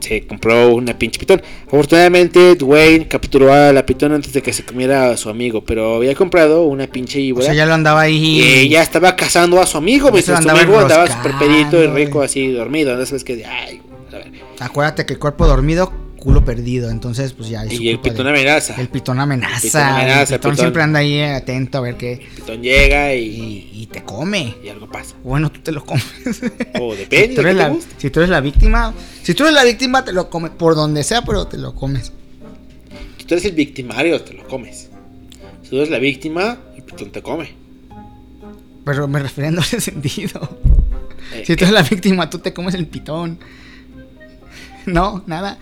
se 0.03 0.27
compró 0.27 0.73
una 0.75 0.97
pinche 0.97 1.19
pitón. 1.19 1.41
Afortunadamente 1.65 2.55
Dwayne 2.55 3.07
capturó 3.07 3.53
a 3.53 3.71
la 3.73 3.85
pitón 3.85 4.11
antes 4.13 4.33
de 4.33 4.41
que 4.41 4.53
se 4.53 4.63
comiera 4.63 5.11
a 5.11 5.17
su 5.17 5.29
amigo. 5.29 5.63
Pero 5.65 5.95
había 5.95 6.13
comprado 6.15 6.63
una 6.65 6.87
pinche 6.87 7.19
O 7.19 7.21
víbora. 7.21 7.45
sea, 7.45 7.53
ya 7.55 7.65
lo 7.65 7.73
andaba 7.73 8.01
ahí. 8.01 8.41
Y 8.41 8.43
ella 8.43 8.81
estaba 8.81 9.15
cazando 9.15 9.59
a 9.61 9.65
su 9.65 9.77
amigo, 9.77 10.11
mientras 10.11 10.43
su 10.43 10.49
amigo 10.49 10.79
andaba 10.79 11.07
súper 11.07 11.33
pedito 11.39 11.81
y 11.83 11.87
güey. 11.87 12.05
rico 12.05 12.21
así 12.21 12.51
dormido. 12.51 12.95
¿no? 12.95 13.05
sabes 13.05 13.23
que, 13.23 13.43
ay, 13.45 13.81
a 14.11 14.15
ver. 14.17 14.31
Acuérdate 14.59 15.05
que 15.05 15.13
el 15.13 15.19
cuerpo 15.19 15.47
dormido, 15.47 15.91
culo 16.23 16.45
perdido. 16.45 16.89
Entonces, 16.89 17.33
pues 17.33 17.49
ya. 17.49 17.65
Y 17.65 17.89
el 17.89 17.99
pitón 17.99 18.25
de- 18.25 18.31
amenaza. 18.31 18.75
El 18.79 18.87
pitón 18.89 19.19
amenaza. 19.19 19.55
El 19.55 19.61
pitón 19.61 19.81
amenaza, 19.81 20.21
el 20.35 20.39
pitón 20.39 20.51
pitón. 20.51 20.57
siempre 20.57 20.81
anda 20.83 20.99
ahí 20.99 21.19
atento 21.21 21.77
a 21.77 21.81
ver 21.81 21.95
qué. 21.97 22.13
El 22.13 22.19
pitón 22.35 22.61
llega 22.61 23.13
y, 23.13 23.25
Y, 23.25 23.81
y 23.81 23.85
te 23.87 24.03
come. 24.03 24.55
y 24.63 24.69
algo 24.69 24.89
pasa. 24.89 25.15
Bueno, 25.23 25.51
tú 25.51 25.59
te 25.61 25.71
lo 25.71 25.83
comes. 25.85 26.05
O 26.79 26.95
depende 26.95 27.27
si, 27.29 27.35
tú 27.35 27.41
eres 27.41 27.55
la, 27.55 27.69
guste. 27.69 27.95
si 27.97 28.09
tú 28.09 28.19
eres 28.21 28.29
la 28.29 28.39
víctima, 28.41 28.93
si 29.21 29.33
tú 29.33 29.43
eres 29.43 29.55
la 29.55 29.63
víctima, 29.63 30.05
te 30.05 30.13
lo 30.13 30.29
comes. 30.29 30.51
Por 30.51 30.75
donde 30.75 31.03
sea, 31.03 31.23
pero 31.23 31.45
te 31.47 31.57
lo 31.57 31.75
comes. 31.75 32.11
Si 33.17 33.25
tú 33.25 33.33
eres 33.35 33.45
el 33.45 33.51
victimario, 33.53 34.21
te 34.21 34.33
lo 34.33 34.47
comes. 34.47 34.89
Si 35.63 35.69
tú 35.69 35.75
eres 35.77 35.89
la 35.89 35.99
víctima, 35.99 36.57
el 36.75 36.83
pitón 36.83 37.11
te 37.11 37.21
come. 37.21 37.51
Pero 38.85 39.07
me 39.07 39.19
refiriendo 39.19 39.61
a 39.61 39.63
ese 39.63 39.79
sentido. 39.91 40.57
Eh, 41.33 41.43
Si 41.45 41.55
tú 41.55 41.63
eres 41.65 41.73
la 41.73 41.83
víctima, 41.83 42.29
tú 42.29 42.39
te 42.39 42.53
comes 42.53 42.73
el 42.75 42.85
pitón. 42.87 43.39
No, 44.85 45.23
nada. 45.27 45.57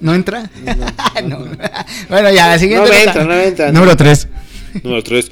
¿No 0.00 0.14
entra? 0.14 0.50
No. 1.24 1.38
Bueno, 2.08 2.30
ya, 2.30 2.48
la 2.48 2.58
siguiente. 2.58 2.90
No 2.90 2.94
entra, 2.94 3.24
no 3.24 3.34
entra. 3.34 3.72
Número 3.72 3.96
3. 3.96 4.28
Número 4.82 5.02
3. 5.02 5.30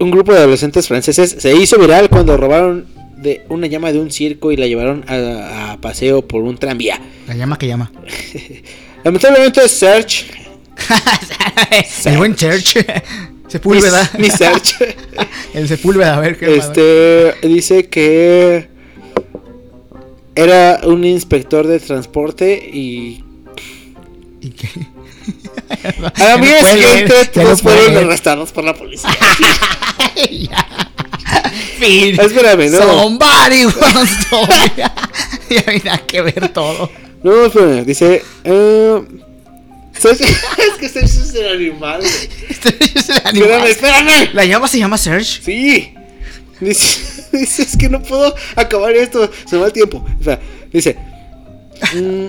Un 0.00 0.10
grupo 0.10 0.32
de 0.32 0.38
adolescentes 0.38 0.88
franceses 0.88 1.36
se 1.38 1.54
hizo 1.54 1.78
viral 1.78 2.08
cuando 2.08 2.36
robaron 2.36 2.86
de 3.16 3.44
una 3.48 3.66
llama 3.66 3.92
de 3.92 4.00
un 4.00 4.10
circo 4.10 4.52
y 4.52 4.56
la 4.56 4.66
llevaron 4.66 5.04
a, 5.08 5.72
a 5.72 5.80
paseo 5.80 6.26
por 6.26 6.42
un 6.42 6.58
tranvía. 6.58 7.00
La 7.26 7.34
llama 7.34 7.56
que 7.56 7.66
llama. 7.68 7.92
Lamentablemente 9.04 9.68
Serge, 9.68 10.26
El 12.04 12.16
buen 12.18 12.34
Church. 12.34 12.76
Sepúlveda. 13.46 14.10
mi, 14.14 14.24
mi 14.24 14.30
Serge, 14.30 14.96
El 15.54 15.68
Sepúlveda, 15.68 16.16
a 16.16 16.20
ver 16.20 16.38
qué 16.38 16.56
este, 16.56 17.34
dice 17.46 17.88
que 17.88 18.68
era 20.34 20.80
un 20.84 21.04
inspector 21.04 21.66
de 21.66 21.80
transporte 21.80 22.54
y 22.54 23.24
¿Y 24.40 24.50
qué? 24.50 24.68
a 26.04 26.36
mañana 26.38 26.60
puede 26.60 26.82
siguiente 26.82 27.24
todos 27.34 27.62
fueron 27.62 27.96
arrestados 27.96 28.52
por 28.52 28.64
la 28.64 28.74
policía. 28.74 29.10
Fin. 31.78 32.20
Espérame, 32.20 32.70
no. 32.70 32.78
Somebody 32.78 33.66
wants 33.66 34.28
to 34.30 34.46
Ya 35.50 35.64
mira 35.66 35.98
que 35.98 36.22
ver 36.22 36.48
todo. 36.52 36.90
No, 37.22 37.46
espérame, 37.46 37.84
dice. 37.84 38.22
Serge- 38.44 40.24
es 40.58 40.74
que 40.78 40.88
Serge 40.88 41.04
es 41.06 41.34
el 41.34 41.48
animal. 41.48 42.02
Este 42.48 42.68
es 42.98 43.08
el 43.08 43.20
animal. 43.24 43.66
Espérame, 43.66 44.06
espérame. 44.06 44.30
La 44.34 44.44
llama 44.44 44.68
se 44.68 44.78
llama 44.78 44.98
Serge. 44.98 45.40
Sí. 45.42 45.92
Dice, 46.60 47.24
dice, 47.32 47.62
es 47.62 47.76
que 47.76 47.88
no 47.88 48.02
puedo 48.02 48.34
acabar 48.56 48.92
esto. 48.94 49.30
Se 49.46 49.56
me 49.56 49.62
va 49.62 49.66
el 49.68 49.72
tiempo. 49.72 50.04
O 50.20 50.24
sea, 50.24 50.38
dice. 50.72 50.96
mm, 51.94 52.26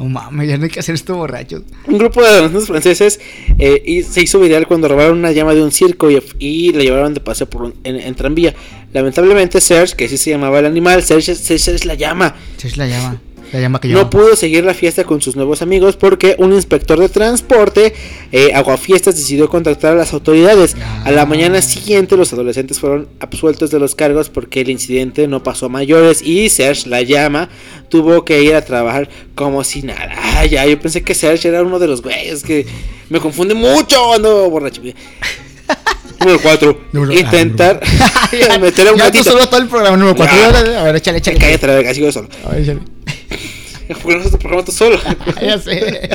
No 0.00 0.08
mames, 0.08 0.48
ya 0.48 0.56
no 0.56 0.64
hay 0.64 0.70
que 0.70 0.80
hacer 0.80 0.94
esto 0.94 1.14
borrachos. 1.14 1.62
un 1.86 1.98
grupo 1.98 2.22
de 2.22 2.28
adolescentes 2.28 2.66
franceses 2.66 3.20
eh, 3.58 3.82
y 3.84 4.02
se 4.02 4.22
hizo 4.22 4.40
viral 4.40 4.66
cuando 4.66 4.88
robaron 4.88 5.18
una 5.18 5.30
llama 5.32 5.54
de 5.54 5.62
un 5.62 5.70
circo 5.72 6.10
y, 6.10 6.18
y 6.38 6.72
la 6.72 6.82
llevaron 6.82 7.12
de 7.12 7.20
paseo 7.20 7.48
por 7.50 7.62
un- 7.64 7.74
en, 7.84 7.96
en 7.96 8.14
tranvía. 8.14 8.54
Lamentablemente 8.94 9.60
Serge, 9.60 9.94
que 9.96 10.06
así 10.06 10.16
se 10.16 10.30
llamaba 10.30 10.58
el 10.58 10.66
animal, 10.66 11.02
Serge, 11.02 11.34
Serge 11.34 11.74
es 11.74 11.84
la 11.84 11.94
llama. 11.94 12.34
Serge 12.56 12.76
la 12.78 12.86
llama. 12.86 13.20
La 13.52 13.60
llama 13.60 13.80
que 13.80 13.88
llama. 13.88 14.02
No 14.02 14.10
pudo 14.10 14.36
seguir 14.36 14.64
la 14.64 14.74
fiesta 14.74 15.04
con 15.04 15.20
sus 15.20 15.36
nuevos 15.36 15.62
amigos 15.62 15.96
porque 15.96 16.36
un 16.38 16.52
inspector 16.52 16.98
de 17.00 17.08
transporte, 17.08 17.92
eh, 18.32 18.52
Aguafiestas, 18.54 19.16
decidió 19.16 19.48
contactar 19.48 19.92
a 19.92 19.96
las 19.96 20.12
autoridades. 20.12 20.76
A 21.04 21.10
la 21.10 21.26
mañana 21.26 21.60
siguiente 21.62 22.16
los 22.16 22.32
adolescentes 22.32 22.78
fueron 22.78 23.08
absueltos 23.20 23.70
de 23.70 23.78
los 23.80 23.94
cargos 23.94 24.28
porque 24.28 24.60
el 24.60 24.70
incidente 24.70 25.26
no 25.28 25.42
pasó 25.42 25.66
a 25.66 25.68
mayores 25.68 26.22
y 26.22 26.48
Serge, 26.48 26.88
la 26.88 27.02
llama, 27.02 27.48
tuvo 27.88 28.24
que 28.24 28.42
ir 28.42 28.54
a 28.54 28.64
trabajar 28.64 29.08
como 29.34 29.64
si 29.64 29.82
nada. 29.82 30.12
Ay, 30.36 30.50
ya, 30.50 30.66
yo 30.66 30.78
pensé 30.80 31.02
que 31.02 31.14
Serge 31.14 31.48
era 31.48 31.62
uno 31.62 31.78
de 31.78 31.86
los 31.88 32.02
güeyes 32.02 32.42
que 32.42 32.66
me 33.08 33.18
confunde 33.20 33.54
mucho 33.54 34.14
ando 34.14 34.48
borracho. 34.48 34.82
Número 36.20 36.38
4. 36.42 36.80
Número- 36.92 37.18
Intentar 37.18 37.80
ah, 38.50 38.58
meter 38.60 38.88
a 38.88 38.92
un 38.92 38.98
ya 38.98 39.04
gatito. 39.06 39.24
solo 39.24 39.46
todo 39.48 39.58
el 39.60 39.68
programa 39.68 39.96
número 39.96 40.14
4. 40.16 40.36
Ya. 40.36 40.80
A 40.80 40.84
ver, 40.84 40.96
échale, 40.96 41.18
échale. 41.18 41.38
Cállate 41.38 41.66
la 41.66 41.74
verga, 41.74 41.94
sigo 41.94 42.12
solo. 42.12 42.28
A 42.44 42.50
ver, 42.50 42.60
échale. 42.60 42.80
¿Por 44.02 44.12
qué 44.12 44.14
no 44.14 44.20
haces 44.20 44.32
tu 44.32 44.38
programa 44.38 44.64
tú 44.64 44.72
solo? 44.72 44.98
ya 45.40 45.58
sé. 45.58 46.08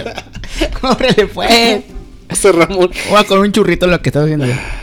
Córrele, 0.80 1.28
pues. 1.28 1.82
José 2.30 2.52
Ramón. 2.52 2.90
Voy 3.10 3.20
a 3.20 3.24
con 3.24 3.40
un 3.40 3.52
churrito 3.52 3.86
lo 3.88 4.02
que 4.02 4.10
estás 4.10 4.24
haciendo 4.24 4.46
ya. 4.46 4.82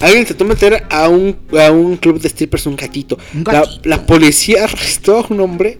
Alguien 0.00 0.22
intentó 0.22 0.44
meter 0.44 0.84
a 0.90 1.08
un, 1.08 1.36
a 1.58 1.70
un 1.70 1.96
club 1.96 2.20
de 2.20 2.28
strippers 2.28 2.66
un 2.66 2.74
gatito. 2.74 3.16
Un 3.34 3.44
La, 3.44 3.52
gatito. 3.60 3.88
la 3.88 4.04
policía 4.04 4.64
arrestó 4.64 5.18
a 5.18 5.26
un 5.30 5.40
hombre 5.40 5.78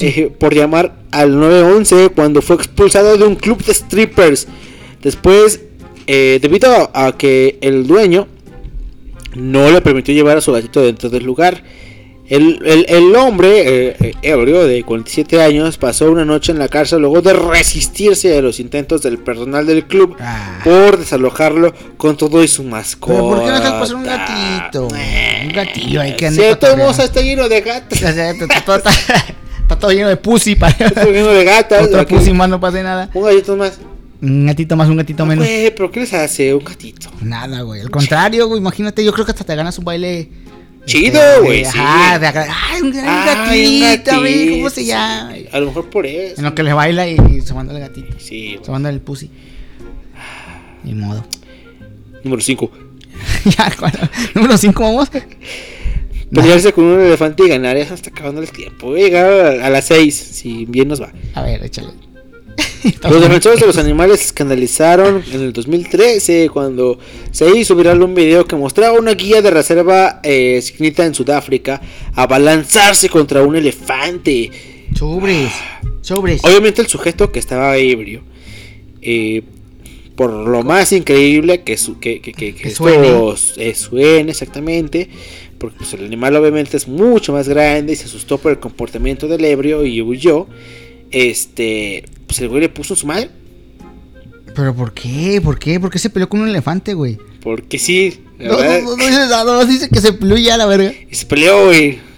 eh, 0.00 0.32
por 0.38 0.54
llamar 0.54 0.96
al 1.10 1.38
911 1.38 2.10
cuando 2.10 2.42
fue 2.42 2.56
expulsado 2.56 3.16
de 3.18 3.24
un 3.24 3.34
club 3.34 3.62
de 3.64 3.74
strippers. 3.74 4.46
Después, 5.02 5.60
eh, 6.06 6.38
debido 6.40 6.70
a, 6.94 7.06
a 7.06 7.16
que 7.18 7.58
el 7.60 7.88
dueño 7.88 8.28
no 9.34 9.70
le 9.70 9.80
permitió 9.82 10.14
llevar 10.14 10.38
a 10.38 10.40
su 10.40 10.52
gatito 10.52 10.80
dentro 10.82 11.10
del 11.10 11.24
lugar. 11.24 11.64
El, 12.28 12.60
el- 12.64 12.86
el 12.88 13.14
hombre, 13.14 13.88
eh, 13.90 13.96
eh, 14.00 14.12
ebrio 14.22 14.66
de 14.66 14.82
47 14.82 15.42
años, 15.42 15.78
pasó 15.78 16.10
una 16.10 16.24
noche 16.24 16.50
en 16.52 16.58
la 16.58 16.68
cárcel 16.68 17.00
luego 17.00 17.22
de 17.22 17.32
resistirse 17.32 18.36
a 18.36 18.42
los 18.42 18.58
intentos 18.60 19.02
del 19.02 19.18
personal 19.18 19.66
del 19.66 19.84
club 19.86 20.16
Ah. 20.20 20.60
por 20.64 20.98
desalojarlo 20.98 21.72
con 21.96 22.16
todo 22.16 22.42
y 22.42 22.48
su 22.48 22.64
mascota. 22.64 23.14
Pero 23.14 23.28
¿por 23.28 23.38
qué 23.40 23.46
no 23.46 23.54
dejas 23.54 23.72
pasar 23.72 23.96
un 23.96 24.04
gatito? 24.04 24.88
Un 24.88 25.52
gatillo 25.52 26.00
ahí 26.00 26.16
que 26.16 26.30
Si 26.30 26.36
todos 26.36 26.76
modos 26.76 26.96
cotorreando. 26.96 27.02
está 27.04 27.20
lleno 27.22 27.48
de 27.48 27.60
gatos. 27.60 28.02
Está 28.02 28.60
todo- 28.64 28.82
todo 29.80 29.90
lleno 29.92 30.08
de 30.08 30.16
pussy 30.16 30.54
para. 30.56 30.74
Está 30.86 31.04
lleno 31.04 31.28
de 31.28 31.44
gatas. 31.44 31.84
Otro 31.86 32.00
aquí. 32.00 32.14
pussy 32.14 32.32
más 32.32 32.48
no 32.48 32.58
pase 32.60 32.82
nada. 32.82 33.08
Un 33.14 33.24
gatito 33.24 33.56
más. 33.56 33.78
Un 34.22 34.46
gatito 34.46 34.76
más, 34.76 34.88
un 34.88 34.96
gatito 34.96 35.26
menos. 35.26 35.44
Güey, 35.44 35.74
pero 35.74 35.90
¿qué 35.90 36.00
les 36.00 36.12
hace 36.14 36.54
un 36.54 36.64
gatito? 36.64 37.10
Nada, 37.20 37.60
güey. 37.60 37.82
Al 37.82 37.90
contrario, 37.90 38.46
güey. 38.48 38.60
Imagínate, 38.60 39.04
yo 39.04 39.12
creo 39.12 39.26
que 39.26 39.32
hasta 39.32 39.44
te 39.44 39.54
ganas 39.54 39.78
un 39.78 39.84
baile. 39.84 40.30
Chido, 40.86 41.20
este, 41.20 41.40
güey, 41.44 41.64
sí. 41.64 41.78
De 41.78 42.26
agra- 42.26 42.46
Ay, 42.70 42.80
un, 42.82 42.92
Ay, 42.96 43.80
gatito, 43.80 44.20
güey. 44.20 44.50
¿Cómo 44.58 44.70
se 44.70 44.84
llama? 44.84 45.34
A 45.52 45.60
lo 45.60 45.66
mejor 45.66 45.90
por 45.90 46.06
eso. 46.06 46.36
En 46.38 46.44
lo 46.44 46.54
que 46.54 46.62
le 46.62 46.72
baila 46.72 47.06
y 47.08 47.40
se 47.42 47.52
manda 47.54 47.74
el 47.74 47.80
gatito. 47.80 48.16
Sí. 48.18 48.58
Se 48.62 48.70
manda 48.70 48.88
el 48.88 49.00
pussy. 49.00 49.30
Ni 50.84 50.94
modo. 50.94 51.24
Número 52.24 52.40
5. 52.40 52.70
ya, 53.58 53.72
¿cuál? 53.78 53.92
Número 54.34 54.56
5, 54.56 54.82
vamos. 54.82 55.10
Pelearse 56.32 56.72
con 56.72 56.84
un 56.84 57.00
elefante 57.00 57.44
y 57.44 57.48
ganar. 57.48 57.76
Ya 57.76 57.86
se 57.86 57.94
está 57.94 58.10
acabando 58.10 58.40
el 58.40 58.50
tiempo. 58.50 58.86
Voy 58.88 59.00
a 59.02 59.04
llegar 59.04 59.30
a, 59.60 59.66
a 59.66 59.70
las 59.70 59.86
6. 59.86 60.14
Si 60.14 60.64
bien 60.66 60.88
nos 60.88 61.00
va. 61.02 61.12
A 61.34 61.42
ver, 61.42 61.64
échale. 61.64 61.88
Los 63.02 63.20
defensores 63.20 63.60
de 63.60 63.66
los 63.66 63.78
animales 63.78 64.20
se 64.20 64.26
escandalizaron 64.26 65.22
en 65.32 65.40
el 65.40 65.52
2013 65.52 66.48
cuando 66.52 66.98
se 67.32 67.48
hizo 67.56 67.74
viral 67.74 68.02
un 68.02 68.14
video 68.14 68.46
que 68.46 68.54
mostraba 68.56 68.98
una 68.98 69.12
guía 69.14 69.42
de 69.42 69.50
reserva 69.50 70.20
eh, 70.22 70.62
en 71.04 71.14
Sudáfrica 71.14 71.80
abalanzarse 72.14 73.08
contra 73.08 73.42
un 73.42 73.56
elefante. 73.56 74.50
Sobres. 74.94 75.50
Sobres. 76.00 76.44
Obviamente 76.44 76.80
el 76.82 76.86
sujeto 76.88 77.32
que 77.32 77.40
estaba 77.40 77.76
ebrio, 77.76 78.22
eh, 79.02 79.42
por 80.14 80.30
lo 80.32 80.62
más 80.62 80.92
increíble 80.92 81.62
que, 81.62 81.76
su- 81.76 81.98
que, 81.98 82.20
que, 82.20 82.32
que- 82.32 82.54
que 82.54 82.62
Que 82.62 82.68
esto 82.68 82.84
suene. 82.84 83.68
eh, 83.70 83.74
suene 83.74 84.30
exactamente, 84.30 85.08
porque 85.58 85.76
pues, 85.78 85.92
el 85.94 86.04
animal 86.06 86.36
obviamente 86.36 86.76
es 86.76 86.86
mucho 86.88 87.32
más 87.32 87.48
grande 87.48 87.92
y 87.92 87.96
se 87.96 88.04
asustó 88.04 88.38
por 88.38 88.52
el 88.52 88.60
comportamiento 88.60 89.26
del 89.28 89.44
ebrio 89.44 89.84
y 89.84 90.00
huyó. 90.00 90.46
Este, 91.10 92.04
pues 92.26 92.40
el 92.40 92.48
güey 92.48 92.60
le 92.62 92.68
puso 92.68 92.96
su 92.96 93.06
madre, 93.06 93.30
¿Pero 94.54 94.74
por 94.74 94.94
qué? 94.94 95.40
¿Por 95.44 95.58
qué? 95.58 95.78
¿Por 95.78 95.90
qué 95.90 95.98
se 95.98 96.08
peleó 96.08 96.28
con 96.30 96.40
un 96.40 96.48
elefante, 96.48 96.94
güey? 96.94 97.18
porque 97.42 97.78
sí, 97.78 98.24
No, 98.38 98.56
no, 98.56 98.96
no, 98.96 99.44
no, 99.44 99.64
dice 99.66 99.88
que 99.88 100.00
se 100.00 100.12
peleó 100.14 100.36
ya 100.36 100.56
la 100.56 100.66
verga. 100.66 100.92
se 101.12 101.26
peleó, 101.26 101.66
güey. 101.66 101.98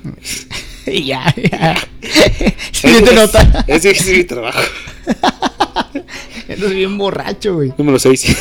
Ya, 0.86 1.34
ya. 1.36 1.76
Siguiente 2.72 3.14
nota. 3.14 3.62
Ese 3.66 3.90
es 3.90 4.06
mi 4.08 4.24
trabajo. 4.24 4.58
Eres 6.48 6.70
bien 6.70 6.96
borracho, 6.96 7.56
güey. 7.56 7.74
Número 7.76 7.98
6. 7.98 8.36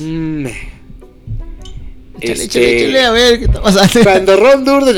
Mm, 0.00 0.46
Échale, 2.20 2.42
este, 2.42 2.42
échale, 2.42 2.82
échale, 2.82 3.04
a 3.04 3.10
ver 3.12 3.38
qué 3.38 3.44
está 3.44 3.62
pasando. 3.62 4.02
Cuando 4.02 4.36
Ron 4.36 4.64
Durden. 4.64 4.96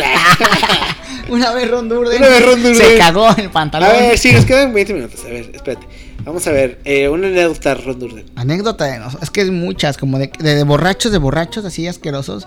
Una 1.29 1.53
vez 1.53 1.71
Ron 1.71 1.89
Durden, 1.89 2.19
Una 2.19 2.29
vez 2.29 2.45
Ron 2.47 2.63
Durden. 2.63 2.75
se 2.77 2.99
cagó 2.99 3.31
en 3.33 3.41
el 3.41 3.47
A 3.47 3.53
pantalón. 3.53 3.89
ver, 3.91 4.19
sí, 4.19 4.33
nos 4.33 4.45
quedan 4.45 4.73
20 4.75 4.95
minutos. 4.95 5.21
A 5.25 5.29
ver, 5.29 5.51
espérate. 5.55 5.87
Vamos 6.25 6.47
a 6.47 6.53
ver. 6.53 6.81
Eh, 6.85 7.09
una 7.09 7.29
anécdota 7.29 7.75
de 7.75 7.83
Ron 7.83 7.99
Durden. 7.99 8.27
Anécdota 8.37 8.85
de 8.87 8.99
nos- 8.99 9.19
es 9.23 9.31
que 9.31 9.43
es 9.43 9.51
muchas, 9.51 9.97
como 9.97 10.19
de, 10.19 10.31
de- 10.39 10.55
de 10.55 10.63
borrachos, 10.65 11.13
de 11.13 11.19
borrachos 11.19 11.65
así 11.65 11.87
asquerosos. 11.87 12.47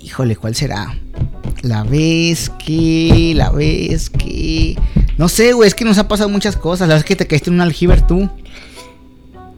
Híjole, 0.00 0.36
¿cuál 0.36 0.54
será? 0.54 0.96
La 1.62 1.82
vez 1.82 2.50
que, 2.64 3.32
la 3.34 3.50
vez 3.50 4.10
que. 4.10 4.76
No 5.16 5.28
sé, 5.28 5.52
güey, 5.52 5.66
es 5.66 5.74
que 5.74 5.84
nos 5.84 5.98
ha 5.98 6.06
pasado 6.08 6.28
muchas 6.28 6.56
cosas. 6.56 6.88
La 6.88 6.94
vez 6.94 7.04
que 7.04 7.16
te 7.16 7.26
caíste 7.26 7.50
en 7.50 7.54
un 7.54 7.60
aljiber 7.62 8.06
tú. 8.06 8.28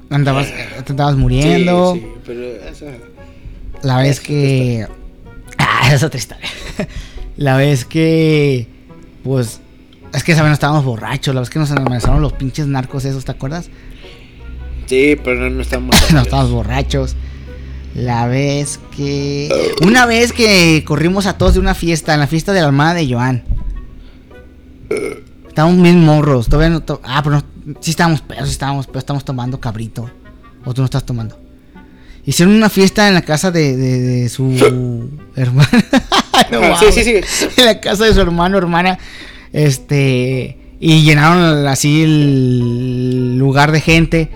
Andabas, 0.09 0.49
te 0.85 0.93
andabas 0.93 1.17
muriendo. 1.17 1.95
Sí, 1.95 2.01
sí, 2.01 2.07
pero 2.27 2.43
eso. 2.69 2.87
La 3.83 3.99
vez 3.99 4.19
que. 4.21 4.87
Ah, 5.59 5.83
esa 5.87 5.95
es 5.97 6.03
otra 6.03 6.19
historia. 6.19 6.49
La 7.41 7.57
vez 7.57 7.87
que. 7.87 8.69
Pues. 9.25 9.61
Es 10.13 10.25
que 10.25 10.33
esa 10.33 10.43
vez 10.43 10.51
no 10.51 10.55
estábamos 10.55 10.85
borrachos. 10.85 11.35
La 11.35 11.41
vez 11.41 11.49
que 11.49 11.59
nos 11.59 11.71
amenazaron 11.71 12.21
los 12.21 12.35
pinches 12.35 12.67
narcos 12.67 13.07
esos, 13.07 13.25
¿te 13.25 13.31
acuerdas? 13.33 13.71
Sí, 14.87 15.17
pero 15.25 15.41
no, 15.41 15.49
no 15.51 15.63
estamos. 15.63 15.97
no 16.13 16.21
estábamos 16.21 16.51
borrachos. 16.53 17.17
La 17.95 18.27
vez 18.27 18.79
que. 18.95 19.49
Una 19.83 20.05
vez 20.05 20.33
que 20.35 20.85
corrimos 20.87 21.25
a 21.27 21.39
todos 21.39 21.55
de 21.55 21.61
una 21.61 21.75
fiesta, 21.75 22.13
en 22.13 22.21
la 22.21 22.27
fiesta 22.27 22.53
de 22.53 22.61
la 22.61 22.67
hermana 22.67 22.93
de 22.93 23.11
Joan. 23.11 23.43
Estábamos 25.49 25.83
bien 25.83 26.05
morros. 26.05 26.47
Todavía 26.49 26.69
no. 26.71 26.83
to- 26.83 27.01
ah, 27.05 27.23
pero 27.23 27.37
no, 27.37 27.77
sí 27.81 27.91
estábamos 27.93 28.21
pedos, 28.21 28.49
sí 28.49 28.53
estábamos 28.53 28.87
pedos. 28.87 28.99
Estamos 29.05 29.25
tomando 29.25 29.59
cabrito. 29.61 30.11
O 30.67 30.75
tú 30.75 30.83
no 30.83 30.85
estás 30.85 31.07
tomando. 31.07 31.39
Hicieron 32.27 32.55
una 32.55 32.69
fiesta 32.69 33.09
en 33.09 33.15
la 33.15 33.23
casa 33.23 33.51
de, 33.51 33.77
de- 33.79 34.01
de 34.01 34.29
su 34.29 35.09
hermana. 35.37 35.69
No 36.51 36.59
Ajá, 36.59 36.77
sí, 36.79 36.87
mames. 36.87 36.95
sí, 36.95 37.05
sí. 37.05 37.47
En 37.57 37.65
la 37.67 37.81
casa 37.81 38.05
de 38.05 38.15
su 38.15 38.21
hermano, 38.21 38.59
hermana. 38.59 38.99
Este. 39.53 40.57
Y 40.81 41.03
llenaron 41.03 41.67
así 41.67 42.03
el 42.03 43.39
lugar 43.39 43.73
de 43.73 43.81
gente. 43.81 44.31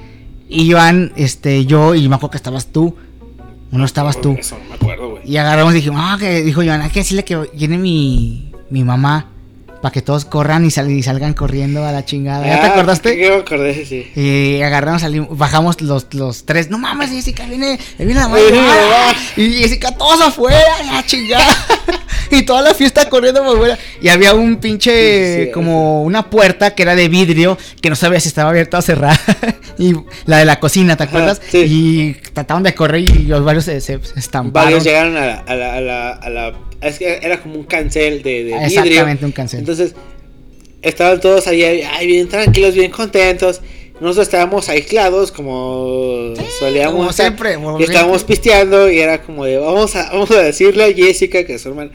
Y 0.49 0.71
Joan, 0.71 1.12
este, 1.17 1.64
yo, 1.64 1.95
y 1.95 2.09
me 2.09 2.17
acuerdo 2.17 2.33
que 2.33 2.37
estabas 2.37 2.67
tú. 2.67 2.97
¿O 3.73 3.79
no 3.79 3.85
estabas 3.85 4.21
tú? 4.21 4.37
Eso 4.38 4.57
no 4.62 4.69
me 4.69 4.75
acuerdo, 4.75 5.11
güey. 5.11 5.23
Y 5.29 5.37
agarramos 5.37 5.73
y 5.73 5.77
dijimos, 5.77 6.01
ah, 6.03 6.17
que 6.21 6.43
dijo 6.43 6.62
Joan, 6.64 6.83
hay 6.83 6.90
que 6.90 7.01
decirle 7.01 7.25
que 7.25 7.37
viene 7.55 7.79
mi, 7.79 8.53
mi 8.71 8.85
mamá. 8.85 9.31
Para 9.85 9.92
que 9.92 10.01
todos 10.01 10.25
corran 10.25 10.64
y, 10.64 10.70
sal- 10.70 10.90
y 10.90 11.03
salgan 11.03 11.35
corriendo 11.35 11.85
a 11.85 11.92
la 11.92 12.07
chingada. 12.07 12.47
¿Ya 12.47 12.59
te 12.59 12.66
Ah, 12.68 12.70
acordaste? 12.73 13.14
me 13.16 13.35
acordé, 13.35 13.85
sí. 13.85 14.11
Y 14.18 14.62
agarramos, 14.62 15.03
salimos, 15.03 15.37
bajamos 15.37 15.83
los, 15.83 16.07
los 16.14 16.47
tres. 16.47 16.70
No 16.70 16.79
mames, 16.79 17.11
Jessica, 17.11 17.44
viene, 17.44 17.79
viene 17.99 18.14
la 18.14 18.29
mamá. 18.29 18.38
Y 19.37 19.53
Jessica, 19.53 19.90
todos 19.92 20.23
afuera, 20.23 20.59
la 20.90 21.05
chingada. 21.05 21.44
y 22.35 22.42
toda 22.42 22.62
la 22.62 22.75
fiesta 22.75 23.09
corriendo 23.09 23.42
por 23.44 23.59
fuera. 23.59 23.79
Y 24.01 24.09
había 24.09 24.35
un 24.35 24.57
pinche, 24.57 25.44
Sí, 25.47 25.51
como 25.53 26.03
una 26.03 26.29
puerta 26.31 26.75
que 26.75 26.83
era 26.83 26.94
de 26.94 27.09
vidrio, 27.09 27.57
que 27.81 27.90
no 27.90 27.97
sabía 27.97 28.20
si 28.20 28.29
estaba 28.29 28.51
abierta 28.51 28.79
o 28.79 28.83
cerrada. 28.83 29.18
y 29.79 29.94
la 30.27 30.38
de 30.38 30.44
la 30.44 30.61
cocina, 30.61 30.97
¿te 30.97 31.05
acuerdas? 31.05 31.40
sí. 31.51 31.59
Y 31.66 32.14
trataban 32.33 32.62
de 32.62 32.75
correr 32.75 33.01
y 33.01 33.25
los 33.27 33.44
varios 33.44 33.64
se, 33.64 33.81
se, 33.81 34.01
estamparon. 34.16 34.53
Varios 34.70 34.85
llegaron 34.85 35.16
a 35.16 35.27
la, 35.27 35.35
a 35.47 35.55
la, 35.55 35.75
a 35.77 35.81
la, 35.81 36.11
a 36.12 36.31
la- 36.31 36.55
Es 36.81 36.99
que 36.99 37.20
era 37.23 37.40
como 37.40 37.55
un 37.57 37.64
cancel 37.64 38.23
de, 38.23 38.31
de 38.31 38.42
vidrio. 38.44 38.61
Exactamente, 38.62 39.25
un 39.25 39.33
cancel. 39.33 39.61
Entonces, 39.61 39.94
estaban 40.83 41.20
todos 41.20 41.47
ahí, 41.47 41.62
ay, 41.64 42.07
bien 42.07 42.29
tranquilos, 42.29 42.75
bien 42.75 42.90
contentos. 42.90 43.61
Nosotros 44.01 44.27
estábamos 44.27 44.68
aislados, 44.68 45.31
como 45.31 46.35
solíamos. 46.59 46.94
como 46.97 47.11
estar, 47.11 47.27
siempre, 47.27 47.57
y 47.79 47.83
estábamos 47.85 48.25
pisteando 48.25 48.90
y 48.90 48.99
era 48.99 49.23
como 49.23 49.44
de, 49.44 49.57
vamos 49.59 49.94
a, 49.94 50.11
vamos 50.11 50.31
a 50.33 50.42
decirle 50.42 50.85
a 50.85 50.92
Jessica, 50.92 51.44
que 51.44 51.55
es 51.55 51.62
su 51.62 51.68
hermana, 51.68 51.92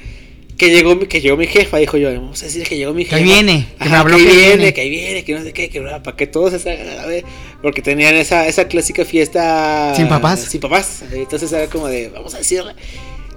que 0.60 0.70
llegó, 0.70 0.96
mi- 0.96 1.08
que 1.08 1.22
llegó 1.22 1.38
mi 1.38 1.48
jefa. 1.48 1.78
Dijo 1.78 1.98
yo, 1.98 2.12
vamos 2.14 2.40
a 2.44 2.46
decirle 2.46 2.68
que 2.68 2.78
llegó 2.78 2.94
mi 2.94 3.06
Que 3.06 3.12
jefa. 3.16 3.24
viene, 3.24 3.66
que 3.80 3.86
me 3.86 3.90
Ajá, 3.92 4.00
habló 4.02 4.18
que, 4.18 4.24
que 4.26 4.30
viene, 4.32 4.56
viene. 4.58 4.74
que 4.74 4.90
viene, 4.90 5.24
que 5.26 5.34
no 5.34 5.44
sé 5.44 5.54
qué, 5.54 5.70
que 5.70 5.82
para 5.82 6.16
que 6.16 6.28
todos 6.28 6.52
se 6.52 6.60
salgan 6.60 7.00
a 7.00 7.06
ver. 7.08 7.24
Porque 7.64 7.82
tenían 7.82 8.14
esa, 8.16 8.46
esa 8.48 8.68
clásica 8.68 9.04
fiesta. 9.06 9.94
Sin 9.96 10.08
papás. 10.08 10.42
Sin 10.42 10.62
papás. 10.62 11.02
Entonces 11.12 11.52
era 11.52 11.66
como 11.68 11.88
de, 11.88 12.10
vamos 12.10 12.36
a 12.36 12.38
decirle. 12.38 12.74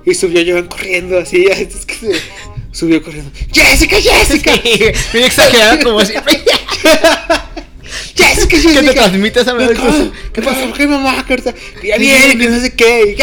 Y 0.04 0.14
subió 0.14 0.42
Joan 0.46 0.66
corriendo 0.66 1.18
así. 1.18 1.46
es 1.50 1.86
que 1.86 1.94
se- 1.94 2.20
subió 2.72 3.02
corriendo. 3.02 3.30
¡Jessica, 3.52 3.96
Jessica! 4.00 4.52
Bien 5.12 5.24
exagerado 5.24 5.78
como 5.84 6.04
siempre. 6.04 6.40
¡Jessica, 8.16 8.48
que 8.48 8.62
te 8.62 8.68
Jessica! 8.72 8.92
transmite 8.94 9.40
esa 9.40 9.56
¿Qué 9.56 9.74
pasó? 9.74 10.12
¿Qué 10.32 10.42
pasó? 10.42 10.72
¿Qué 10.76 10.86
mamá? 10.86 11.24
Que 11.26 11.88
ya 11.88 11.96
viene, 11.98 12.36
que 12.38 12.48
no 12.48 12.60
sé 12.60 12.74
qué. 12.74 13.14
y. 13.16 13.22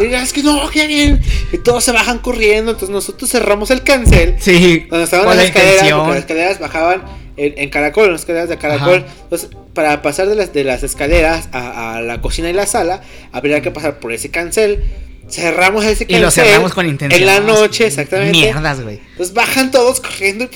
Y 0.00 0.12
es 0.14 0.32
que 0.32 0.42
no, 0.42 0.68
que. 0.70 1.18
Y 1.52 1.58
todos 1.58 1.84
se 1.84 1.92
bajan 1.92 2.18
corriendo. 2.18 2.72
Entonces 2.72 2.90
nosotros 2.92 3.30
cerramos 3.30 3.70
el 3.70 3.82
cancel. 3.82 4.36
Sí, 4.40 4.86
Donde 4.90 5.04
estaban 5.04 5.26
las 5.26 5.36
la 5.36 5.44
escaleras, 5.44 5.90
porque 5.92 6.08
las 6.10 6.18
escaleras 6.18 6.58
bajaban 6.60 7.02
en, 7.36 7.54
en 7.58 7.70
caracol, 7.70 8.06
en 8.06 8.12
las 8.12 8.20
escaleras 8.22 8.48
de 8.48 8.58
caracol. 8.58 9.04
Ajá. 9.06 9.14
Entonces, 9.24 9.50
para 9.72 10.02
pasar 10.02 10.28
de 10.28 10.34
las, 10.36 10.52
de 10.52 10.64
las 10.64 10.82
escaleras 10.82 11.48
a, 11.52 11.96
a 11.96 12.00
la 12.00 12.20
cocina 12.20 12.50
y 12.50 12.52
la 12.52 12.66
sala, 12.66 13.02
habría 13.32 13.60
que 13.60 13.70
pasar 13.70 13.98
por 14.00 14.12
ese 14.12 14.30
cancel. 14.30 14.84
Cerramos 15.28 15.84
ese 15.86 16.04
Y 16.04 16.06
cancel. 16.08 16.22
lo 16.22 16.30
cerramos 16.30 16.74
con 16.74 16.86
intención. 16.86 17.18
En 17.20 17.26
la 17.26 17.40
noche, 17.40 17.86
exactamente. 17.86 18.32
Mierdas, 18.38 18.82
güey. 18.82 19.00
Entonces 19.12 19.34
bajan 19.34 19.70
todos 19.70 20.00
corriendo 20.00 20.44
y 20.44 20.48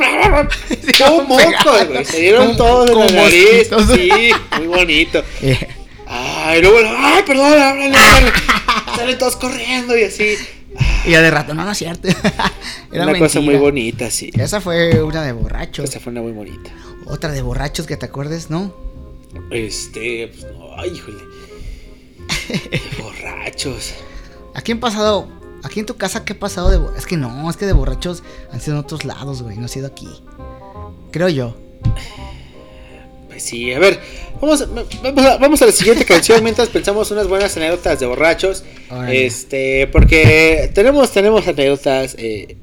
como 0.99 1.23
mocos, 1.27 1.89
güey. 1.89 2.05
Se 2.05 2.21
dieron 2.21 2.55
todos 2.57 2.91
como 2.91 3.05
la 3.07 3.13
nariz. 3.13 3.71
Sí, 3.95 4.31
muy 4.59 4.67
bonito. 4.67 5.25
Eh, 5.43 5.59
Ay, 6.11 6.63
luego, 6.63 6.79
ay, 6.97 7.23
perdón, 7.27 7.53
háblale, 7.53 7.97
háblale. 7.97 8.33
Salen 8.97 9.19
todos 9.19 9.37
corriendo 9.37 9.97
y 9.97 10.05
así. 10.05 10.37
y 11.05 11.11
ya 11.11 11.21
de 11.21 11.31
rato, 11.31 11.55
no, 11.55 11.65
no 11.65 11.71
es 11.71 11.79
cierto. 11.79 12.09
Era 12.93 13.05
una 13.05 13.19
cosa 13.19 13.41
muy 13.41 13.49
mentira. 13.49 13.61
bonita, 13.61 14.11
sí. 14.11 14.31
Esa 14.35 14.61
fue 14.61 15.03
una 15.03 15.23
de 15.23 15.33
borrachos. 15.33 15.85
Esa 15.85 16.01
fue 16.01 16.13
una 16.13 16.23
muy 16.23 16.33
bonita. 16.33 16.71
Otra 17.07 17.31
de 17.31 17.43
borrachos 17.43 17.87
que 17.87 17.97
te 17.97 18.07
acuerdes, 18.07 18.49
¿no? 18.51 18.75
Este, 19.51 20.29
pues 20.29 20.47
no, 20.53 20.71
ay, 20.77 20.91
híjole. 20.91 21.19
Borrachos. 23.03 23.95
Aquí 24.55 24.73
han 24.73 24.81
pasado. 24.81 25.29
Aquí 25.65 25.81
en 25.81 25.87
tu 25.87 25.97
casa, 25.97 26.25
¿qué 26.25 26.35
ha 26.35 26.39
pasado 26.39 26.71
de 26.71 26.99
Es 26.99 27.05
que 27.05 27.17
no, 27.17 27.51
es 27.51 27.57
que 27.57 27.67
de 27.67 27.73
borrachos 27.73 28.23
han 28.53 28.61
sido 28.61 28.77
en 28.77 28.85
otros 28.85 29.05
lados, 29.05 29.43
güey. 29.43 29.57
No 29.57 29.67
ha 29.67 29.69
sido 29.69 29.87
aquí. 29.89 30.09
Creo 31.11 31.29
yo. 31.29 31.57
Sí, 33.39 33.73
a 33.73 33.79
ver, 33.79 33.99
vamos, 34.41 34.63
a- 34.63 34.67
vamos, 35.03 35.25
a, 35.25 35.37
vamos 35.39 35.63
a 35.63 35.67
la 35.67 35.73
siguiente 35.73 36.05
canción 36.05 36.43
mientras 36.43 36.69
pensamos 36.69 37.11
unas 37.11 37.27
buenas 37.29 37.57
anécdotas 37.57 37.99
de 38.01 38.07
borrachos. 38.07 38.65
Este, 39.13 39.87
porque 39.89 40.71
tenemos, 40.75 41.11
tenemos 41.13 41.47
anécdotas. 41.47 42.15
Eh, 42.19 42.57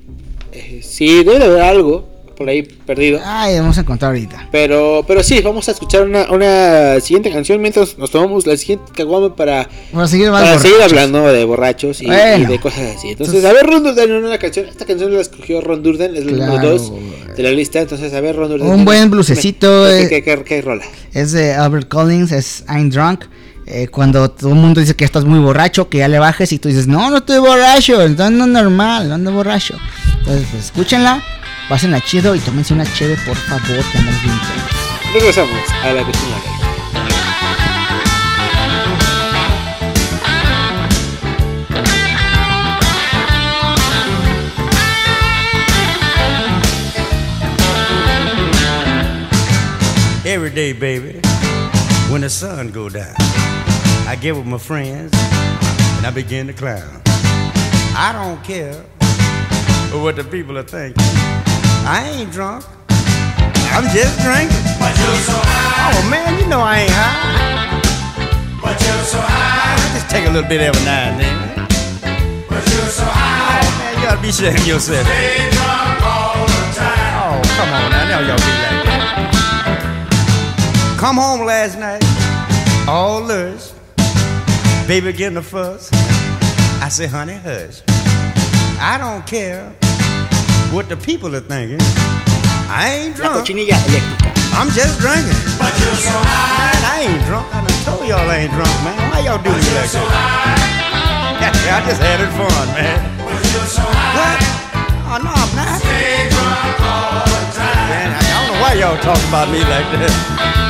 eh, 0.51 0.79
sí, 0.83 1.23
debe 1.23 1.39
de 1.39 1.45
haber 1.45 1.61
algo 1.61 2.09
por 2.35 2.49
ahí 2.49 2.61
perdido. 2.63 3.19
Ay, 3.23 3.57
vamos 3.59 3.77
a 3.77 3.81
encontrar 3.81 4.11
ahorita. 4.11 4.49
Pero, 4.51 5.03
pero 5.07 5.23
sí, 5.23 5.41
vamos 5.41 5.67
a 5.67 5.71
escuchar 5.71 6.03
una, 6.03 6.31
una 6.31 6.99
siguiente 6.99 7.31
canción 7.31 7.61
mientras 7.61 7.97
nos 7.97 8.11
tomamos 8.11 8.45
la 8.45 8.57
siguiente 8.57 8.91
caguama 8.95 9.35
para, 9.35 9.67
seguir 10.07 10.29
para 10.29 10.59
seguir 10.59 10.81
hablando 10.83 11.25
de 11.31 11.43
borrachos 11.45 12.01
y, 12.01 12.07
Bueno. 12.07 12.43
y 12.43 12.51
de 12.53 12.59
cosas 12.59 12.95
así. 12.97 13.09
Entonces, 13.09 13.35
Entonces- 13.35 13.45
a 13.45 13.53
ver, 13.53 13.65
Ron 13.65 13.83
Durden, 13.83 14.11
una 14.23 14.37
canción. 14.37 14.65
Esta 14.67 14.85
canción 14.85 15.13
la 15.13 15.21
escogió 15.21 15.61
Ron 15.61 15.81
Durden, 15.83 16.15
es 16.15 16.21
el 16.21 16.31
número 16.37 16.51
Claro, 16.53 16.69
2 16.71 16.91
güey. 16.91 17.03
de 17.35 17.43
la 17.43 17.51
lista. 17.51 17.79
Entonces, 17.81 18.13
a 18.13 18.21
ver, 18.21 18.35
Ron 18.35 18.49
Durden. 18.49 18.67
Un 18.67 18.85
buen 18.85 19.09
blusecito, 19.09 19.85
¿Qué, 19.85 20.01
eh. 20.03 20.09
qué, 20.09 20.23
qué- 20.23 20.43
qué 20.43 20.61
rola? 20.61 20.83
Es 21.13 21.31
de 21.31 21.53
Albert 21.53 21.87
Collins, 21.87 22.31
es 22.31 22.63
I'm 22.69 22.89
Drunk. 22.89 23.25
Eh, 23.67 23.87
cuando 23.87 24.29
todo 24.29 24.49
el 24.51 24.55
mundo 24.57 24.79
dice 24.79 24.95
que 24.95 25.05
estás 25.05 25.25
muy 25.25 25.39
borracho, 25.39 25.89
que 25.89 25.97
ya 25.97 26.07
le 26.07 26.19
bajes 26.19 26.51
y 26.51 26.59
tú 26.59 26.67
dices, 26.69 26.85
no, 26.85 27.09
no 27.09 27.17
estoy 27.17 27.39
borracho, 27.39 27.99
ando 27.99 28.45
normal, 28.45 29.09
no 29.09 29.15
ando 29.15 29.31
borracho. 29.31 29.75
Entonces, 30.19 30.45
pues 30.51 30.65
escúchenla, 30.65 31.23
pásenla 31.69 32.01
chido 32.01 32.35
y 32.35 32.39
tómense 32.39 32.73
una 32.73 32.85
cheve, 32.93 33.17
por 33.25 33.35
favor, 33.35 33.83
que 33.91 33.97
andamos 33.97 34.21
bien. 34.21 34.39
Regresamos 35.13 35.69
a 35.83 35.93
la 35.93 36.03
cocina. 36.03 36.35
Every 50.25 50.49
day, 50.49 50.73
baby, 50.73 51.21
when 52.09 52.21
the 52.21 52.29
sun 52.29 52.71
go 52.71 52.89
down, 52.89 53.15
I 54.07 54.17
get 54.19 54.35
with 54.35 54.45
my 54.45 54.57
friends 54.57 55.13
and 55.97 56.05
I 56.05 56.11
begin 56.11 56.47
to 56.47 56.53
clown. 56.53 57.01
I 57.95 58.11
don't 58.11 58.43
care 58.43 58.83
what 60.01 60.15
the 60.15 60.23
people 60.23 60.57
are 60.57 60.63
thinking. 60.63 61.44
I 61.87 62.01
ain't 62.17 62.31
drunk. 62.31 62.65
I'm 63.69 63.85
just 63.93 64.17
drinking. 64.25 64.57
But 64.81 64.97
you're 64.97 65.21
so 65.21 65.37
high. 65.37 65.93
Oh 65.93 66.09
man, 66.09 66.39
you 66.41 66.47
know 66.47 66.59
I 66.59 66.79
ain't 66.79 66.89
high. 66.89 67.77
But 68.57 68.73
you're 68.81 69.05
so 69.05 69.21
high. 69.21 69.77
I 69.77 69.93
just 69.93 70.09
take 70.09 70.25
a 70.25 70.31
little 70.31 70.49
bit 70.49 70.61
every 70.61 70.81
now 70.81 71.13
and 71.13 71.21
then. 71.21 71.37
But 72.49 72.65
you're 72.73 72.89
so 72.89 73.05
high. 73.05 73.61
Oh 73.61 73.69
man, 73.77 74.01
you 74.01 74.09
to 74.09 74.17
be 74.17 74.29
of 74.49 74.65
yourself. 74.65 75.05
Stay 75.05 75.45
drunk 75.53 76.01
all 76.01 76.41
the 76.49 76.73
time. 76.73 77.21
Oh, 77.21 77.37
come 77.53 77.69
on 77.69 77.93
now, 77.93 78.09
now 78.09 78.33
y'all 78.33 78.41
be 78.41 78.49
like 78.65 78.81
that. 78.89 79.05
Come 80.97 81.17
home 81.17 81.45
last 81.45 81.77
night, 81.77 82.01
all 82.89 83.21
lures. 83.21 83.75
Baby 84.87 85.11
begin 85.11 85.35
to 85.35 85.43
fuss. 85.43 85.93
I 86.81 86.89
say, 86.89 87.05
honey, 87.05 87.37
hush. 87.37 87.83
I 88.81 88.97
don't 88.97 89.25
care 89.27 89.71
what 90.75 90.89
the 90.89 90.97
people 90.97 91.33
are 91.33 91.39
thinking. 91.39 91.79
I 92.67 92.99
ain't 92.99 93.15
La 93.17 93.31
drunk. 93.31 93.47
cochinilla 93.47 93.77
eléctrica. 93.87 94.27
I'm 94.59 94.67
just 94.75 94.99
drinking. 94.99 95.39
But 95.55 95.71
you're 95.79 95.95
so 95.95 96.11
high. 96.11 96.75
Man, 96.75 96.83
I 96.83 96.95
ain't 97.07 97.23
drunk. 97.23 97.47
I 97.55 97.63
done 97.63 97.79
told 97.87 98.03
y'all 98.03 98.27
I 98.27 98.43
ain't 98.43 98.51
drunk, 98.51 98.75
man. 98.83 98.99
Why 99.09 99.23
y'all 99.23 99.39
do 99.39 99.55
me 99.55 99.71
like 99.71 99.87
that? 99.95 101.55
I 101.75 101.79
just 101.87 102.01
had 102.03 102.19
it 102.19 102.27
fun, 102.35 102.67
man. 102.75 102.99
What? 103.23 104.39
Oh, 105.07 105.17
no, 105.23 105.31
I'm 105.31 105.51
not. 105.55 105.79
Man, 107.87 108.11
I 108.11 108.19
don't 108.35 108.47
know 108.51 108.59
why 108.59 108.73
y'all 108.75 108.99
talk 108.99 109.21
about 109.31 109.47
me 109.47 109.59
like 109.63 109.87
that. 109.95 110.64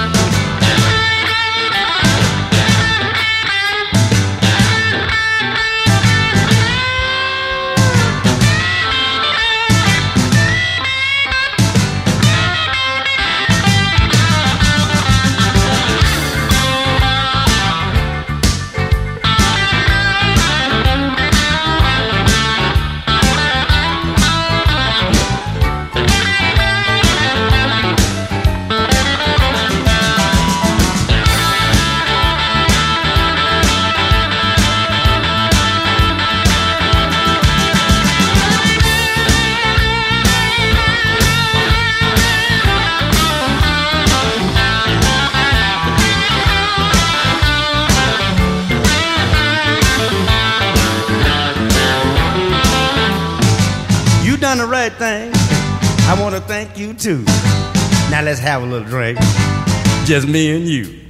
Just 60.06 60.28
me 60.28 60.56
and 60.56 60.68
you. 60.68 61.02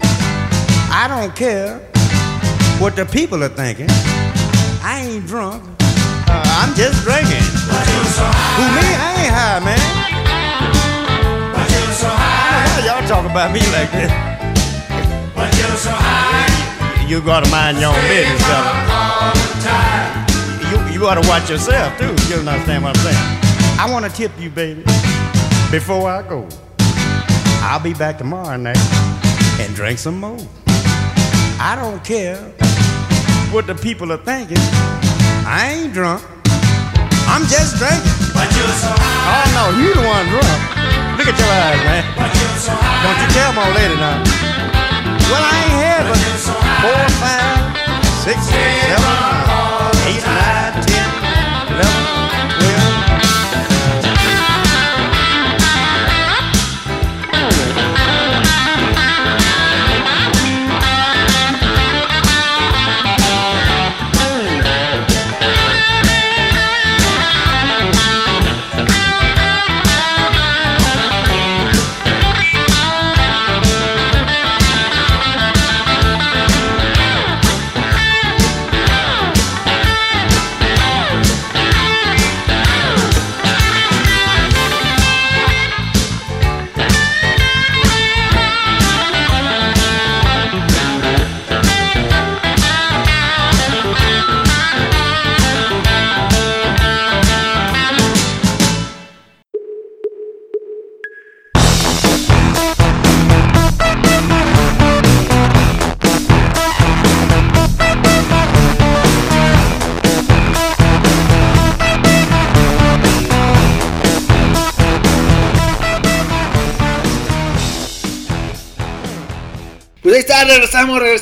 I 0.89 1.07
don't 1.09 1.35
care 1.35 1.79
what 2.79 2.95
the 2.95 3.05
people 3.05 3.43
are 3.43 3.49
thinking. 3.49 3.87
I 4.81 5.05
ain't 5.05 5.27
drunk. 5.27 5.61
Uh, 5.81 6.41
I'm 6.63 6.73
just 6.75 7.03
drinking. 7.03 7.43
Who 8.55 8.63
me? 8.71 8.87
I 8.95 9.11
ain't 9.19 9.33
high, 9.35 9.59
man. 9.59 9.79
Why 11.99 12.85
y'all 12.85 13.05
talk 13.05 13.29
about 13.29 13.51
me 13.51 13.59
like 13.75 13.91
that? 13.91 14.11
You 17.05 17.19
gotta 17.19 17.51
mind 17.51 17.79
your 17.79 17.89
own 17.89 18.01
business, 18.07 18.41
fella. 18.47 18.71
You, 20.71 20.93
you 20.93 20.99
gotta 21.01 21.27
watch 21.27 21.49
yourself 21.49 21.97
too. 21.99 22.15
You 22.29 22.39
understand 22.47 22.85
what 22.85 22.97
I'm 22.97 23.03
saying? 23.03 23.77
I 23.77 23.89
wanna 23.91 24.07
tip 24.07 24.31
you, 24.39 24.49
baby, 24.49 24.83
before 25.69 26.09
I 26.09 26.23
go. 26.25 26.47
I'll 27.65 27.81
be 27.81 27.93
back 27.95 28.19
tomorrow 28.19 28.55
night 28.57 28.77
and 29.59 29.73
drink 29.75 29.97
some 29.97 30.19
more. 30.19 30.37
I 31.59 31.75
don't 31.75 32.03
care 32.05 32.37
what 33.51 33.65
the 33.65 33.73
people 33.73 34.11
are 34.13 34.21
thinking. 34.21 34.61
I 35.49 35.73
ain't 35.73 35.93
drunk. 35.93 36.21
I'm 37.25 37.41
just 37.49 37.81
drinking. 37.81 38.05
Oh 38.37 39.45
no, 39.57 39.73
you 39.81 39.97
the 39.97 40.05
one 40.05 40.29
drunk. 40.29 40.61
Look 41.17 41.25
at 41.25 41.37
your 41.41 41.49
eyes, 41.49 41.81
man. 41.89 42.05
Don't 43.01 43.17
you 43.17 43.27
tell 43.33 43.51
my 43.57 43.65
lady 43.73 43.97
now. 43.97 44.21
Well, 45.25 45.41
I 45.41 45.57
ain't 45.65 45.73
had 45.73 46.05
but 46.05 46.21
four, 46.85 47.01
five, 47.17 47.65
six, 48.21 48.45
seven, 48.45 49.09
eight, 50.05 50.21
nine, 50.21 50.85
ten, 50.85 51.09
eleven, 51.73 52.24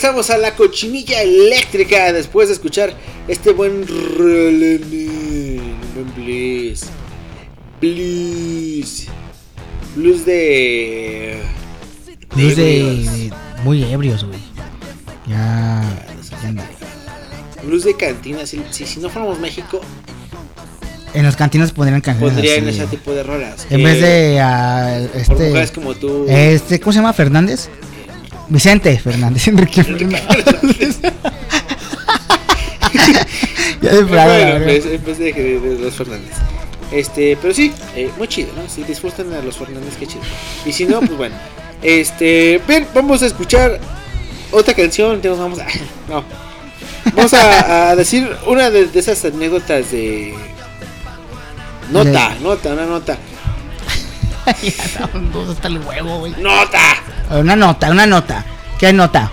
regresamos, 0.03 0.29
a 0.29 0.37
la 0.37 0.55
cochinilla 0.55 1.21
eléctrica 1.21 2.11
después 2.11 2.49
de 2.49 2.53
escuchar 2.55 2.93
este 3.27 3.51
buen 3.51 3.85
blues. 6.15 6.83
Blues. 7.79 9.07
Blues 9.95 10.25
de. 10.25 11.37
Blues 12.35 12.55
de, 12.55 12.63
de- 12.63 13.31
muy 13.63 13.83
ebrios, 13.83 14.25
güey. 14.25 14.39
Ya. 15.27 15.81
ya. 16.43 16.53
Blues 17.63 17.83
de 17.85 17.95
cantina. 17.95 18.45
Si, 18.45 18.61
si, 18.71 18.85
si 18.85 18.99
no 18.99 19.09
fuéramos 19.09 19.39
México, 19.39 19.79
En 21.13 21.23
las 21.23 21.35
cantinas 21.37 21.71
pondrían 21.71 22.01
canciones 22.01 22.33
pondrían 22.33 22.67
así, 22.67 22.79
ese 22.79 22.87
tipo 22.87 23.13
de 23.13 23.23
rolas. 23.23 23.65
En 23.69 23.77
que 23.77 23.83
vez 23.85 24.01
de 24.01 24.41
Por 25.27 25.37
mujeres 25.39 25.63
este, 25.69 25.79
como 25.79 25.95
tú. 25.95 26.25
este, 26.27 26.79
¿cómo 26.81 26.91
se 26.91 26.99
llama? 26.99 27.13
Fernández. 27.13 27.69
Vicente 28.49 28.97
Fernández, 28.99 29.47
Enrique 29.47 29.83
Fernández. 29.83 30.99
ya 33.81 33.91
de 33.93 34.03
Bueno, 34.03 34.59
de, 34.65 34.79
de- 34.89 35.59
de 35.59 35.79
los 35.79 35.93
Fernández. 35.93 36.31
Este, 36.91 37.37
pero 37.41 37.53
sí, 37.53 37.73
eh, 37.95 38.09
muy 38.17 38.27
chido, 38.27 38.49
¿no? 38.55 38.69
Si 38.69 38.83
disfrutan 38.83 39.33
a 39.33 39.41
los 39.41 39.57
Fernández, 39.57 39.95
qué 39.99 40.05
chido. 40.05 40.21
Y 40.65 40.71
si 40.73 40.85
no, 40.85 40.99
pues 40.99 41.17
bueno. 41.17 41.35
Este, 41.81 42.61
bien, 42.67 42.87
vamos 42.93 43.23
a 43.23 43.25
escuchar 43.25 43.79
otra 44.51 44.73
canción. 44.73 45.15
entonces 45.15 45.39
Vamos 45.39 45.59
a, 45.59 45.65
no. 46.09 46.23
Vamos 47.15 47.33
a, 47.33 47.89
a 47.89 47.95
decir 47.95 48.29
una 48.47 48.69
de, 48.69 48.85
de 48.87 48.99
esas 48.99 49.23
anécdotas 49.25 49.91
de. 49.91 50.33
Nota, 51.91 52.35
nota, 52.41 52.73
una 52.73 52.85
nota. 52.85 53.17
Ya, 54.61 55.09
no, 55.13 55.29
dos 55.31 55.49
hasta 55.49 55.67
el 55.67 55.79
huevo, 55.79 56.19
güey. 56.19 56.33
¡Nota! 56.39 56.79
Una 57.31 57.55
nota, 57.55 57.89
una 57.89 58.05
nota. 58.05 58.45
¿Qué 58.77 58.91
nota? 58.91 59.31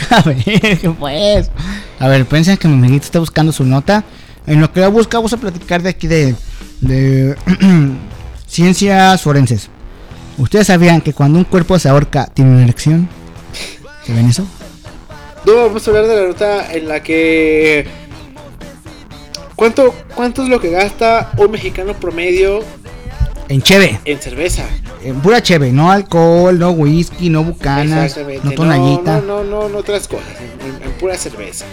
A 0.10 0.20
ver, 0.22 0.44
¿qué 0.44 0.94
pues? 0.98 1.50
A 1.98 2.08
ver, 2.08 2.26
piensen 2.26 2.56
que 2.56 2.68
mi 2.68 2.74
amiguito 2.74 3.04
está 3.04 3.18
buscando 3.18 3.52
su 3.52 3.64
nota. 3.64 4.04
En 4.46 4.60
lo 4.60 4.72
que 4.72 4.80
la 4.80 4.88
busca, 4.88 5.18
vamos 5.18 5.32
a 5.32 5.36
platicar 5.36 5.82
de 5.82 5.90
aquí 5.90 6.06
de, 6.06 6.34
de 6.80 7.36
ciencias 8.46 9.22
forenses. 9.22 9.68
¿Ustedes 10.38 10.66
sabían 10.66 11.00
que 11.00 11.12
cuando 11.12 11.38
un 11.38 11.44
cuerpo 11.44 11.78
se 11.78 11.88
ahorca 11.88 12.26
tiene 12.26 12.50
una 12.52 12.64
erección? 12.64 13.08
¿Saben 14.06 14.28
eso? 14.28 14.46
No, 15.46 15.54
vamos 15.56 15.86
a 15.86 15.90
hablar 15.90 16.06
de 16.06 16.16
la 16.16 16.28
nota 16.28 16.72
en 16.72 16.88
la 16.88 17.02
que. 17.02 17.86
¿Cuánto, 19.62 19.94
¿Cuánto 20.16 20.42
es 20.42 20.48
lo 20.48 20.60
que 20.60 20.70
gasta 20.70 21.30
un 21.36 21.52
mexicano 21.52 21.94
promedio 21.94 22.64
En 23.48 23.62
Cheve. 23.62 24.00
en 24.04 24.20
cerveza? 24.20 24.64
eh, 25.04 25.14
pura 25.22 25.40
cheve, 25.40 25.70
no 25.70 25.88
alcohol, 25.92 26.58
no 26.58 26.72
whisky, 26.72 27.30
no 27.30 27.44
bucanas, 27.44 28.18
no 28.42 28.50
tonallita. 28.50 29.20
No, 29.20 29.44
no, 29.44 29.44
no, 29.44 29.68
no, 29.68 29.78
otras 29.78 30.08
cosas. 30.08 30.26
En, 30.40 30.68
en- 30.68 30.82
en 30.82 30.90
pura 30.98 31.16
cerveza. 31.16 31.64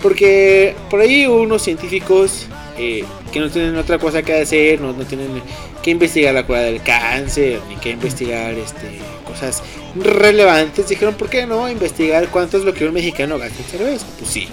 Porque 0.00 0.76
por 0.90 1.00
ahí 1.00 1.26
unos 1.26 1.62
científicos 1.62 2.46
eh, 2.78 3.04
que 3.32 3.40
no 3.40 3.50
tienen 3.50 3.76
otra 3.78 3.98
cosa 3.98 4.22
que 4.22 4.40
hacer, 4.40 4.80
no, 4.80 4.92
no 4.92 5.04
tienen 5.04 5.42
que 5.82 5.90
investigar 5.90 6.32
la 6.32 6.46
cura 6.46 6.60
del 6.60 6.82
cáncer, 6.82 7.58
ni 7.68 7.74
que 7.78 7.90
investigar 7.90 8.54
este, 8.54 9.00
cosas 9.26 9.60
relevantes, 9.96 10.86
dijeron, 10.88 11.14
¿por 11.14 11.28
qué 11.28 11.46
no 11.46 11.68
investigar 11.68 12.28
cuánto 12.28 12.58
es 12.58 12.62
lo 12.64 12.72
que 12.72 12.86
un 12.86 12.94
mexicano 12.94 13.40
gasta 13.40 13.58
en 13.60 13.68
cerveza? 13.68 14.06
Pues 14.20 14.30
sí. 14.30 14.46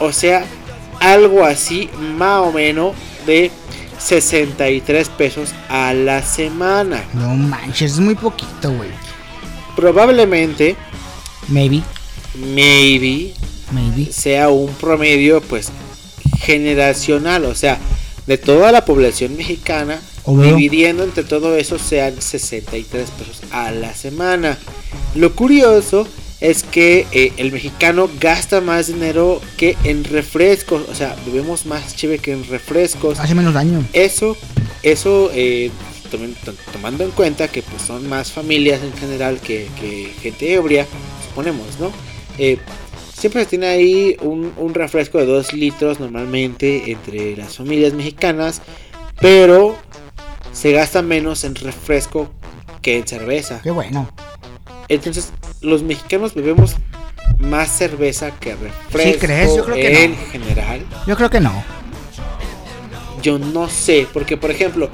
O 0.00 0.12
sea, 0.12 0.44
algo 1.00 1.44
así 1.44 1.88
más 2.16 2.40
o 2.40 2.52
menos 2.52 2.94
de 3.26 3.50
63 3.98 5.08
pesos 5.10 5.54
a 5.68 5.92
la 5.94 6.22
semana. 6.22 7.04
No 7.14 7.34
manches, 7.34 7.92
es 7.92 8.00
muy 8.00 8.14
poquito, 8.14 8.70
güey. 8.72 8.90
Probablemente, 9.76 10.76
Maybe, 11.48 11.82
maybe, 12.34 13.34
maybe. 13.72 14.12
sea 14.12 14.48
un 14.48 14.72
promedio 14.74 15.40
pues 15.40 15.70
generacional, 16.38 17.44
o 17.44 17.54
sea, 17.54 17.78
de 18.26 18.38
toda 18.38 18.72
la 18.72 18.84
población 18.84 19.36
mexicana, 19.36 20.00
Obvio. 20.24 20.56
dividiendo 20.56 21.04
entre 21.04 21.24
todo 21.24 21.56
eso 21.56 21.78
sean 21.78 22.20
63 22.20 23.10
pesos 23.10 23.40
a 23.50 23.70
la 23.70 23.94
semana. 23.94 24.58
Lo 25.14 25.34
curioso 25.34 26.06
es 26.40 26.62
que 26.62 27.06
eh, 27.12 27.32
el 27.36 27.52
mexicano 27.52 28.08
gasta 28.20 28.60
más 28.60 28.88
dinero 28.88 29.40
que 29.56 29.76
en 29.84 30.04
refrescos, 30.04 30.82
o 30.90 30.94
sea, 30.94 31.16
bebemos 31.26 31.66
más 31.66 31.94
cheve 31.96 32.18
que 32.18 32.32
en 32.32 32.46
refrescos. 32.46 33.18
Hace 33.18 33.34
menos 33.34 33.54
daño. 33.54 33.86
Eso, 33.92 34.36
eso 34.82 35.30
eh, 35.32 35.70
tomando 36.72 37.04
en 37.04 37.10
cuenta 37.12 37.48
que 37.48 37.62
pues, 37.62 37.82
son 37.82 38.08
más 38.08 38.32
familias 38.32 38.82
en 38.82 38.92
general 38.94 39.40
que, 39.40 39.68
que 39.80 40.12
gente 40.20 40.52
ebria, 40.52 40.86
suponemos, 41.34 41.66
¿no? 41.80 41.90
Eh, 42.38 42.58
siempre 43.12 43.42
se 43.42 43.50
tiene 43.50 43.66
ahí 43.66 44.16
un, 44.22 44.52
un 44.56 44.72
refresco 44.74 45.18
de 45.18 45.26
2 45.26 45.52
litros 45.54 45.98
normalmente 45.98 46.92
entre 46.92 47.36
las 47.36 47.56
familias 47.56 47.92
mexicanas, 47.92 48.62
pero 49.20 49.76
se 50.52 50.70
gasta 50.72 51.02
menos 51.02 51.42
en 51.44 51.56
refresco 51.56 52.30
que 52.82 52.98
en 52.98 53.06
cerveza. 53.08 53.60
Qué 53.62 53.70
bueno. 53.72 54.08
Entonces, 54.88 55.32
los 55.60 55.82
mexicanos 55.82 56.34
bebemos 56.34 56.76
más 57.38 57.68
cerveza 57.70 58.30
que 58.32 58.54
refresco 58.54 59.12
¿Sí 59.12 59.18
crees? 59.18 59.56
Yo 59.56 59.64
creo 59.64 59.76
que 59.76 60.04
en 60.04 60.10
no. 60.12 60.16
general. 60.30 60.86
Yo 61.06 61.16
creo 61.16 61.30
que 61.30 61.40
no. 61.40 61.64
Yo 63.22 63.38
no 63.38 63.68
sé, 63.68 64.06
porque 64.12 64.36
por 64.36 64.50
ejemplo, 64.50 64.90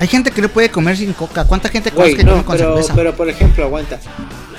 Hay 0.00 0.08
gente 0.08 0.30
que 0.32 0.40
no 0.42 0.48
puede 0.48 0.70
comer 0.70 0.96
sin 0.96 1.12
coca. 1.12 1.44
¿Cuánta 1.46 1.68
gente 1.68 1.90
Güey, 1.90 2.16
conoces 2.16 2.16
que 2.16 2.24
no, 2.24 2.30
come 2.32 2.44
con 2.44 2.56
pero, 2.56 2.68
cerveza? 2.70 2.94
pero 2.96 3.14
por 3.14 3.28
ejemplo, 3.28 3.64
aguanta. 3.64 4.00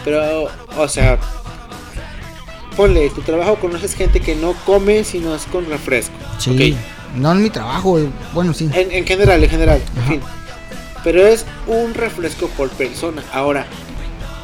Pero, 0.04 0.48
o 0.78 0.88
sea, 0.88 1.18
ponle, 2.76 3.10
tu 3.10 3.22
trabajo 3.22 3.56
conoces 3.56 3.96
gente 3.96 4.20
que 4.20 4.36
no 4.36 4.54
come 4.66 5.04
sino 5.04 5.34
es 5.36 5.44
con 5.46 5.66
refresco. 5.68 6.14
sí. 6.40 6.74
Ok. 6.74 6.80
No 7.16 7.32
en 7.32 7.44
mi 7.44 7.52
trabajo, 7.52 7.92
güey. 7.92 8.10
Bueno, 8.34 8.56
sí. 8.56 8.68
En, 8.74 8.92
en 8.92 9.06
general, 9.06 9.44
en 9.44 9.50
general, 9.50 9.80
en 9.98 10.04
fin. 10.08 10.22
Pero 11.04 11.28
es 11.28 11.46
un 11.68 11.94
refresco 11.94 12.48
por 12.48 12.70
persona. 12.70 13.22
Ahora, 13.32 13.68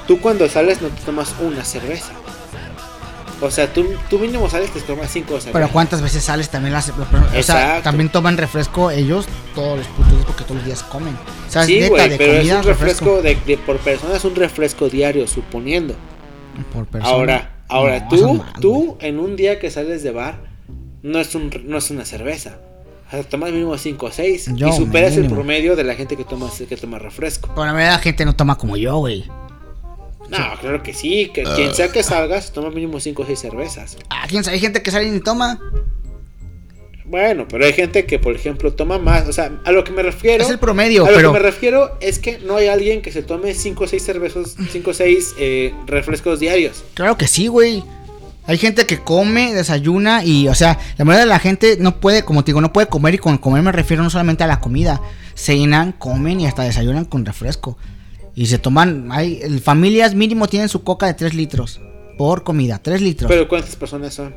tú 0.07 0.19
cuando 0.19 0.47
sales 0.47 0.79
no 0.79 0.89
te 0.89 1.01
tomas 1.01 1.33
una 1.41 1.65
cerveza. 1.65 2.11
O 3.41 3.49
sea, 3.51 3.71
tú, 3.71 3.85
tú 4.09 4.19
mínimo 4.19 4.49
sales 4.49 4.69
te 4.71 4.81
tomas 4.81 5.09
cinco 5.11 5.29
cervezas. 5.35 5.53
Pero 5.53 5.69
cuántas 5.69 6.01
veces 6.01 6.23
sales 6.23 6.49
también 6.49 6.73
las... 6.73 6.89
O 6.89 7.43
sea, 7.43 7.81
también 7.81 8.09
toman 8.09 8.37
refresco 8.37 8.91
ellos 8.91 9.27
todos 9.55 9.77
los 9.77 9.87
putos 9.87 10.11
días 10.11 10.25
porque 10.25 10.43
todos 10.43 10.55
los 10.57 10.65
días 10.65 10.83
comen. 10.83 11.15
O 11.47 11.51
sea, 11.51 11.63
Sí, 11.63 11.87
güey, 11.87 12.09
de 12.09 12.17
pero 12.17 12.33
es 12.33 12.51
un 12.51 12.63
refresco, 12.63 13.21
de, 13.21 13.35
de- 13.45 13.57
por 13.57 13.77
persona, 13.77 14.15
es 14.17 14.25
un 14.25 14.35
refresco 14.35 14.89
diario, 14.89 15.25
suponiendo. 15.27 15.95
Por 16.73 16.85
persona. 16.85 17.13
Ahora, 17.13 17.51
ahora 17.69 17.99
No, 18.01 18.09
tú, 18.09 18.43
tú 18.59 18.97
en 18.99 19.19
un 19.19 19.35
día 19.35 19.59
que 19.59 19.71
sales 19.71 20.03
de 20.03 20.11
bar, 20.11 20.39
no 21.01 21.19
es, 21.19 21.33
un, 21.35 21.49
no 21.65 21.77
es 21.77 21.89
una 21.91 22.03
cerveza. 22.05 22.57
O 23.07 23.11
sea, 23.11 23.23
tomas 23.23 23.51
mínimo 23.51 23.75
5 23.77 24.05
o 24.05 24.11
6 24.11 24.51
Yo, 24.53 24.67
y 24.67 24.71
superas 24.73 25.15
el 25.17 25.27
promedio 25.27 25.75
de 25.75 25.83
la 25.83 25.95
gente 25.95 26.15
que 26.15 26.25
toma, 26.25 26.49
que 26.67 26.77
toma 26.77 26.99
refresco. 26.99 27.49
Pero 27.55 27.65
la 27.65 27.73
verdad 27.73 27.93
la 27.93 27.99
gente 27.99 28.23
no 28.25 28.35
toma 28.35 28.55
como 28.57 28.77
yo, 28.77 28.97
güey. 28.97 29.25
No, 30.29 30.37
claro 30.59 30.83
que 30.83 30.93
sí. 30.93 31.31
Que, 31.33 31.43
quien 31.43 31.73
sea 31.73 31.91
que 31.91 32.03
salgas, 32.03 32.51
toma 32.51 32.69
mínimo 32.69 32.99
5 32.99 33.21
o 33.21 33.25
6 33.25 33.39
cervezas. 33.39 33.97
Ah, 34.09 34.25
¿quién 34.27 34.43
sabe? 34.43 34.55
Hay 34.55 34.61
gente 34.61 34.81
que 34.81 34.91
sale 34.91 35.07
y 35.07 35.19
toma. 35.19 35.59
Bueno, 37.05 37.47
pero 37.49 37.65
hay 37.65 37.73
gente 37.73 38.05
que, 38.05 38.19
por 38.19 38.35
ejemplo, 38.35 38.73
toma 38.73 38.99
más. 38.99 39.27
O 39.27 39.33
sea, 39.33 39.51
a 39.65 39.71
lo 39.71 39.83
que 39.83 39.91
me 39.91 40.03
refiero. 40.03 40.43
Es 40.43 40.49
el 40.51 40.59
promedio, 40.59 41.05
a 41.05 41.09
lo 41.09 41.15
pero... 41.17 41.33
que 41.33 41.39
me 41.39 41.45
refiero 41.45 41.97
es 42.01 42.19
que 42.19 42.37
no 42.37 42.57
hay 42.57 42.67
alguien 42.67 43.01
que 43.01 43.11
se 43.11 43.23
tome 43.23 43.55
5 43.55 43.83
o 43.83 43.87
6 43.87 44.03
cervezas, 44.03 44.55
5 44.71 44.89
o 44.89 44.93
6 44.93 45.35
refrescos 45.87 46.39
diarios. 46.39 46.83
Claro 46.93 47.17
que 47.17 47.27
sí, 47.27 47.47
güey. 47.47 47.83
Hay 48.45 48.57
gente 48.57 48.87
que 48.87 48.97
come, 48.97 49.53
desayuna 49.53 50.23
y, 50.23 50.47
o 50.47 50.55
sea, 50.55 50.79
la 50.97 51.05
mayoría 51.05 51.25
de 51.25 51.29
la 51.29 51.39
gente 51.39 51.77
no 51.79 51.99
puede, 51.99 52.23
como 52.23 52.43
te 52.43 52.47
digo, 52.49 52.61
no 52.61 52.73
puede 52.73 52.87
comer 52.87 53.13
y 53.13 53.17
con 53.19 53.37
comer 53.37 53.61
me 53.61 53.71
refiero 53.71 54.01
no 54.01 54.09
solamente 54.09 54.43
a 54.43 54.47
la 54.47 54.59
comida. 54.59 55.01
Cenan, 55.35 55.91
comen 55.91 56.39
y 56.39 56.47
hasta 56.47 56.63
desayunan 56.63 57.05
con 57.05 57.25
refresco. 57.25 57.77
Y 58.39 58.45
se 58.45 58.57
toman, 58.57 59.09
hay 59.11 59.59
familias 59.59 60.15
mínimo 60.15 60.47
tienen 60.47 60.69
su 60.69 60.81
coca 60.81 61.07
de 61.07 61.13
3 61.13 61.33
litros 61.33 61.81
por 62.17 62.45
comida, 62.45 62.79
3 62.81 63.01
litros. 63.01 63.29
Pero 63.29 63.49
¿cuántas 63.49 63.75
personas 63.75 64.13
son? 64.13 64.33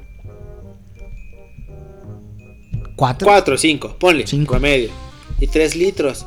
¿Cuatro? 2.96 3.28
4 3.28 3.54
o 3.54 3.56
5, 3.56 3.96
ponle, 4.00 4.26
Cinco. 4.26 4.54
promedio. 4.54 4.90
Y 5.38 5.46
3 5.46 5.76
litros. 5.76 6.26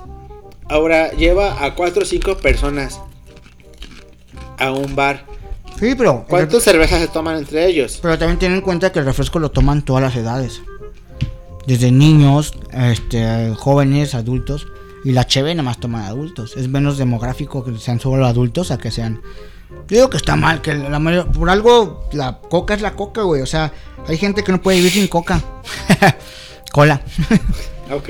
Ahora 0.69 1.11
lleva 1.11 1.65
a 1.65 1.75
4 1.75 2.03
o 2.03 2.05
5 2.05 2.37
personas 2.37 3.01
a 4.57 4.71
un 4.71 4.95
bar. 4.95 5.25
Sí, 5.77 5.95
pero... 5.97 6.25
¿Cuántas 6.29 6.63
cervezas 6.63 7.01
se 7.01 7.09
toman 7.09 7.39
entre 7.39 7.67
ellos? 7.67 7.99
Pero 8.01 8.17
también 8.17 8.39
ten 8.39 8.53
en 8.53 8.61
cuenta 8.61 8.93
que 8.93 8.99
el 8.99 9.05
refresco 9.05 9.39
lo 9.39 9.51
toman 9.51 9.83
todas 9.83 10.01
las 10.01 10.15
edades. 10.15 10.61
Desde 11.67 11.91
niños, 11.91 12.53
este, 12.71 13.51
jóvenes, 13.53 14.15
adultos. 14.15 14.65
Y 15.05 15.11
la 15.11 15.25
cheve 15.27 15.53
nada 15.53 15.63
más 15.63 15.79
toman 15.79 16.01
adultos. 16.01 16.57
Es 16.57 16.67
menos 16.67 16.97
demográfico 16.97 17.63
que 17.63 17.77
sean 17.77 17.99
solo 17.99 18.25
adultos 18.25 18.71
a 18.71 18.79
que 18.79 18.89
sean. 18.89 19.21
Yo 19.87 19.97
digo 19.97 20.09
que 20.09 20.17
está 20.17 20.35
mal, 20.35 20.63
que 20.63 20.73
la 20.73 20.97
mayor, 20.97 21.31
por 21.31 21.49
algo 21.49 22.09
la 22.11 22.39
coca 22.39 22.73
es 22.73 22.81
la 22.81 22.95
coca, 22.95 23.21
güey. 23.21 23.43
O 23.43 23.45
sea, 23.45 23.71
hay 24.07 24.17
gente 24.17 24.43
que 24.43 24.51
no 24.51 24.61
puede 24.61 24.77
vivir 24.77 24.93
sin 24.93 25.07
coca. 25.07 25.41
Cola. 26.71 27.01
Ok. 27.91 28.09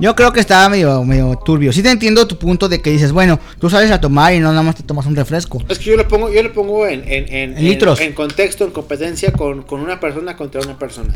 Yo 0.00 0.16
creo 0.16 0.32
que 0.32 0.40
está 0.40 0.68
medio, 0.68 1.04
medio 1.04 1.38
turbio. 1.44 1.72
Sí 1.72 1.82
te 1.82 1.90
entiendo 1.90 2.26
tu 2.26 2.36
punto 2.36 2.68
de 2.68 2.82
que 2.82 2.90
dices, 2.90 3.12
bueno, 3.12 3.38
tú 3.60 3.70
sales 3.70 3.90
a 3.92 4.00
tomar 4.00 4.34
y 4.34 4.40
no 4.40 4.48
nada 4.50 4.62
más 4.62 4.74
te 4.74 4.82
tomas 4.82 5.06
un 5.06 5.14
refresco. 5.14 5.62
Es 5.68 5.78
que 5.78 5.84
yo 5.84 5.96
lo 5.96 6.08
pongo, 6.08 6.30
yo 6.32 6.42
lo 6.42 6.52
pongo 6.52 6.86
en, 6.86 7.02
en, 7.06 7.32
en- 7.32 7.56
En 7.56 7.64
litros. 7.64 8.00
en 8.00 8.12
contexto, 8.12 8.64
en 8.64 8.72
competencia 8.72 9.32
con, 9.32 9.62
con 9.62 9.80
una 9.80 10.00
persona 10.00 10.36
contra 10.36 10.60
una 10.62 10.76
persona. 10.78 11.14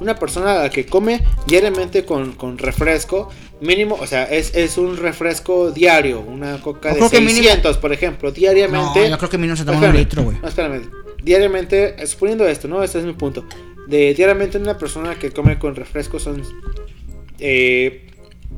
Una 0.00 0.16
persona 0.16 0.52
a 0.54 0.62
la 0.64 0.70
que 0.70 0.86
come 0.86 1.22
diariamente 1.46 2.04
con, 2.04 2.32
con 2.32 2.58
refresco, 2.58 3.30
mínimo, 3.60 3.94
o 4.00 4.06
sea, 4.06 4.24
es, 4.24 4.54
es 4.56 4.76
un 4.76 4.96
refresco 4.96 5.70
diario, 5.70 6.20
una 6.20 6.60
coca 6.60 6.88
Yo 6.90 6.94
de 6.94 6.98
creo 7.00 7.10
que 7.10 7.20
mínimo- 7.20 7.44
600, 7.44 7.78
por 7.78 7.92
ejemplo, 7.92 8.32
diariamente. 8.32 9.00
No, 9.02 9.06
yo 9.08 9.18
creo 9.18 9.30
que 9.30 9.38
mínimo 9.38 9.56
se 9.56 9.64
toma 9.64 9.86
un 9.88 9.96
litro, 9.96 10.24
güey. 10.24 10.36
No, 10.42 10.48
espérame. 10.48 10.82
Diariamente, 11.22 12.02
eh, 12.02 12.06
suponiendo 12.06 12.46
esto, 12.46 12.66
¿no? 12.66 12.82
Este 12.82 12.98
es 12.98 13.04
mi 13.04 13.12
punto. 13.12 13.44
De 13.86 14.14
diariamente 14.14 14.58
una 14.58 14.76
persona 14.76 15.14
que 15.16 15.30
come 15.30 15.58
con 15.60 15.76
refresco 15.76 16.18
son 16.18 16.42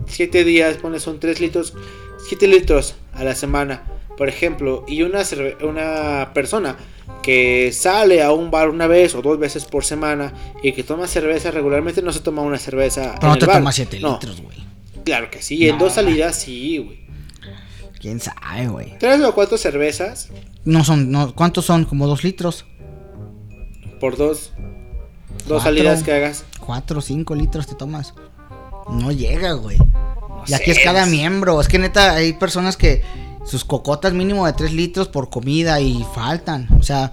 7 0.08 0.44
días, 0.44 0.76
pone 0.78 1.00
son 1.00 1.20
3 1.20 1.40
litros, 1.40 1.74
7 2.28 2.46
litros 2.46 2.94
a 3.12 3.24
la 3.24 3.34
semana, 3.34 3.82
por 4.16 4.28
ejemplo. 4.28 4.84
Y 4.88 5.02
una, 5.02 5.22
una 5.62 6.32
persona 6.34 6.76
que 7.22 7.72
sale 7.72 8.22
a 8.22 8.32
un 8.32 8.50
bar 8.50 8.68
una 8.70 8.86
vez 8.86 9.14
o 9.14 9.22
dos 9.22 9.38
veces 9.38 9.64
por 9.64 9.84
semana 9.84 10.32
y 10.62 10.72
que 10.72 10.82
toma 10.82 11.06
cerveza 11.06 11.50
regularmente, 11.50 12.02
no 12.02 12.12
se 12.12 12.20
toma 12.20 12.42
una 12.42 12.58
cerveza. 12.58 13.14
Pero 13.20 13.22
en 13.22 13.28
no 13.28 13.32
el 13.34 13.38
te 13.40 13.46
bar. 13.46 13.56
tomas 13.58 13.74
7 13.74 14.00
No, 14.00 14.12
litros, 14.14 14.40
güey. 14.40 14.56
Claro 15.04 15.30
que 15.30 15.40
sí, 15.42 15.68
en 15.68 15.76
No. 15.78 15.84
dos 15.84 15.94
salidas 15.94 16.36
sí, 16.36 16.78
güey. 16.78 17.00
¿Quién 18.00 18.20
sabe, 18.20 18.68
güey? 18.68 18.96
Tres 18.98 19.20
o 19.22 19.34
cuatro 19.34 19.58
cervezas 19.58 20.28
No 20.64 20.84
son, 20.84 21.10
no, 21.10 21.34
¿cuántos 21.34 21.64
son? 21.64 21.84
Como 21.84 22.06
2 22.06 22.22
litros. 22.24 22.64
por 23.98 24.16
dos, 24.16 24.52
dos 24.56 25.44
Cuatro. 25.48 25.60
salidas 25.60 26.02
que 26.04 26.12
hagas. 26.12 26.44
4 26.60 26.98
o 26.98 27.02
5 27.02 27.34
litros 27.34 27.66
te 27.66 27.74
tomas. 27.74 28.14
No 28.90 29.12
llega, 29.12 29.52
güey. 29.52 29.78
No 29.78 30.44
Y 30.46 30.54
aquí 30.54 30.70
es 30.70 30.78
cada 30.82 31.06
miembro. 31.06 31.60
Es 31.60 31.68
que 31.68 31.78
neta, 31.78 32.14
hay 32.14 32.32
personas 32.32 32.76
que 32.76 33.02
sus 33.44 33.64
cocotas 33.64 34.12
mínimo 34.12 34.46
de 34.46 34.52
3 34.52 34.72
litros 34.72 35.08
por 35.08 35.30
comida 35.30 35.80
y 35.80 36.04
faltan. 36.14 36.68
O 36.78 36.82
sea, 36.82 37.12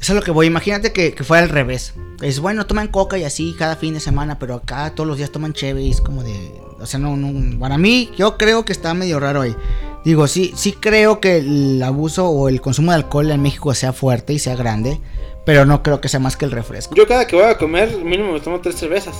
eso 0.00 0.12
es 0.12 0.16
lo 0.16 0.22
que 0.22 0.30
voy. 0.30 0.46
Imagínate 0.46 0.92
que, 0.92 1.14
que 1.14 1.24
fuera 1.24 1.42
al 1.42 1.48
revés. 1.48 1.94
Es 2.20 2.40
bueno, 2.40 2.66
toman 2.66 2.88
coca 2.88 3.18
y 3.18 3.24
así 3.24 3.54
cada 3.58 3.76
fin 3.76 3.94
de 3.94 4.00
semana, 4.00 4.38
pero 4.38 4.54
acá 4.54 4.92
todos 4.94 5.06
los 5.06 5.18
días 5.18 5.30
toman 5.30 5.52
cheve 5.52 5.82
y 5.82 5.90
es 5.90 6.00
como 6.00 6.22
de. 6.22 6.52
O 6.80 6.86
sea, 6.86 7.00
no, 7.00 7.16
no. 7.16 7.58
Para 7.58 7.78
mí, 7.78 8.10
yo 8.16 8.36
creo 8.36 8.64
que 8.64 8.72
está 8.72 8.92
medio 8.94 9.20
raro 9.20 9.42
ahí. 9.42 9.56
Digo, 10.04 10.26
sí, 10.26 10.52
sí 10.54 10.72
creo 10.72 11.20
que 11.20 11.38
el 11.38 11.82
abuso 11.82 12.28
o 12.28 12.50
el 12.50 12.60
consumo 12.60 12.90
de 12.90 12.96
alcohol 12.96 13.30
en 13.30 13.40
México 13.40 13.72
sea 13.74 13.94
fuerte 13.94 14.34
y 14.34 14.38
sea 14.38 14.54
grande, 14.54 15.00
pero 15.46 15.64
no 15.64 15.82
creo 15.82 16.02
que 16.02 16.10
sea 16.10 16.20
más 16.20 16.36
que 16.36 16.44
el 16.44 16.50
refresco. 16.50 16.94
Yo 16.94 17.06
cada 17.06 17.26
que 17.26 17.36
voy 17.36 17.46
a 17.46 17.56
comer, 17.56 17.96
mínimo 18.04 18.32
me 18.32 18.40
tomo 18.40 18.60
tres 18.60 18.76
cervezas. 18.76 19.14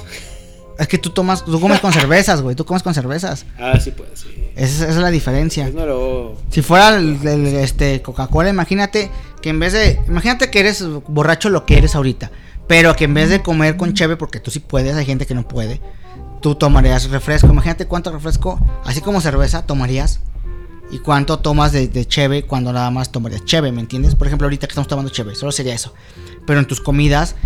Es 0.78 0.88
que 0.88 0.98
tú 0.98 1.10
tomas, 1.10 1.44
tú 1.44 1.60
comes 1.60 1.80
con 1.80 1.92
cervezas, 1.92 2.42
güey, 2.42 2.56
tú 2.56 2.64
comes 2.64 2.82
con 2.82 2.94
cervezas. 2.94 3.46
Ah, 3.58 3.78
sí, 3.78 3.92
pues, 3.92 4.08
sí. 4.14 4.28
Esa, 4.56 4.84
esa 4.84 4.88
es 4.88 4.96
la 4.96 5.10
diferencia. 5.10 5.64
Pues 5.64 5.74
no 5.74 5.86
lo... 5.86 6.36
Si 6.50 6.62
fuera 6.62 6.96
el, 6.96 7.18
el, 7.26 7.46
este 7.46 8.02
Coca-Cola, 8.02 8.50
imagínate 8.50 9.10
que 9.40 9.50
en 9.50 9.60
vez 9.60 9.72
de. 9.72 10.00
Imagínate 10.08 10.50
que 10.50 10.60
eres 10.60 10.84
borracho 11.06 11.48
lo 11.48 11.66
que 11.66 11.78
eres 11.78 11.94
ahorita. 11.94 12.30
Pero 12.66 12.96
que 12.96 13.04
en 13.04 13.14
vez 13.14 13.28
de 13.28 13.42
comer 13.42 13.76
con 13.76 13.92
cheve, 13.92 14.16
porque 14.16 14.40
tú 14.40 14.50
sí 14.50 14.60
puedes, 14.60 14.96
hay 14.96 15.04
gente 15.04 15.26
que 15.26 15.34
no 15.34 15.46
puede. 15.46 15.80
Tú 16.40 16.54
tomarías 16.54 17.10
refresco. 17.10 17.48
Imagínate 17.48 17.86
cuánto 17.86 18.10
refresco, 18.10 18.58
así 18.84 19.00
como 19.00 19.20
cerveza, 19.20 19.66
tomarías. 19.66 20.20
Y 20.90 20.98
cuánto 20.98 21.38
tomas 21.38 21.72
de, 21.72 21.88
de 21.88 22.06
cheve 22.06 22.44
cuando 22.44 22.72
nada 22.72 22.90
más 22.90 23.10
tomarías 23.10 23.44
cheve, 23.44 23.72
¿me 23.72 23.80
entiendes? 23.80 24.14
Por 24.14 24.26
ejemplo, 24.26 24.46
ahorita 24.46 24.66
que 24.66 24.72
estamos 24.72 24.88
tomando 24.88 25.10
cheve, 25.10 25.34
solo 25.34 25.52
sería 25.52 25.74
eso. 25.74 25.92
Pero 26.46 26.58
en 26.58 26.66
tus 26.66 26.80
comidas, 26.80 27.36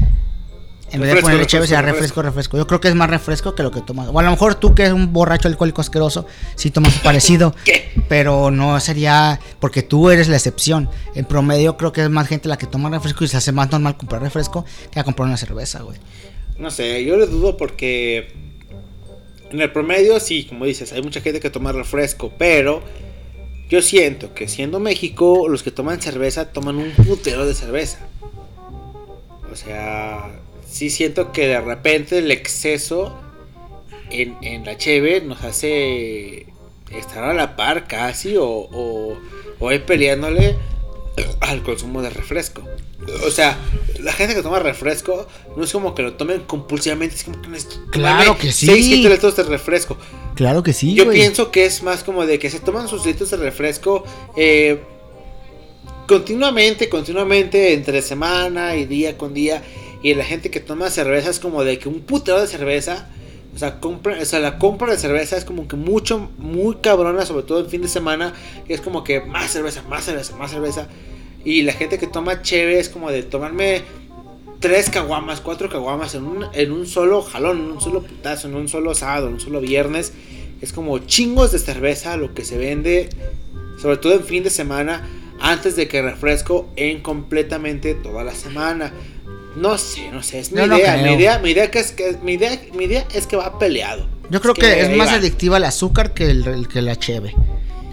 en 0.90 1.00
vez 1.00 1.14
de 1.14 1.20
ponerle 1.20 1.46
cheve, 1.46 1.62
refresco, 1.62 1.66
sería 1.66 1.82
refresco, 1.82 2.22
refresco. 2.22 2.56
Yo 2.56 2.66
creo 2.66 2.80
que 2.80 2.88
es 2.88 2.94
más 2.94 3.10
refresco 3.10 3.54
que 3.54 3.62
lo 3.62 3.70
que 3.70 3.80
tomas. 3.80 4.08
O 4.08 4.18
a 4.18 4.22
lo 4.22 4.30
mejor 4.30 4.54
tú, 4.54 4.74
que 4.74 4.82
eres 4.82 4.94
un 4.94 5.12
borracho 5.12 5.48
alcohólico 5.48 5.80
asqueroso, 5.80 6.26
sí 6.54 6.70
tomas 6.70 6.98
parecido. 7.04 7.54
Pero 8.08 8.50
no 8.50 8.78
sería. 8.80 9.38
Porque 9.60 9.82
tú 9.82 10.10
eres 10.10 10.28
la 10.28 10.36
excepción. 10.36 10.88
En 11.14 11.24
promedio, 11.24 11.76
creo 11.76 11.92
que 11.92 12.02
es 12.02 12.10
más 12.10 12.28
gente 12.28 12.48
la 12.48 12.56
que 12.56 12.66
toma 12.66 12.88
refresco 12.90 13.24
y 13.24 13.28
se 13.28 13.36
hace 13.36 13.52
más 13.52 13.70
normal 13.70 13.96
comprar 13.96 14.22
refresco 14.22 14.64
que 14.90 15.00
a 15.00 15.04
comprar 15.04 15.28
una 15.28 15.36
cerveza, 15.36 15.82
güey. 15.82 15.98
No 16.58 16.70
sé, 16.70 17.04
yo 17.04 17.16
le 17.16 17.26
dudo 17.26 17.56
porque 17.56 18.32
en 19.50 19.60
el 19.60 19.70
promedio 19.70 20.18
sí, 20.20 20.44
como 20.44 20.64
dices, 20.64 20.92
hay 20.92 21.02
mucha 21.02 21.20
gente 21.20 21.40
que 21.40 21.50
toma 21.50 21.72
refresco, 21.72 22.32
pero 22.36 22.82
yo 23.68 23.82
siento 23.82 24.34
que 24.34 24.48
siendo 24.48 24.80
México, 24.80 25.46
los 25.48 25.62
que 25.62 25.70
toman 25.70 26.00
cerveza 26.00 26.52
toman 26.52 26.76
un 26.76 26.90
putero 26.92 27.46
de 27.46 27.54
cerveza. 27.54 27.98
O 29.58 29.64
sea, 29.64 30.30
sí 30.70 30.88
siento 30.88 31.32
que 31.32 31.48
de 31.48 31.60
repente 31.60 32.18
el 32.18 32.30
exceso 32.30 33.18
en, 34.10 34.36
en 34.42 34.64
la 34.64 34.76
cheve 34.76 35.20
nos 35.20 35.42
hace 35.42 36.46
estar 36.96 37.24
a 37.24 37.34
la 37.34 37.56
par 37.56 37.86
casi 37.88 38.36
o, 38.36 38.46
o, 38.46 39.18
o 39.58 39.72
ir 39.72 39.84
peleándole 39.84 40.56
al 41.40 41.62
consumo 41.62 42.02
de 42.02 42.10
refresco. 42.10 42.62
O 43.26 43.30
sea, 43.30 43.58
la 44.00 44.12
gente 44.12 44.34
que 44.34 44.42
toma 44.42 44.60
refresco 44.60 45.26
no 45.56 45.64
es 45.64 45.72
como 45.72 45.94
que 45.94 46.02
lo 46.02 46.14
tomen 46.14 46.42
compulsivamente, 46.42 47.16
es 47.16 47.24
como 47.24 47.40
que 47.42 47.48
necesito 47.48 47.90
Claro 47.90 48.36
que 48.38 48.52
sí. 48.52 48.66
6, 48.66 48.86
7 48.86 49.08
litros 49.10 49.36
de 49.36 49.42
refresco. 49.42 49.96
Claro 50.36 50.62
que 50.62 50.72
sí, 50.72 50.94
Yo 50.94 51.04
güey. 51.04 51.18
pienso 51.18 51.50
que 51.50 51.64
es 51.64 51.82
más 51.82 52.04
como 52.04 52.26
de 52.26 52.38
que 52.38 52.48
se 52.50 52.60
toman 52.60 52.86
sus 52.86 53.04
litros 53.04 53.30
de 53.30 53.38
refresco 53.38 54.04
eh, 54.36 54.80
continuamente, 56.08 56.88
continuamente, 56.88 57.74
entre 57.74 58.02
semana 58.02 58.74
y 58.76 58.86
día 58.86 59.16
con 59.16 59.34
día. 59.34 59.62
Y 60.02 60.14
la 60.14 60.24
gente 60.24 60.50
que 60.50 60.58
toma 60.58 60.90
cerveza 60.90 61.30
es 61.30 61.38
como 61.38 61.62
de 61.62 61.78
que 61.78 61.88
un 61.88 62.00
putero 62.00 62.40
de 62.40 62.48
cerveza. 62.48 63.08
O 63.54 63.58
sea, 63.58 63.78
compra, 63.78 64.18
o 64.20 64.24
sea, 64.24 64.40
la 64.40 64.58
compra 64.58 64.90
de 64.90 64.98
cerveza 64.98 65.36
es 65.36 65.44
como 65.44 65.68
que 65.68 65.76
mucho, 65.76 66.30
muy 66.38 66.76
cabrona, 66.76 67.26
sobre 67.26 67.42
todo 67.42 67.60
el 67.60 67.66
fin 67.66 67.82
de 67.82 67.88
semana. 67.88 68.32
Es 68.68 68.80
como 68.80 69.04
que 69.04 69.20
más 69.20 69.52
cerveza, 69.52 69.82
más 69.82 70.04
cerveza, 70.04 70.34
más 70.36 70.50
cerveza. 70.50 70.88
Y 71.44 71.62
la 71.62 71.72
gente 71.72 71.98
que 71.98 72.06
toma 72.06 72.42
cheve 72.42 72.78
es 72.80 72.88
como 72.88 73.10
de 73.10 73.22
tomarme 73.22 73.82
tres 74.60 74.90
caguamas, 74.90 75.40
cuatro 75.40 75.68
caguamas 75.68 76.14
en 76.14 76.24
un, 76.24 76.46
en 76.54 76.72
un 76.72 76.86
solo 76.86 77.20
jalón, 77.22 77.58
en 77.58 77.70
un 77.72 77.80
solo 77.80 78.02
putazo, 78.02 78.48
en 78.48 78.54
un 78.54 78.68
solo 78.68 78.94
sábado, 78.94 79.28
en 79.28 79.34
un 79.34 79.40
solo 79.40 79.60
viernes. 79.60 80.14
Es 80.62 80.72
como 80.72 80.98
chingos 81.00 81.52
de 81.52 81.58
cerveza 81.58 82.16
lo 82.16 82.34
que 82.34 82.44
se 82.44 82.56
vende, 82.56 83.10
sobre 83.80 83.98
todo 83.98 84.14
en 84.14 84.24
fin 84.24 84.42
de 84.42 84.50
semana, 84.50 85.06
antes 85.40 85.76
de 85.76 85.88
que 85.88 86.02
refresco 86.02 86.68
en 86.76 87.00
completamente 87.00 87.94
toda 87.94 88.24
la 88.24 88.34
semana. 88.34 88.92
No 89.56 89.76
sé, 89.78 90.10
no 90.12 90.22
sé, 90.22 90.38
es 90.40 90.52
mi 90.52 90.58
no 90.66 90.76
idea, 90.78 90.96
mi 90.98 91.12
idea, 91.14 91.38
mi 91.40 91.50
idea 91.50 91.70
que 91.70 91.80
es 91.80 91.90
que 91.92 92.16
mi 92.22 92.34
idea, 92.34 92.60
mi 92.74 92.84
idea 92.84 93.04
es 93.12 93.26
que 93.26 93.36
va 93.36 93.58
peleado. 93.58 94.06
Yo 94.30 94.40
creo 94.40 94.54
que, 94.54 94.80
es 94.82 94.90
más 94.96 95.08
va. 95.08 95.14
adictiva 95.14 95.56
el 95.56 95.64
azúcar 95.64 96.12
que 96.14 96.30
el, 96.30 96.46
el- 96.46 96.68
que 96.68 96.80
la 96.82 96.96
cheve. 96.96 97.34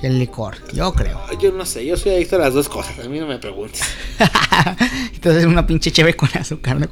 El 0.03 0.19
licor. 0.19 0.57
Yo 0.73 0.93
creo. 0.93 1.19
Yo 1.41 1.51
no 1.53 1.65
sé, 1.65 1.83
yo 1.85 1.97
soy 1.97 2.11
adicto 2.13 2.35
a 2.35 2.39
las 2.39 2.53
dos 2.53 2.69
cosas, 2.69 2.99
a 2.99 3.07
mí 3.09 3.17
no 3.19 3.25
me 3.25 3.39
preguntes. 3.39 3.81
Entonces 5.15 5.45
una 5.45 5.65
pinche 5.65 5.91
cheve 5.91 6.13
con 6.15 6.29
azúcar, 6.37 6.77
¿no? 6.79 6.87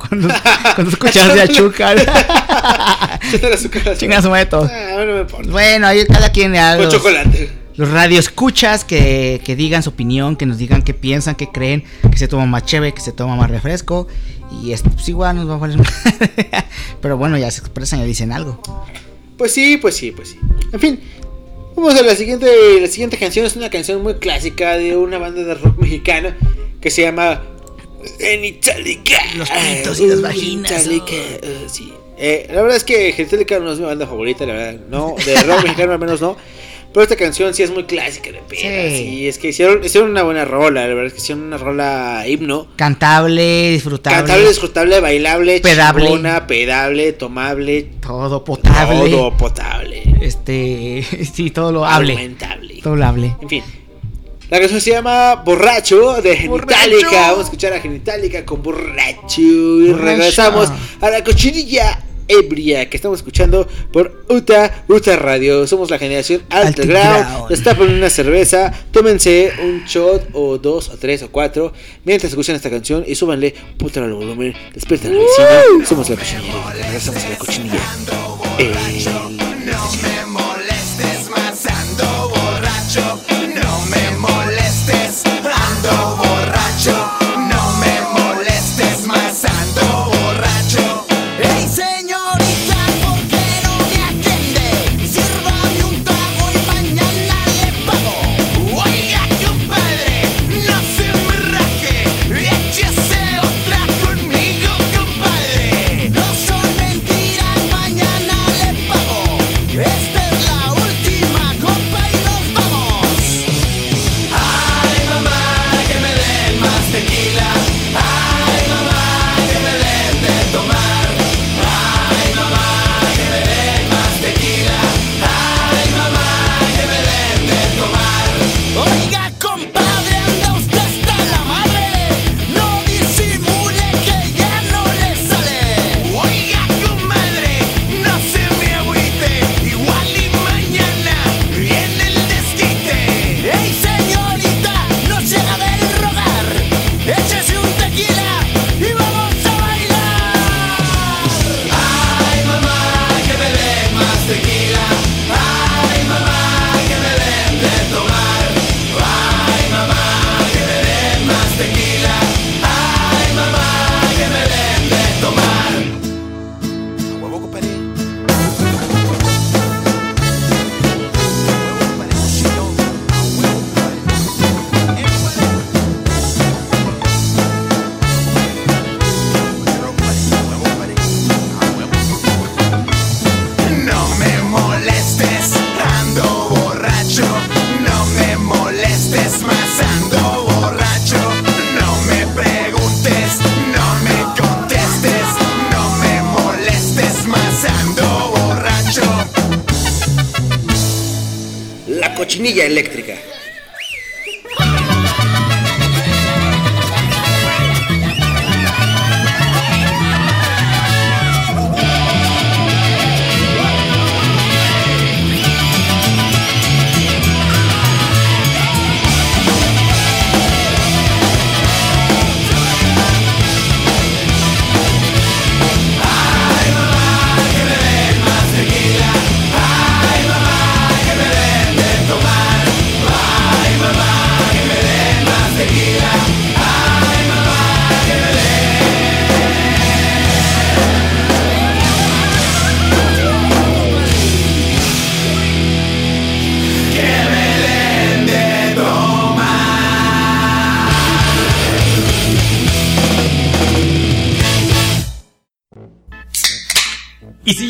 Dos 0.78 0.95
cucharadas 0.97 1.36
de 1.36 1.41
azúcar. 1.54 1.97
Azúcar. 3.54 3.97
Chinga 3.97 4.22
su 4.22 4.30
madre 4.30 4.45
todo. 4.47 4.64
Ah, 4.72 5.04
no 5.06 5.14
me 5.14 5.22
importa. 5.22 5.51
Bueno, 5.51 5.88
ahí 5.88 6.06
cada 6.08 6.32
quien 6.32 6.51
le 6.54 6.58
da 6.58 6.78
Con 6.78 6.89
chocolate. 6.89 7.49
Los 7.76 7.90
radioescuchas 7.90 8.86
que, 8.86 9.42
que 9.44 9.56
digan 9.56 9.84
su 9.84 9.90
opinión, 9.90 10.36
que 10.36 10.46
nos 10.46 10.58
digan 10.58 10.84
qué 10.84 10.94
piensan, 10.94 11.36
qué 11.36 11.48
creen, 11.48 11.84
que 12.12 12.18
se 12.18 12.28
toma 12.28 12.46
más 12.46 12.66
cheve, 12.66 12.94
que 12.94 13.02
se 13.02 13.12
toma 13.12 13.36
más 13.36 13.50
refresco. 13.50 14.08
Y 14.62 14.72
esto, 14.72 14.90
pues 14.92 15.08
igual 15.10 15.36
nos 15.36 15.50
va 15.50 15.56
a 15.56 15.58
valer 15.58 15.78
madre. 15.78 16.50
Pero 17.02 17.18
bueno, 17.18 17.38
ya 17.38 17.50
se 17.50 17.62
expresan 17.62 18.02
y 18.02 18.06
dicen 18.06 18.32
algo. 18.32 18.62
Pues 19.38 19.52
sí, 19.52 19.78
pues 19.78 19.96
sí, 19.96 20.12
pues 20.12 20.30
sí. 20.30 20.40
En 20.72 20.80
fin, 20.80 21.00
vamos 21.76 21.96
a 21.96 22.04
la 22.04 22.16
siguiente. 22.16 22.48
La 22.80 22.88
siguiente 22.88 23.18
canción 23.18 23.46
es 23.46 23.56
una 23.56 23.70
canción 23.70 24.04
muy 24.04 24.16
clásica 24.16 24.78
de 24.78 24.96
una 24.96 25.18
banda 25.18 25.44
de 25.44 25.56
rock 25.56 25.80
mexicana 25.80 26.38
que 26.80 26.92
se 26.92 27.02
llama 27.02 27.42
En 28.20 28.46
Itálica. 28.46 29.18
Los 29.36 29.50
pitos 29.50 30.00
y 30.00 30.08
las 30.08 30.20
Uh, 30.20 30.22
vaginas, 30.22 30.72
Itálica, 30.86 31.14
uh, 31.44 31.70
sí. 31.70 31.92
Eh, 32.18 32.46
la 32.54 32.62
verdad 32.62 32.78
es 32.78 32.84
que 32.84 33.12
Genitalica 33.12 33.60
no 33.60 33.74
es 33.74 33.80
mi 33.80 33.86
banda 33.86 34.06
favorita, 34.06 34.46
la 34.46 34.54
verdad. 34.54 34.82
No, 34.90 35.16
de 35.26 35.36
rock 35.44 35.64
mexicano 35.64 35.94
al 35.94 36.00
menos 36.00 36.22
no. 36.22 36.38
Pero 36.94 37.04
esta 37.04 37.16
canción 37.16 37.54
sí 37.56 37.64
es 37.64 37.72
muy 37.72 37.86
clásica 37.86 38.32
de 38.32 38.39
pena. 38.48 38.89
Sí. 38.91 38.98
Sí. 38.98 39.28
es 39.28 39.38
que 39.39 39.48
hicieron, 39.50 39.84
hicieron 39.84 40.12
una 40.12 40.22
buena 40.24 40.46
rola. 40.46 40.82
La 40.82 40.88
verdad 40.88 41.06
es 41.08 41.14
que 41.14 41.20
hicieron 41.20 41.44
una 41.46 41.58
rola 41.58 42.24
himno. 42.28 42.68
Cantable, 42.76 43.72
disfrutable. 43.72 44.18
Cantable, 44.20 44.48
disfrutable, 44.48 45.00
bailable, 45.00 45.60
Pedable. 45.60 46.06
chingona, 46.06 46.46
pedable, 46.46 47.14
tomable, 47.14 47.89
Todo 48.00 48.44
potable. 48.44 49.10
todo 49.10 49.36
potable. 49.36 50.04
Este. 50.22 51.04
Sí, 51.34 51.50
todo 51.50 51.72
lo 51.72 51.86
hable. 51.86 52.14
Argumentable. 52.14 52.80
Todo 52.84 52.96
lo 52.96 53.06
hable. 53.06 53.36
En 53.41 53.50
fin. 53.50 53.64
La 54.50 54.60
canción 54.60 54.80
se 54.82 54.91
llama 54.91 55.36
Borracho 55.44 56.22
de. 56.22 56.36
Genitalica. 56.38 57.22
Vamos 57.32 57.39
a 57.39 57.44
escuchar 57.46 57.74
a 57.74 57.80
Genitalica 57.80 58.46
con 58.46 58.62
Borracho. 58.62 59.41
Y 59.41 59.88
Borracho. 59.88 60.06
regresamos 60.06 60.70
a 61.02 61.10
la 61.10 61.24
cochinilla 61.24 62.04
ebria 62.40 62.90
que 62.90 62.98
estamos 62.98 63.20
escuchando 63.20 63.68
por 63.92 64.26
Uta 64.30 64.84
Uta 64.88 65.16
Radio. 65.16 65.68
Somos 65.68 65.90
la 65.90 65.98
generación. 65.98 66.42
Alterground. 66.50 67.50
Destapen 67.50 67.92
una 67.92 68.10
cerveza, 68.10 68.74
tómense 68.92 69.52
un 69.62 69.84
shot 69.86 70.30
o 70.34 70.58
dos 70.58 70.90
o 70.90 70.98
tres 70.98 71.24
o 71.24 71.30
cuatro 71.30 71.74
mientras 72.04 72.32
escuchan 72.32 72.56
esta 72.56 72.70
canción 72.70 73.04
y 73.08 73.16
súbanle 73.16 73.54
puta 73.78 74.04
al 74.04 74.14
volumen. 74.14 74.54
Despierten 74.74 75.12
al 75.12 75.20
vecino. 75.20 75.86
Somos 75.86 76.10
la 76.10 76.16
cochinilla. 76.16 76.74
Regresamos 76.74 77.24
a 77.24 77.30
la 77.30 77.38
cochinilla. 77.38 77.80
Eh, 78.60 79.43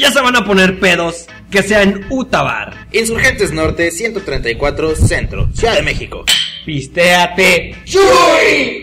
ya 0.04 0.12
se 0.12 0.20
van 0.20 0.36
a 0.36 0.44
poner 0.44 0.82
pedos, 0.82 1.28
que 1.50 1.64
sea 1.64 1.82
en 1.82 2.06
Utabar. 2.10 2.88
Insurgentes 2.92 3.54
Norte 3.54 3.90
134 3.90 4.98
Centro, 4.98 5.48
Ciudad 5.54 5.76
de 5.76 5.82
México. 5.82 6.26
Pistéate. 6.66 7.74
¡Chuy! 7.86 8.83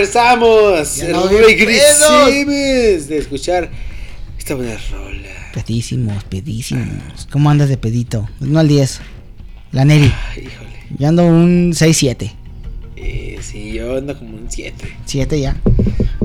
Regresamos. 0.00 0.96
Ya 0.96 1.08
no, 1.08 1.28
Regresemos 1.28 3.08
de 3.08 3.18
escuchar 3.18 3.70
esta 4.38 4.54
buena 4.54 4.76
rola. 4.90 5.28
Pedísimos, 5.54 6.24
pedísimos. 6.24 7.26
¿Cómo 7.30 7.50
andas 7.50 7.68
de 7.68 7.76
pedito? 7.76 8.28
No 8.40 8.60
al 8.60 8.68
10. 8.68 9.00
La 9.72 9.84
Neri. 9.84 10.12
Ay, 10.30 10.44
híjole. 10.46 10.70
Yo 10.98 11.08
ando 11.08 11.24
un 11.26 11.72
6-7. 11.72 12.32
Eh, 12.96 13.38
sí, 13.40 13.72
yo 13.72 13.96
ando 13.98 14.16
como 14.18 14.36
un 14.36 14.46
7. 14.50 14.96
7 15.06 15.40
ya. 15.40 15.56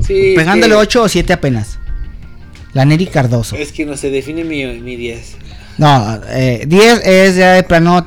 Sí, 0.06 0.34
Pegándole 0.36 0.74
que- 0.74 0.80
8 0.80 1.02
o 1.02 1.08
7 1.08 1.32
apenas. 1.32 1.78
La 2.72 2.84
Neri 2.84 3.06
Cardoso. 3.06 3.56
Es 3.56 3.72
que 3.72 3.86
no 3.86 3.96
se 3.96 4.10
define 4.10 4.44
mi, 4.44 4.64
mi 4.80 4.96
10. 4.96 5.36
No, 5.78 6.20
eh, 6.30 6.64
10 6.66 7.00
es 7.04 7.36
ya 7.36 7.52
de 7.52 7.62
plano 7.62 8.06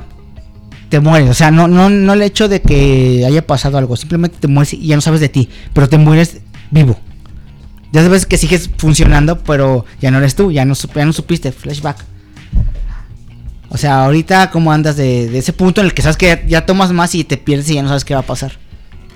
te 0.90 1.00
mueres. 1.00 1.30
O 1.30 1.34
sea, 1.34 1.50
no, 1.50 1.68
no, 1.68 1.88
no 1.88 2.12
el 2.12 2.20
hecho 2.20 2.48
de 2.48 2.60
que 2.60 3.24
haya 3.26 3.46
pasado 3.46 3.78
algo. 3.78 3.96
Simplemente 3.96 4.36
te 4.38 4.48
mueres 4.48 4.74
y 4.74 4.86
ya 4.86 4.96
no 4.96 5.00
sabes 5.00 5.20
de 5.20 5.30
ti. 5.30 5.48
Pero 5.72 5.88
te 5.88 5.96
mueres 5.96 6.38
vivo. 6.70 6.98
Ya 7.92 8.02
sabes 8.02 8.26
que 8.26 8.36
sigues 8.36 8.68
funcionando, 8.76 9.38
pero 9.38 9.86
ya 10.00 10.10
no 10.10 10.18
eres 10.18 10.34
tú. 10.34 10.50
Ya 10.50 10.64
no, 10.64 10.74
ya 10.74 11.04
no 11.04 11.12
supiste. 11.12 11.52
Flashback. 11.52 12.04
O 13.70 13.78
sea, 13.78 14.04
ahorita, 14.04 14.50
¿cómo 14.50 14.72
andas 14.72 14.96
de, 14.96 15.28
de 15.28 15.38
ese 15.38 15.52
punto 15.52 15.80
en 15.80 15.86
el 15.86 15.94
que 15.94 16.02
sabes 16.02 16.16
que 16.16 16.26
ya, 16.26 16.44
ya 16.44 16.66
tomas 16.66 16.92
más 16.92 17.14
y 17.14 17.22
te 17.22 17.36
pierdes 17.36 17.70
y 17.70 17.74
ya 17.74 17.82
no 17.82 17.88
sabes 17.88 18.04
qué 18.04 18.14
va 18.14 18.20
a 18.20 18.26
pasar? 18.26 18.58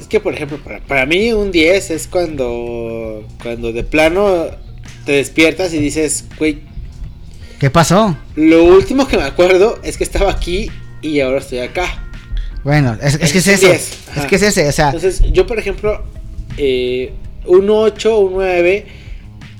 Es 0.00 0.06
que, 0.06 0.20
por 0.20 0.32
ejemplo, 0.32 0.58
para, 0.62 0.78
para 0.78 1.06
mí 1.06 1.32
un 1.32 1.50
10 1.50 1.90
es 1.90 2.06
cuando, 2.06 3.26
cuando 3.42 3.72
de 3.72 3.82
plano 3.82 4.46
te 5.04 5.12
despiertas 5.12 5.74
y 5.74 5.78
dices, 5.78 6.26
güey, 6.38 6.62
¿Qué 7.58 7.68
pasó? 7.68 8.16
lo 8.36 8.64
último 8.64 9.08
que 9.08 9.16
me 9.16 9.24
acuerdo 9.24 9.80
es 9.82 9.96
que 9.96 10.04
estaba 10.04 10.30
aquí 10.30 10.70
y 11.04 11.20
ahora 11.20 11.38
estoy 11.38 11.58
acá. 11.58 12.02
Bueno, 12.64 12.96
es, 13.02 13.14
es 13.14 13.32
que 13.32 13.38
es 13.38 13.46
Es 13.46 13.62
eso. 13.62 13.66
10, 13.68 13.98
Es 14.16 14.26
que 14.26 14.36
es 14.36 14.42
ese. 14.42 14.68
O 14.68 14.72
sea, 14.72 14.86
Entonces, 14.86 15.20
yo, 15.32 15.46
por 15.46 15.58
ejemplo, 15.58 16.02
eh, 16.56 17.12
un 17.46 17.68
8, 17.68 18.18
un 18.18 18.32
9 18.34 18.86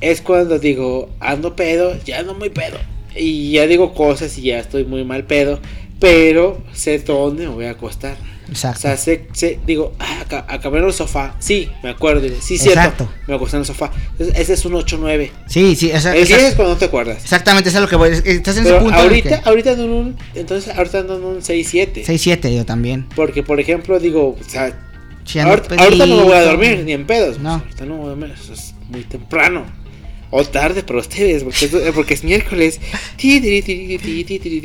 es 0.01 0.21
cuando 0.23 0.59
digo, 0.59 1.11
ando 1.21 1.55
pedo, 1.55 1.97
ya 2.05 2.21
ando 2.21 2.35
muy 2.35 2.49
pedo. 2.49 2.79
Y 3.15 3.53
ya 3.53 3.67
digo 3.67 3.95
cosas 3.95 4.37
y 4.39 4.43
ya 4.43 4.59
estoy 4.59 4.85
muy 4.85 5.05
mal 5.05 5.25
pedo, 5.25 5.61
pero 6.01 6.63
sé 6.73 6.99
dónde 6.99 7.47
me 7.47 7.55
voy 7.55 7.67
a 7.67 7.73
acostar. 7.73 8.17
O 8.55 8.57
exacto. 8.57 8.83
sea, 8.83 8.97
sé, 8.97 9.27
sé- 9.33 9.59
digo, 9.67 9.95
ah, 9.99 10.45
acabé 10.47 10.79
en 10.79 10.85
el 10.85 10.93
sofá. 10.93 11.35
Sí, 11.41 11.69
me 11.83 11.91
acuerdo. 11.91 12.29
Sí, 12.41 12.57
cierto. 12.57 12.79
Exacto. 12.81 13.09
Me 13.27 13.35
acosté 13.35 13.57
en 13.57 13.63
el 13.63 13.67
sofá. 13.67 13.91
Entonces, 14.13 14.39
ese 14.39 14.53
es 14.53 14.65
un 14.65 14.75
8-9. 14.75 15.31
Sí, 15.49 15.75
sí. 15.75 15.91
o 15.93 16.01
sea, 16.01 16.13
El 16.15 16.25
10 16.27 16.39
esa- 16.39 16.49
es 16.51 16.55
cuando 16.55 16.75
no 16.75 16.79
te 16.79 16.85
acuerdas. 16.85 17.23
exactamente, 17.25 17.69
eso 17.71 17.79
es 17.79 17.83
lo 17.83 17.89
que 17.89 17.97
voy. 17.97 18.11
Estás 18.11 18.57
en 18.57 18.63
ese 18.63 18.73
Pero 18.73 18.79
punto. 18.79 18.95
en 18.95 18.95
el 18.95 19.01
ahorita, 19.09 19.43
que- 19.43 19.49
ahorita 19.49 19.71
ando 19.73 19.85
en 19.85 19.91
un. 19.91 20.17
Entonces, 20.37 20.73
ahorita 20.77 20.99
ando 21.01 21.17
en 21.19 21.25
un 21.25 21.43
6-7. 21.43 22.05
6-7 22.05 22.55
yo 22.55 22.65
también. 22.65 23.07
Porque, 23.17 23.43
por 23.43 23.59
ejemplo, 23.59 23.99
digo, 23.99 24.37
o 24.41 24.49
sea, 24.49 24.73
Sí, 25.25 25.41
ando 25.41 25.55
ahorita, 25.55 25.75
ahorita 25.83 26.07
no 26.07 26.17
me 26.19 26.23
voy 26.23 26.33
a 26.35 26.43
dormir, 26.45 26.83
ni 26.85 26.93
en 26.93 27.07
pedos. 27.07 27.41
No. 27.41 27.55
Ahorita 27.55 27.85
no 27.87 27.95
me 27.95 28.01
voy 28.01 28.07
a 28.07 28.11
dormir, 28.11 28.35
eso 28.41 28.53
es 28.53 28.75
muy 28.89 29.03
temprano. 29.03 29.65
O 30.31 30.45
tarde 30.45 30.83
para 30.83 30.99
ustedes, 31.01 31.45
porque 31.45 31.65
es, 31.67 31.93
porque 31.95 32.15
es 32.15 32.25
miércoles. 32.25 32.81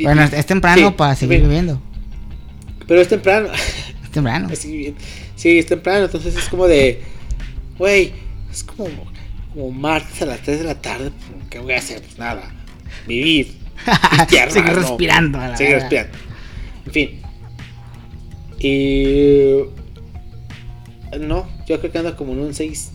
Bueno, 0.02 0.22
es 0.24 0.46
temprano 0.46 0.88
Sí, 0.88 0.94
para 0.96 1.14
seguir 1.16 1.40
viviendo. 1.42 1.80
Pero 2.90 3.02
es 3.02 3.08
temprano. 3.08 3.50
Es 4.02 4.10
temprano. 4.10 4.48
Así. 4.52 4.96
Sí, 5.36 5.60
es 5.60 5.66
temprano, 5.66 6.06
entonces 6.06 6.34
es 6.34 6.48
como 6.48 6.66
de. 6.66 7.00
Güey, 7.78 8.12
es 8.50 8.64
como, 8.64 8.88
como 9.54 9.70
martes 9.70 10.20
a 10.22 10.26
las 10.26 10.40
3 10.40 10.58
de 10.58 10.64
la 10.64 10.74
tarde. 10.74 11.12
pues, 11.12 11.48
¿Qué 11.50 11.60
voy 11.60 11.74
a 11.74 11.78
hacer? 11.78 12.02
Pues 12.02 12.18
nada. 12.18 12.52
Vivir. 13.06 13.54
Seguir 14.28 14.72
no, 14.72 14.74
respirando, 14.74 15.38
a 15.38 15.48
la 15.50 15.56
Seguir 15.56 15.74
verga. 15.74 15.88
respirando. 15.88 16.18
En 16.86 16.92
fin. 16.92 17.22
Y. 18.58 19.54
No, 21.20 21.48
yo 21.68 21.78
creo 21.78 21.92
que 21.92 21.98
ando 21.98 22.16
como 22.16 22.32
en 22.32 22.40
un 22.40 22.54
6. 22.54 22.90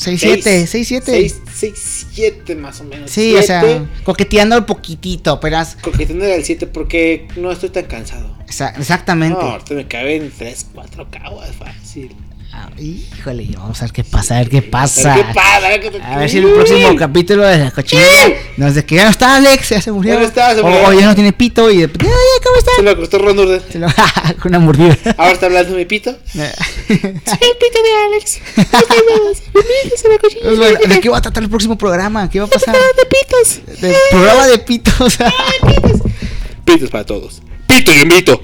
6-7, 0.00 0.66
6-7. 0.66 1.02
6, 1.04 1.36
6, 1.54 2.06
7 2.12 2.54
más 2.56 2.80
o 2.80 2.84
menos. 2.84 3.10
Sí, 3.10 3.34
o 3.36 3.42
sea, 3.42 3.62
coqueteando 4.02 4.56
un 4.56 4.64
poquitito, 4.64 5.38
pero 5.40 5.58
as- 5.58 5.76
Coqueteando 5.76 6.24
al 6.24 6.42
7 6.42 6.66
porque 6.66 7.28
no 7.36 7.52
estoy 7.52 7.68
tan 7.68 7.84
cansado. 7.84 8.34
exa- 8.46 8.72
exactamente. 8.78 9.38
No, 9.38 9.50
ahorita 9.50 9.74
me 9.74 9.86
caben 9.86 10.32
3, 10.36 10.66
4 10.74 11.06
caguas 11.10 11.50
fácil. 11.54 12.16
Ah, 12.52 12.68
híjole, 12.78 13.48
vamos 13.56 13.80
a 13.80 13.84
ver 13.84 13.92
qué 13.92 14.02
pasa, 14.02 14.34
a 14.34 14.38
ver 14.40 14.48
qué 14.50 14.60
pasa. 14.60 15.14
Qué 15.14 15.38
a 15.38 15.60
ver 15.60 15.80
qué 15.80 15.90
te- 15.92 16.02
A 16.02 16.18
ver 16.18 16.28
si 16.28 16.38
en 16.38 16.48
el 16.48 16.52
próximo 16.52 16.96
capítulo 16.96 17.44
de 17.46 17.58
la 17.58 17.70
cochinilla 17.70 18.28
nos 18.56 18.74
de 18.74 18.84
que 18.84 18.96
ya 18.96 19.04
no 19.04 19.10
está 19.10 19.36
Alex, 19.36 19.68
ya 19.68 19.80
se 19.80 19.92
murió. 19.92 20.14
Ya 20.14 20.20
no 20.20 20.26
está, 20.26 20.54
se 20.56 20.62
murió. 20.62 20.82
o 20.88 20.92
ya 20.92 21.06
no 21.06 21.14
tiene 21.14 21.32
pito 21.32 21.70
y 21.70 21.78
de, 21.78 21.84
"Ay, 21.84 21.88
¿cómo 22.42 22.56
está? 22.58 22.70
Se 22.76 22.82
lo 22.82 22.90
acostó 22.90 23.18
Ron 23.18 23.36
lo- 23.36 23.46
con 24.42 24.48
una 24.50 24.58
mordida. 24.58 24.98
Ahora 25.16 25.32
está 25.32 25.46
hablando 25.46 25.76
mi 25.76 25.84
pito. 25.84 26.16
Pues 26.34 26.98
el 26.98 27.56
pito 27.56 27.78
de 27.82 27.94
Alex. 28.08 28.40
Bueno, 30.56 30.78
¿De 30.94 31.00
qué 31.00 31.08
va 31.08 31.18
a 31.18 31.22
tratar 31.22 31.44
el 31.44 31.48
próximo 31.50 31.78
programa? 31.78 32.28
¿Qué 32.28 32.40
va 32.40 32.46
a 32.46 32.48
pasar? 32.48 32.74
de 32.74 33.06
pitos. 33.06 33.80
De 33.80 33.94
programa 34.10 34.46
de 34.48 34.58
pitos. 34.58 35.18
Pitos 36.64 36.90
para 36.90 37.04
todos. 37.06 37.40
Pito 37.68 37.92
y 37.94 38.04
mito. 38.06 38.42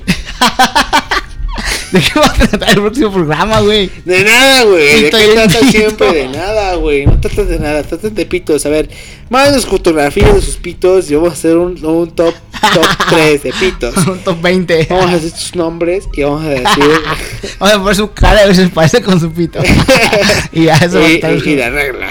¿De 1.93 2.01
qué 2.01 2.18
va 2.18 2.26
a 2.26 2.32
tratar 2.32 2.68
el 2.70 2.80
próximo 2.80 3.12
programa, 3.12 3.61
güey? 3.61 3.91
De 4.05 4.24
nada, 4.24 4.64
güey. 4.64 5.03
¿De 5.05 5.11
qué 5.11 5.24
y 5.24 5.37
mito. 5.37 5.70
siempre? 5.70 6.12
De 6.12 6.28
nada, 6.28 6.74
güey. 6.74 7.07
No 7.07 7.20
tratan 7.20 7.49
de 7.49 7.59
nada. 7.59 7.82
Tratan 7.84 8.14
de 8.14 8.26
pitos. 8.26 8.66
A 8.66 8.70
ver, 8.70 8.89
mándenos 9.30 9.66
fotografías 9.66 10.34
de 10.34 10.43
sus 10.43 10.57
pitos 10.57 11.11
y 11.11 11.14
vamos 11.14 11.30
a 11.30 11.32
hacer 11.34 11.57
un, 11.57 11.82
un 11.84 12.11
top, 12.11 12.34
top 12.74 12.87
3 13.11 13.43
de 13.43 13.53
pitos. 13.53 13.97
Un 14.07 14.18
top 14.18 14.41
20. 14.43 14.87
Vamos 14.91 15.07
a 15.12 15.14
hacer 15.14 15.30
sus 15.30 15.55
nombres 15.55 16.05
y 16.14 16.22
vamos 16.22 16.45
a 16.45 16.49
decir. 16.49 16.66
Vamos 17.61 17.74
a 17.74 17.78
poner 17.78 17.97
su 17.97 18.12
cara 18.12 18.41
a 18.43 18.47
ver 18.47 18.57
si 18.57 18.66
parece 18.66 19.01
con 19.03 19.18
su 19.20 19.30
pito. 19.32 19.61
y 20.53 20.64
ya 20.64 20.74
eso 20.76 20.99
va 21.01 21.07
a 21.07 21.11
y, 21.11 21.14
estar 21.14 21.32
y- 21.32 21.51
y 21.51 21.57
la 21.57 21.70
regla. 21.70 22.09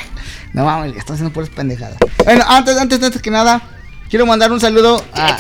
No 0.54 0.64
mames, 0.66 0.96
están 0.96 1.16
haciendo 1.16 1.34
puras 1.34 1.50
pendejadas. 1.50 1.98
Bueno, 2.24 2.44
antes, 2.48 2.78
antes, 2.78 3.04
antes 3.04 3.22
que 3.22 3.30
nada, 3.30 3.62
quiero 4.10 4.26
mandar 4.26 4.52
un 4.54 4.62
saludo 4.62 5.04
a 5.14 5.38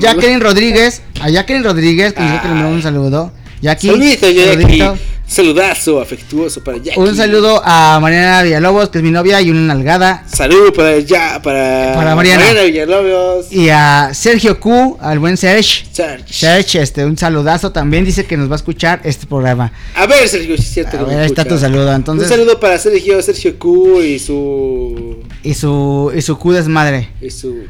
Jacqueline 0.00 0.40
Rodríguez. 0.40 1.02
A 1.20 1.30
Jacqueline 1.30 1.62
Rodríguez, 1.64 2.12
que 2.14 2.22
dice 2.22 2.40
que 2.42 2.48
le 2.48 2.54
mandó 2.54 2.70
un 2.70 2.82
saludo. 2.82 3.32
Jackie. 3.60 3.88
Saludito, 3.88 4.30
Jackie. 4.30 4.82
Saludazo 5.28 6.00
afectuoso 6.00 6.62
para 6.62 6.78
Jackie. 6.78 7.00
Un 7.00 7.16
saludo 7.16 7.60
a 7.64 7.98
Mariana 8.00 8.42
Villalobos, 8.44 8.90
que 8.90 8.98
es 8.98 9.04
mi 9.04 9.10
novia, 9.10 9.40
y 9.40 9.50
una 9.50 9.74
nalgada. 9.74 10.24
Saludo 10.32 10.72
para 10.72 11.00
ya 11.00 11.42
para, 11.42 11.94
Para 11.96 12.14
Mariana. 12.14 12.44
Villalobos. 12.62 13.52
Y 13.52 13.68
a 13.68 14.10
Sergio 14.14 14.60
Q, 14.60 14.98
al 15.00 15.18
buen 15.18 15.36
Serge. 15.36 15.84
Serge. 15.90 16.32
Serge, 16.32 16.80
este, 16.80 17.04
un 17.04 17.18
saludazo 17.18 17.72
también. 17.72 18.04
Dice 18.04 18.24
que 18.24 18.36
nos 18.36 18.48
va 18.48 18.52
a 18.52 18.56
escuchar 18.56 19.00
este 19.02 19.26
programa. 19.26 19.72
A 19.96 20.06
ver, 20.06 20.28
Sergio, 20.28 20.56
si 20.56 20.62
es 20.62 20.70
cierto. 20.70 20.96
A 20.96 21.00
que 21.00 21.06
ver, 21.06 21.18
ahí 21.18 21.26
está 21.26 21.44
tu 21.44 21.58
saludo. 21.58 21.92
Entonces, 21.92 22.30
Un 22.30 22.36
saludo 22.36 22.60
para 22.60 22.78
Sergio, 22.78 23.20
Sergio 23.20 23.58
Q 23.58 24.02
y 24.02 24.18
su. 24.20 25.16
y 25.42 25.54
su, 25.54 26.12
y 26.14 26.22
su 26.22 26.38
Q 26.38 26.52
desmadre. 26.52 27.08
Y 27.20 27.30
su. 27.30 27.64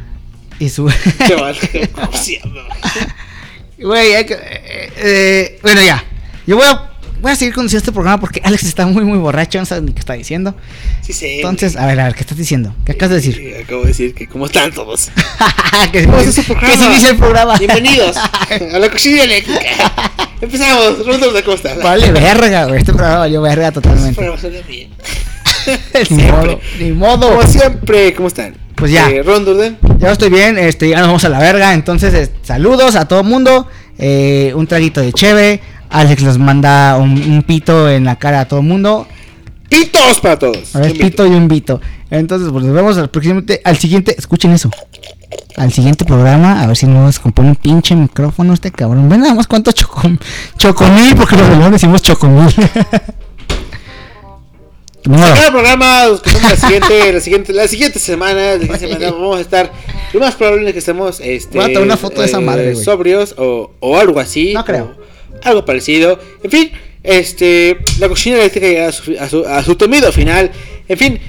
Y 0.58 0.68
su. 0.68 0.90
Chaval, 1.26 1.56
¿cómo 1.94 2.12
se 2.12 2.38
llama? 2.38 2.64
Güey, 3.78 4.24
que- 4.26 4.34
eh, 4.34 4.92
eh, 4.96 5.58
bueno, 5.62 5.82
ya. 5.82 6.02
Yo 6.46 6.56
voy 6.56 6.66
a, 6.66 6.90
voy 7.20 7.32
a 7.32 7.36
seguir 7.36 7.52
conduciendo 7.54 7.80
este 7.82 7.92
programa 7.92 8.18
porque 8.20 8.40
Alex 8.42 8.62
está 8.64 8.86
muy, 8.86 9.04
muy 9.04 9.18
borracho. 9.18 9.58
No 9.58 9.66
sabe 9.66 9.82
ni 9.82 9.92
qué 9.92 10.00
está 10.00 10.14
diciendo. 10.14 10.54
Sí, 11.02 11.12
sé. 11.12 11.36
Entonces, 11.36 11.76
a 11.76 11.84
ver, 11.86 12.00
a 12.00 12.04
ver, 12.04 12.14
¿qué 12.14 12.20
estás 12.20 12.38
diciendo? 12.38 12.74
¿Qué 12.84 12.92
acabas 12.92 13.10
de 13.10 13.16
decir? 13.16 13.34
Sí, 13.36 13.62
Acabo 13.62 13.82
de 13.82 13.88
decir 13.88 14.14
que, 14.14 14.26
¿cómo 14.28 14.46
están 14.46 14.72
todos? 14.72 15.10
que 15.92 16.04
¿Cómo 16.04 16.20
se 16.22 16.40
es 16.40 16.46
programa? 16.46 16.86
inicia 16.86 17.10
el 17.10 17.16
programa. 17.18 17.58
Bienvenidos 17.58 18.16
a 18.72 18.78
la 18.78 18.90
cocina 18.90 19.22
eléctrica. 19.24 19.60
Empezamos. 20.40 21.04
Ronda, 21.06 21.42
¿cómo 21.42 21.56
estás? 21.56 21.82
Vale, 21.82 22.12
verga, 22.12 22.64
güey. 22.66 22.78
Este 22.80 22.92
programa 22.92 23.18
valió 23.18 23.42
verga 23.42 23.72
totalmente. 23.72 24.14
Pero 24.18 24.38
suena 24.38 24.58
bien. 24.66 24.90
ni 26.10 26.22
modo, 26.24 26.60
ni 26.78 26.92
modo. 26.92 27.28
Como 27.36 27.42
siempre, 27.46 28.14
¿cómo 28.14 28.28
están? 28.28 28.54
Pues 28.76 28.92
ya. 28.92 29.08
Eh, 29.10 29.22
Ron 29.22 29.44
Durden. 29.44 29.78
Ya 29.98 30.12
estoy 30.12 30.28
bien, 30.30 30.58
este, 30.58 30.88
ya 30.90 30.98
nos 30.98 31.08
vamos 31.08 31.24
a 31.24 31.28
la 31.28 31.38
verga. 31.38 31.74
Entonces, 31.74 32.14
eh, 32.14 32.30
saludos 32.42 32.94
a 32.96 33.08
todo 33.08 33.24
mundo. 33.24 33.66
eh, 33.98 34.52
un 34.54 34.66
traguito 34.66 35.00
de 35.00 35.12
cheve. 35.12 35.60
Alex 35.88 36.22
les 36.22 36.38
manda 36.38 36.96
un, 36.96 37.12
un 37.12 37.42
pito 37.42 37.88
en 37.88 38.04
la 38.04 38.16
cara 38.16 38.40
a 38.40 38.48
todo 38.48 38.60
mundo. 38.62 39.06
Pitos 39.68 40.20
para 40.20 40.38
todos. 40.38 40.76
A 40.76 40.80
ver, 40.80 40.92
pito 40.92 41.26
y 41.26 41.30
un 41.30 41.48
pito. 41.48 41.80
Entonces, 42.10 42.50
pues 42.52 42.64
nos 42.64 42.74
vemos 42.74 42.98
al 42.98 43.08
próximamente, 43.08 43.60
al 43.64 43.76
siguiente. 43.78 44.14
Escuchen 44.18 44.52
eso. 44.52 44.70
Al 45.56 45.72
siguiente 45.72 46.04
programa, 46.04 46.62
a 46.62 46.66
ver 46.66 46.76
si 46.76 46.86
no 46.86 47.02
nos 47.02 47.18
compone 47.18 47.48
un 47.48 47.56
pinche 47.56 47.96
micrófono 47.96 48.52
este 48.52 48.70
cabrón. 48.70 49.08
Ven 49.08 49.20
nada 49.20 49.34
más 49.34 49.46
cuánto 49.46 49.72
chocom, 49.72 50.18
chocomil, 50.58 51.16
porque 51.16 51.34
los 51.36 51.48
leones 51.48 51.72
decimos 51.72 52.02
chocomil. 52.02 52.54
Modo. 55.06 55.34
Cada 55.34 55.50
programa, 55.50 56.06
la 56.42 56.56
siguiente, 56.56 57.12
la 57.12 57.20
siguiente, 57.20 57.52
la 57.52 57.68
siguiente 57.68 57.98
semana, 57.98 58.56
la 58.56 58.78
siguiente 58.78 59.04
semana 59.06 59.10
vamos 59.12 59.38
a 59.38 59.40
estar. 59.40 59.72
Lo 60.12 60.20
más 60.20 60.34
probable 60.34 60.66
es 60.68 60.72
que 60.72 60.78
estemos 60.78 61.20
este, 61.20 61.58
una 61.78 61.96
foto 61.96 62.20
de 62.20 62.26
esa 62.26 62.40
madre, 62.40 62.72
güey. 62.72 62.84
sobrios 62.84 63.34
o, 63.38 63.72
o 63.80 63.98
algo 63.98 64.18
así. 64.20 64.52
No 64.52 64.64
creo. 64.64 64.96
algo 65.42 65.64
parecido. 65.64 66.18
En 66.42 66.50
fin, 66.50 66.70
este, 67.02 67.78
la 67.98 68.08
cocina 68.08 68.36
eléctrica 68.36 68.66
llega 68.66 68.88
a 68.88 68.92
su, 68.92 69.16
a 69.18 69.28
su, 69.28 69.44
a 69.46 69.62
su 69.62 69.76
temido 69.76 70.10
final. 70.12 70.50
En 70.88 70.98
fin, 70.98 71.20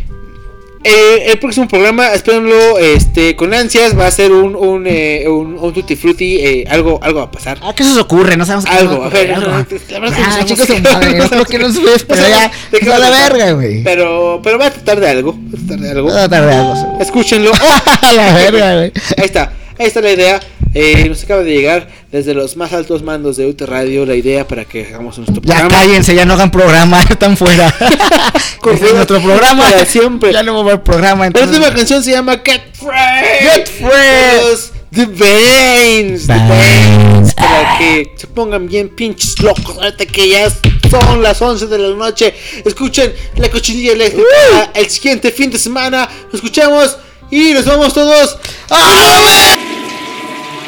eh, 0.87 1.31
el 1.31 1.39
próximo 1.39 1.67
programa, 1.67 2.13
espérenlo 2.13 2.77
este, 2.79 3.35
con 3.35 3.53
ansias. 3.53 3.97
Va 3.97 4.07
a 4.07 4.11
ser 4.11 4.31
un, 4.31 4.55
un, 4.55 4.85
eh, 4.87 5.25
un, 5.27 5.57
un 5.59 5.73
tutti 5.73 5.95
frutti. 5.95 6.37
eh, 6.37 6.65
algo, 6.69 6.99
algo 7.03 7.19
va 7.19 7.25
a 7.25 7.31
pasar. 7.31 7.57
¿A 7.61 7.73
qué 7.75 7.83
se 7.83 7.91
os 7.91 7.97
ocurre? 7.97 8.37
No 8.37 8.45
sabemos 8.45 8.65
qué 8.65 8.71
Algo, 8.71 8.95
nos 8.95 9.05
a 9.05 9.09
ver, 9.09 9.33
algo. 9.33 9.47
la 9.51 9.99
verdad 9.99 10.15
que 10.15 10.23
Ah, 10.23 10.45
chicos, 10.45 10.69
madre, 10.81 11.19
no 11.19 11.45
que 11.45 11.59
no 11.59 11.71
se 11.71 11.81
pero 12.07 12.21
ya, 12.27 12.51
¿De 12.71 12.79
qué 12.79 12.85
está 12.85 12.99
va 12.99 13.09
la 13.09 13.09
verga, 13.09 13.51
güey. 13.51 13.83
Pero, 13.83 14.39
pero 14.43 14.57
va 14.57 14.67
a 14.67 14.71
tratar 14.71 14.99
de 14.99 15.09
algo. 15.09 15.33
Va 15.33 15.57
a 15.59 15.65
tratar 15.65 15.79
de 15.79 15.89
algo. 15.91 16.07
Va 16.07 16.23
a 16.23 16.27
tratar 16.29 16.45
de 16.49 16.55
algo. 16.55 16.97
Escúchenlo. 17.01 17.51
La 18.15 18.33
verga, 18.33 18.75
güey. 18.77 18.91
Ahí 19.17 19.25
está, 19.25 19.51
ahí 19.77 19.87
está 19.87 20.01
la 20.01 20.11
idea. 20.11 20.39
Eh, 20.79 21.09
nos 21.09 21.23
acaba 21.23 21.41
de 21.41 21.51
llegar 21.51 21.87
desde 22.11 22.35
los 22.35 22.55
más 22.55 22.71
altos 22.71 23.01
mandos 23.01 23.35
de 23.35 23.47
UT 23.47 23.59
Radio 23.61 24.05
la 24.05 24.13
idea 24.13 24.47
para 24.47 24.63
que 24.63 24.85
hagamos 24.85 25.17
nuestro 25.17 25.41
Ya 25.41 25.55
programa. 25.55 25.69
cállense, 25.69 26.13
ya 26.13 26.23
no 26.25 26.33
hagan 26.35 26.51
programa, 26.51 27.01
están 27.09 27.35
fuera. 27.35 27.73
Con 28.61 28.75
Ese 28.75 28.85
es 28.89 28.93
nuestro 28.93 29.19
programa. 29.21 29.63
para 29.63 29.85
siempre. 29.85 30.31
Ya 30.31 30.43
no 30.43 30.53
va 30.53 30.59
a 30.59 30.63
haber 30.73 30.83
programa. 30.83 31.21
La 31.21 31.27
Entonces, 31.27 31.49
última 31.57 31.73
canción 31.73 32.03
se 32.03 32.11
llama 32.11 32.39
Get 32.45 32.61
Free. 32.73 33.49
Get 33.49 33.67
Free. 33.67 34.49
Los 34.51 34.71
The 34.93 35.05
Veins. 35.07 36.27
The 36.27 36.33
Veins. 36.33 37.33
Para 37.33 37.77
que 37.79 38.11
se 38.15 38.27
pongan 38.27 38.67
bien 38.67 38.89
pinches 38.89 39.39
locos. 39.41 39.77
Ahorita 39.77 40.05
que 40.05 40.29
ya 40.29 40.47
son 40.91 41.23
las 41.23 41.41
11 41.41 41.65
de 41.65 41.77
la 41.79 41.95
noche. 41.95 42.35
Escuchen 42.63 43.11
la 43.37 43.49
cochinilla 43.49 43.93
eléctrica. 43.93 44.71
El 44.75 44.87
siguiente 44.89 45.31
fin 45.31 45.49
de 45.49 45.57
semana. 45.57 46.07
Nos 46.25 46.35
escuchamos 46.35 46.97
y 47.31 47.53
nos 47.53 47.65
vamos 47.65 47.93
todos. 47.95 48.37
¡A 48.69 49.56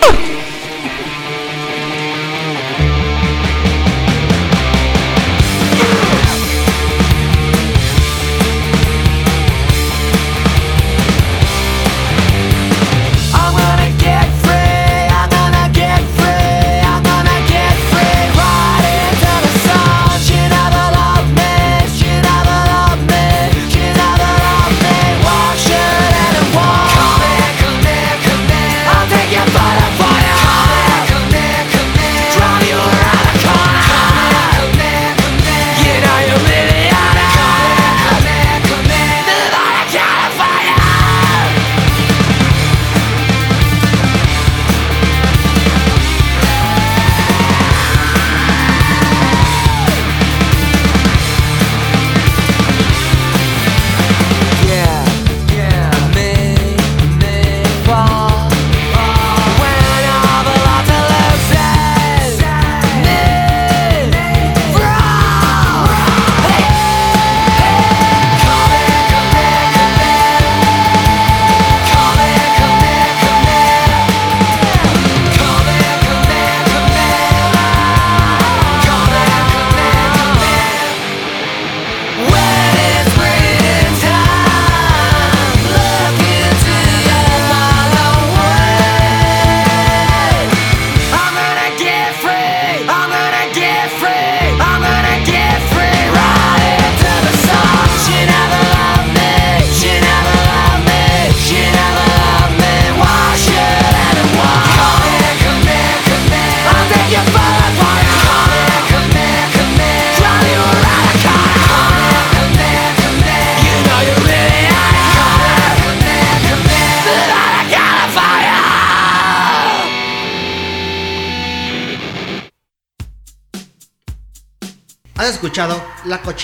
Oh! 0.01 0.25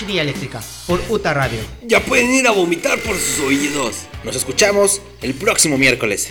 Eléctrica 0.04 0.62
por 0.86 1.00
Uta 1.08 1.32
Radio. 1.32 1.58
Ya 1.82 2.00
pueden 2.00 2.30
ir 2.30 2.46
a 2.46 2.50
vomitar 2.50 2.98
por 2.98 3.16
sus 3.16 3.40
oídos. 3.40 4.02
Nos 4.24 4.36
escuchamos 4.36 5.00
el 5.22 5.34
próximo 5.34 5.78
miércoles. 5.78 6.30